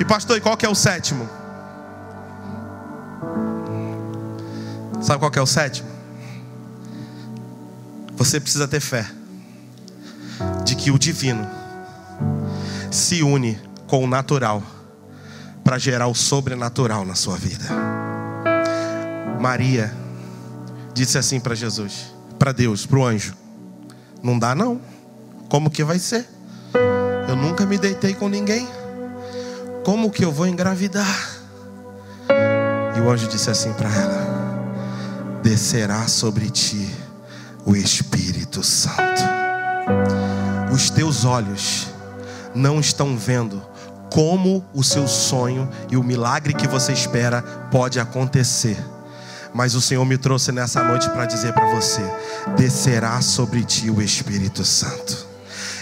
E 0.00 0.04
pastor, 0.04 0.36
e 0.36 0.40
qual 0.40 0.56
que 0.56 0.64
é 0.64 0.68
o 0.68 0.74
sétimo? 0.74 1.28
Sabe 5.00 5.18
qual 5.20 5.30
é 5.34 5.40
o 5.40 5.46
sétimo? 5.46 5.88
Você 8.16 8.40
precisa 8.40 8.66
ter 8.66 8.80
fé 8.80 9.06
de 10.64 10.74
que 10.74 10.90
o 10.90 10.98
divino 10.98 11.46
se 12.90 13.22
une 13.22 13.60
com 13.86 14.04
o 14.04 14.06
natural 14.06 14.62
para 15.62 15.78
gerar 15.78 16.08
o 16.08 16.14
sobrenatural 16.14 17.04
na 17.04 17.14
sua 17.14 17.36
vida. 17.36 17.64
Maria 19.40 19.94
disse 20.92 21.16
assim 21.16 21.38
para 21.38 21.54
Jesus, 21.54 22.12
para 22.38 22.52
Deus, 22.52 22.84
para 22.84 22.98
o 22.98 23.06
anjo: 23.06 23.34
Não 24.22 24.38
dá 24.38 24.54
não. 24.54 24.80
Como 25.48 25.70
que 25.70 25.84
vai 25.84 25.98
ser? 25.98 26.26
Eu 27.28 27.36
nunca 27.36 27.64
me 27.64 27.78
deitei 27.78 28.14
com 28.14 28.28
ninguém. 28.28 28.68
Como 29.84 30.10
que 30.10 30.24
eu 30.24 30.32
vou 30.32 30.46
engravidar? 30.46 31.38
E 32.96 33.00
o 33.00 33.10
anjo 33.10 33.28
disse 33.28 33.50
assim 33.50 33.72
para 33.72 33.88
ela: 33.94 34.27
Descerá 35.42 36.06
sobre 36.08 36.50
ti 36.50 36.94
o 37.64 37.76
Espírito 37.76 38.62
Santo. 38.62 39.22
Os 40.72 40.90
teus 40.90 41.24
olhos 41.24 41.88
não 42.54 42.80
estão 42.80 43.16
vendo 43.16 43.62
como 44.10 44.64
o 44.74 44.82
seu 44.82 45.06
sonho 45.06 45.68
e 45.90 45.96
o 45.96 46.02
milagre 46.02 46.54
que 46.54 46.66
você 46.66 46.92
espera 46.92 47.42
pode 47.70 48.00
acontecer. 48.00 48.76
Mas 49.54 49.74
o 49.74 49.80
Senhor 49.80 50.04
me 50.04 50.18
trouxe 50.18 50.52
nessa 50.52 50.82
noite 50.82 51.08
para 51.10 51.26
dizer 51.26 51.52
para 51.52 51.74
você: 51.74 52.02
descerá 52.56 53.20
sobre 53.20 53.64
ti 53.64 53.90
o 53.90 54.02
Espírito 54.02 54.64
Santo. 54.64 55.26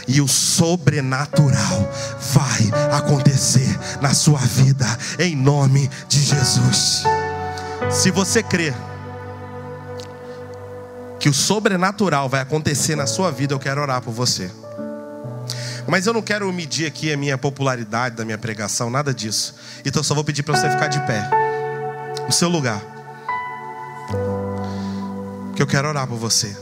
E 0.09 0.21
o 0.21 0.29
sobrenatural 0.29 1.93
vai 2.33 2.97
acontecer 2.97 3.77
na 4.01 4.15
sua 4.15 4.39
vida, 4.39 4.87
em 5.19 5.35
nome 5.35 5.91
de 6.09 6.21
Jesus. 6.21 7.03
Se 7.91 8.11
você 8.13 8.41
crê 8.43 8.73
que 11.27 11.31
o 11.31 11.35
sobrenatural 11.35 12.29
vai 12.29 12.41
acontecer 12.41 12.95
na 12.95 13.05
sua 13.05 13.33
vida, 13.33 13.53
eu 13.53 13.59
quero 13.59 13.81
orar 13.81 14.01
por 14.01 14.13
você. 14.13 14.49
Mas 15.85 16.07
eu 16.07 16.13
não 16.13 16.23
quero 16.23 16.53
medir 16.53 16.87
aqui 16.87 17.13
a 17.13 17.17
minha 17.17 17.37
popularidade 17.37 18.15
da 18.15 18.25
minha 18.25 18.39
pregação, 18.39 18.89
nada 18.89 19.13
disso. 19.13 19.57
Então 19.85 19.99
eu 19.99 20.05
só 20.05 20.15
vou 20.15 20.23
pedir 20.23 20.45
para 20.45 20.57
você 20.57 20.71
ficar 20.71 20.87
de 20.87 21.01
pé, 21.01 21.29
no 22.27 22.33
seu 22.33 22.49
lugar. 22.49 22.81
Que 25.57 25.61
eu 25.61 25.67
quero 25.67 25.89
orar 25.89 26.07
por 26.07 26.17
você. 26.17 26.57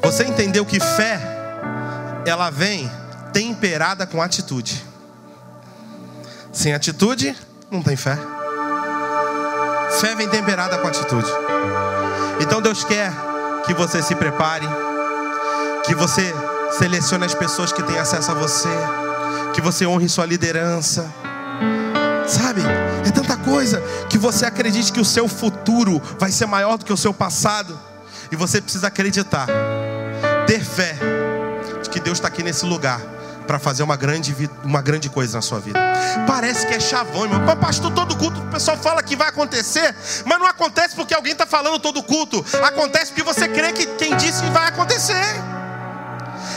Você 0.00 0.22
entendeu 0.22 0.64
que 0.64 0.78
fé, 0.78 1.20
ela 2.24 2.48
vem 2.48 2.88
temperada 3.32 4.06
com 4.06 4.22
atitude. 4.22 4.80
Sem 6.52 6.74
atitude, 6.74 7.36
não 7.68 7.82
tem 7.82 7.96
fé. 7.96 8.16
Fé 10.00 10.14
vem 10.14 10.28
temperada 10.28 10.78
com 10.78 10.86
atitude. 10.86 11.26
Então 12.42 12.60
Deus 12.60 12.82
quer 12.82 13.12
que 13.64 13.72
você 13.72 14.02
se 14.02 14.16
prepare, 14.16 14.66
que 15.86 15.94
você 15.94 16.34
selecione 16.76 17.24
as 17.24 17.34
pessoas 17.34 17.72
que 17.72 17.82
têm 17.84 17.98
acesso 17.98 18.32
a 18.32 18.34
você, 18.34 18.68
que 19.54 19.60
você 19.60 19.86
honre 19.86 20.08
sua 20.08 20.26
liderança. 20.26 21.08
Sabe? 22.26 22.62
É 23.06 23.10
tanta 23.12 23.36
coisa 23.36 23.80
que 24.10 24.18
você 24.18 24.44
acredite 24.44 24.92
que 24.92 25.00
o 25.00 25.04
seu 25.04 25.28
futuro 25.28 26.02
vai 26.18 26.32
ser 26.32 26.46
maior 26.46 26.76
do 26.76 26.84
que 26.84 26.92
o 26.92 26.96
seu 26.96 27.14
passado. 27.14 27.78
E 28.30 28.34
você 28.34 28.60
precisa 28.60 28.88
acreditar, 28.88 29.46
ter 30.46 30.64
fé 30.64 30.96
de 31.80 31.88
que 31.88 32.00
Deus 32.00 32.18
está 32.18 32.26
aqui 32.26 32.42
nesse 32.42 32.66
lugar 32.66 33.00
para 33.46 33.58
fazer 33.58 33.82
uma 33.82 33.96
grande, 33.96 34.50
uma 34.64 34.80
grande 34.80 35.08
coisa 35.08 35.38
na 35.38 35.42
sua 35.42 35.60
vida. 35.60 35.78
Parece 36.26 36.66
que 36.66 36.74
é 36.74 36.80
chavão, 36.80 37.24
irmão. 37.24 37.56
Pastor, 37.56 37.92
todo 37.92 38.16
culto 38.16 38.40
o 38.40 38.50
pessoal 38.50 38.76
fala 38.76 39.02
que 39.02 39.16
vai 39.16 39.28
acontecer, 39.28 39.94
mas 40.24 40.38
não 40.38 40.46
acontece 40.46 40.94
porque 40.94 41.14
alguém 41.14 41.32
está 41.32 41.46
falando 41.46 41.78
todo 41.78 42.02
culto. 42.02 42.44
Acontece 42.62 43.12
porque 43.12 43.22
você 43.22 43.48
crê 43.48 43.72
que 43.72 43.86
quem 43.86 44.16
disse 44.16 44.42
vai 44.46 44.68
acontecer. 44.68 45.24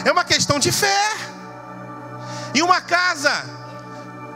É 0.04 0.12
uma 0.12 0.24
questão 0.24 0.60
de 0.60 0.72
fé. 0.72 1.12
Em 2.54 2.62
uma 2.62 2.80
casa, 2.80 3.32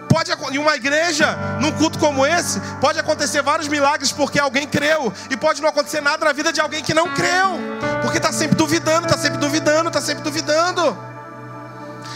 pode 0.09 0.31
em 0.51 0.57
uma 0.57 0.75
igreja, 0.75 1.37
num 1.61 1.71
culto 1.71 1.97
como 1.99 2.25
esse, 2.25 2.59
pode 2.81 2.99
acontecer 2.99 3.41
vários 3.41 3.67
milagres 3.67 4.11
porque 4.11 4.39
alguém 4.39 4.67
creu, 4.67 5.13
e 5.29 5.37
pode 5.37 5.61
não 5.61 5.69
acontecer 5.69 6.01
nada 6.01 6.25
na 6.25 6.33
vida 6.33 6.51
de 6.51 6.59
alguém 6.59 6.83
que 6.83 6.93
não 6.93 7.13
creu, 7.13 7.59
porque 8.01 8.17
está 8.17 8.33
sempre 8.33 8.57
duvidando, 8.57 9.05
está 9.07 9.17
sempre 9.17 9.37
duvidando, 9.37 9.87
está 9.87 10.01
sempre 10.01 10.23
duvidando. 10.23 10.97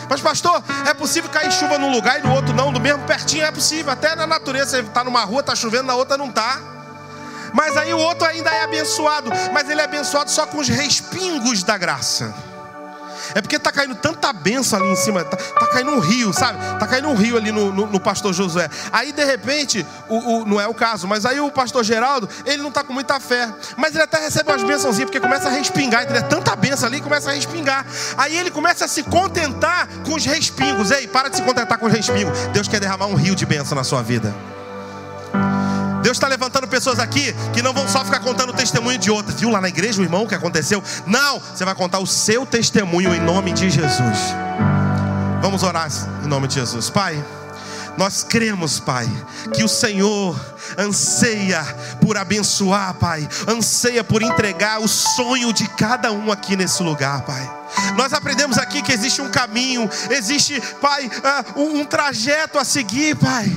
Mas, 0.10 0.22
pastor, 0.22 0.64
é 0.88 0.94
possível 0.94 1.30
cair 1.30 1.52
chuva 1.52 1.78
num 1.78 1.92
lugar 1.92 2.20
e 2.20 2.24
no 2.24 2.34
outro 2.34 2.54
não, 2.54 2.72
do 2.72 2.80
mesmo 2.80 3.04
pertinho 3.06 3.46
é 3.46 3.52
possível. 3.52 3.92
Até 3.92 4.16
na 4.16 4.28
natureza, 4.28 4.78
você 4.78 4.88
está 4.88 5.04
numa 5.04 5.24
rua, 5.24 5.42
está 5.42 5.56
chovendo, 5.56 5.84
na 5.84 5.96
outra 5.96 6.18
não 6.18 6.30
está. 6.30 6.60
Mas 7.54 7.78
aí 7.78 7.94
o 7.94 8.00
outro 8.00 8.28
ainda 8.28 8.50
é 8.50 8.64
abençoado, 8.64 9.30
mas 9.54 9.70
ele 9.70 9.80
é 9.80 9.84
abençoado 9.84 10.32
só 10.32 10.48
com 10.48 10.58
os 10.58 10.68
respingos 10.68 11.62
da 11.64 11.78
graça. 11.78 12.53
É 13.36 13.42
porque 13.42 13.56
está 13.56 13.72
caindo 13.72 13.96
tanta 13.96 14.32
benção 14.32 14.80
ali 14.80 14.92
em 14.92 14.96
cima, 14.96 15.22
está 15.22 15.38
tá 15.38 15.68
caindo 15.68 15.92
um 15.92 16.00
rio, 16.00 16.34
sabe? 16.34 16.60
Está 16.74 16.88
caindo 16.88 17.10
um 17.10 17.16
rio 17.16 17.38
ali 17.38 17.52
no, 17.52 17.72
no, 17.72 17.88
no 17.88 18.00
pastor 18.00 18.34
Josué. 18.34 18.70
Aí 18.92 19.12
de 19.12 19.24
repente, 19.24 19.86
o, 20.10 20.18
o, 20.18 20.46
não 20.46 20.60
é 20.60 20.68
o 20.68 20.74
caso, 20.74 21.08
mas 21.08 21.26
aí 21.26 21.40
o 21.40 21.52
pastor 21.52 21.84
Geraldo, 21.84 22.30
ele 22.46 22.62
não 22.62 22.70
está 22.70 22.84
com 22.84 22.94
muita 22.94 23.20
fé. 23.20 23.52
Mas 23.78 23.94
ele 23.94 24.04
até 24.04 24.20
recebe 24.20 24.50
umas 24.50 24.64
bênçãozinhas, 24.64 25.10
porque 25.10 25.20
começa 25.20 25.50
a 25.50 25.52
respingar. 25.52 26.04
Então, 26.04 26.16
é 26.16 26.22
tanta 26.22 26.56
benção 26.56 26.88
ali, 26.88 27.02
começa 27.02 27.30
a 27.30 27.34
respingar. 27.34 27.86
Aí 28.18 28.38
ele 28.38 28.52
começa 28.52 28.86
a 28.86 28.88
se 28.88 29.04
contentar 29.04 29.88
com 30.06 30.16
os 30.16 30.26
respingos. 30.26 30.92
Ei, 30.92 31.08
para 31.08 31.30
de 31.30 31.38
se 31.38 31.42
contentar 31.42 31.78
com 31.78 31.88
os 31.88 31.94
respingos. 31.94 32.38
Deus 32.54 32.68
quer 32.68 32.80
derramar 32.80 33.08
um 33.08 33.16
rio 33.16 33.36
de 33.36 33.46
bênção 33.46 33.76
na 33.76 33.84
sua 33.84 34.02
vida. 34.02 34.34
Deus 36.04 36.18
está 36.18 36.28
levantando 36.28 36.68
pessoas 36.68 37.00
aqui 37.00 37.34
que 37.54 37.62
não 37.62 37.74
vão 37.74 37.88
só 37.88 38.04
ficar 38.04 38.20
contando 38.20 38.50
o 38.50 38.54
testemunho 38.54 38.98
de 38.98 39.10
outras. 39.10 39.40
Viu 39.40 39.50
lá 39.50 39.62
na 39.62 39.70
igreja 39.70 40.02
o 40.02 40.04
irmão 40.04 40.24
o 40.24 40.28
que 40.28 40.36
aconteceu? 40.36 40.84
Não, 41.08 41.40
você 41.40 41.64
vai 41.64 41.74
contar 41.74 42.00
o 42.00 42.06
seu 42.06 42.46
testemunho 42.46 43.16
em 43.16 43.22
nome 43.22 43.54
de 43.54 43.70
Jesus. 43.70 44.18
Vamos 45.42 45.64
orar 45.64 45.90
em 46.22 46.28
nome 46.28 46.50
de 46.50 46.56
Jesus. 46.56 46.90
Pai, 46.90 47.24
nós 47.98 48.22
cremos, 48.22 48.82
Pai, 48.82 49.10
que 49.54 49.64
o 49.64 49.68
Senhor 49.70 50.38
anseia 50.78 51.64
por 52.02 52.18
abençoar, 52.18 52.96
Pai, 52.96 53.28
anseia 53.48 54.04
por 54.04 54.22
entregar 54.22 54.82
o 54.82 54.88
sonho 54.90 55.54
de 55.54 55.70
cada 55.70 56.12
um 56.12 56.32
aqui 56.34 56.58
nesse 56.58 56.84
lugar, 56.84 57.22
Pai. 57.22 57.50
Nós 57.96 58.12
aprendemos 58.12 58.58
aqui 58.58 58.82
que 58.82 58.92
existe 58.92 59.22
um 59.22 59.30
caminho, 59.30 59.90
existe, 60.10 60.62
Pai, 60.82 61.08
uh, 61.56 61.62
um 61.62 61.86
trajeto 61.86 62.60
a 62.60 62.66
seguir, 62.66 63.16
Pai. 63.16 63.50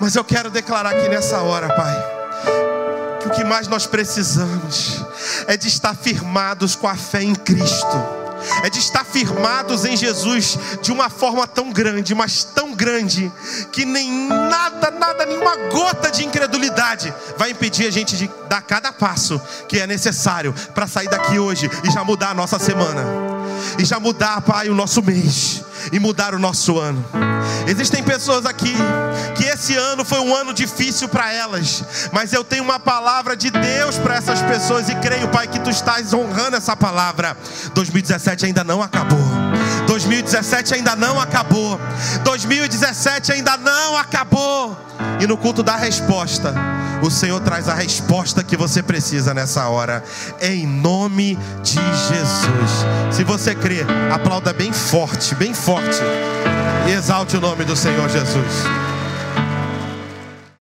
Mas 0.00 0.16
eu 0.16 0.24
quero 0.24 0.50
declarar 0.50 0.96
aqui 0.96 1.08
nessa 1.10 1.42
hora, 1.42 1.68
Pai, 1.68 1.94
que 3.20 3.28
o 3.28 3.30
que 3.30 3.44
mais 3.44 3.68
nós 3.68 3.86
precisamos 3.86 5.04
é 5.46 5.56
de 5.56 5.68
estar 5.68 5.94
firmados 5.94 6.74
com 6.74 6.88
a 6.88 6.96
fé 6.96 7.22
em 7.22 7.34
Cristo. 7.34 8.20
É 8.64 8.70
de 8.70 8.78
estar 8.78 9.04
firmados 9.04 9.84
em 9.84 9.94
Jesus 9.94 10.58
de 10.80 10.90
uma 10.90 11.10
forma 11.10 11.46
tão 11.46 11.70
grande, 11.70 12.14
mas 12.14 12.42
tão 12.42 12.74
grande, 12.74 13.30
que 13.70 13.84
nem 13.84 14.10
nada, 14.28 14.90
nada, 14.90 15.26
nenhuma 15.26 15.54
gota 15.70 16.10
de 16.10 16.24
incredulidade 16.24 17.12
vai 17.36 17.50
impedir 17.50 17.86
a 17.86 17.90
gente 17.90 18.16
de 18.16 18.30
dar 18.48 18.62
cada 18.62 18.94
passo 18.94 19.38
que 19.68 19.78
é 19.78 19.86
necessário 19.86 20.54
para 20.74 20.86
sair 20.86 21.10
daqui 21.10 21.38
hoje 21.38 21.70
e 21.84 21.90
já 21.90 22.02
mudar 22.02 22.30
a 22.30 22.34
nossa 22.34 22.58
semana, 22.58 23.04
e 23.78 23.84
já 23.84 23.98
mudar, 23.98 24.40
Pai, 24.42 24.68
o 24.68 24.74
nosso 24.74 25.02
mês, 25.02 25.62
e 25.92 25.98
mudar 25.98 26.34
o 26.34 26.38
nosso 26.38 26.78
ano. 26.78 27.04
Existem 27.66 28.02
pessoas 28.02 28.46
aqui 28.46 28.74
que 29.36 29.44
esse 29.44 29.76
ano 29.76 30.04
foi 30.04 30.20
um 30.20 30.34
ano 30.34 30.52
difícil 30.52 31.08
para 31.08 31.32
elas, 31.32 31.84
mas 32.12 32.32
eu 32.32 32.44
tenho 32.44 32.62
uma 32.62 32.78
palavra 32.78 33.36
de 33.36 33.50
Deus 33.50 33.96
para 33.98 34.16
essas 34.16 34.40
pessoas 34.42 34.88
e 34.88 34.94
creio, 34.96 35.28
Pai, 35.28 35.46
que 35.46 35.58
tu 35.58 35.70
estás 35.70 36.12
honrando 36.12 36.56
essa 36.56 36.76
palavra. 36.76 37.36
2017 37.74 38.46
ainda 38.46 38.64
não 38.64 38.82
acabou. 38.82 39.18
2017 39.86 40.74
ainda 40.74 40.96
não 40.96 41.20
acabou. 41.20 41.80
2017 42.24 43.32
ainda 43.32 43.56
não 43.56 43.96
acabou. 43.96 44.76
E 45.18 45.26
no 45.26 45.36
culto 45.36 45.62
da 45.62 45.76
resposta, 45.76 46.54
o 47.02 47.10
Senhor 47.10 47.40
traz 47.40 47.68
a 47.68 47.74
resposta 47.74 48.42
que 48.44 48.56
você 48.56 48.82
precisa 48.82 49.32
nessa 49.32 49.68
hora, 49.68 50.02
em 50.40 50.66
nome 50.66 51.38
de 51.62 51.74
Jesus. 51.74 52.86
Se 53.10 53.24
você 53.24 53.54
crê, 53.54 53.80
aplauda 54.12 54.52
bem 54.52 54.72
forte, 54.72 55.34
bem 55.34 55.54
forte, 55.54 56.00
e 56.88 56.92
exalte 56.92 57.36
o 57.36 57.40
nome 57.40 57.64
do 57.64 57.76
Senhor 57.76 58.08
Jesus. 58.08 58.64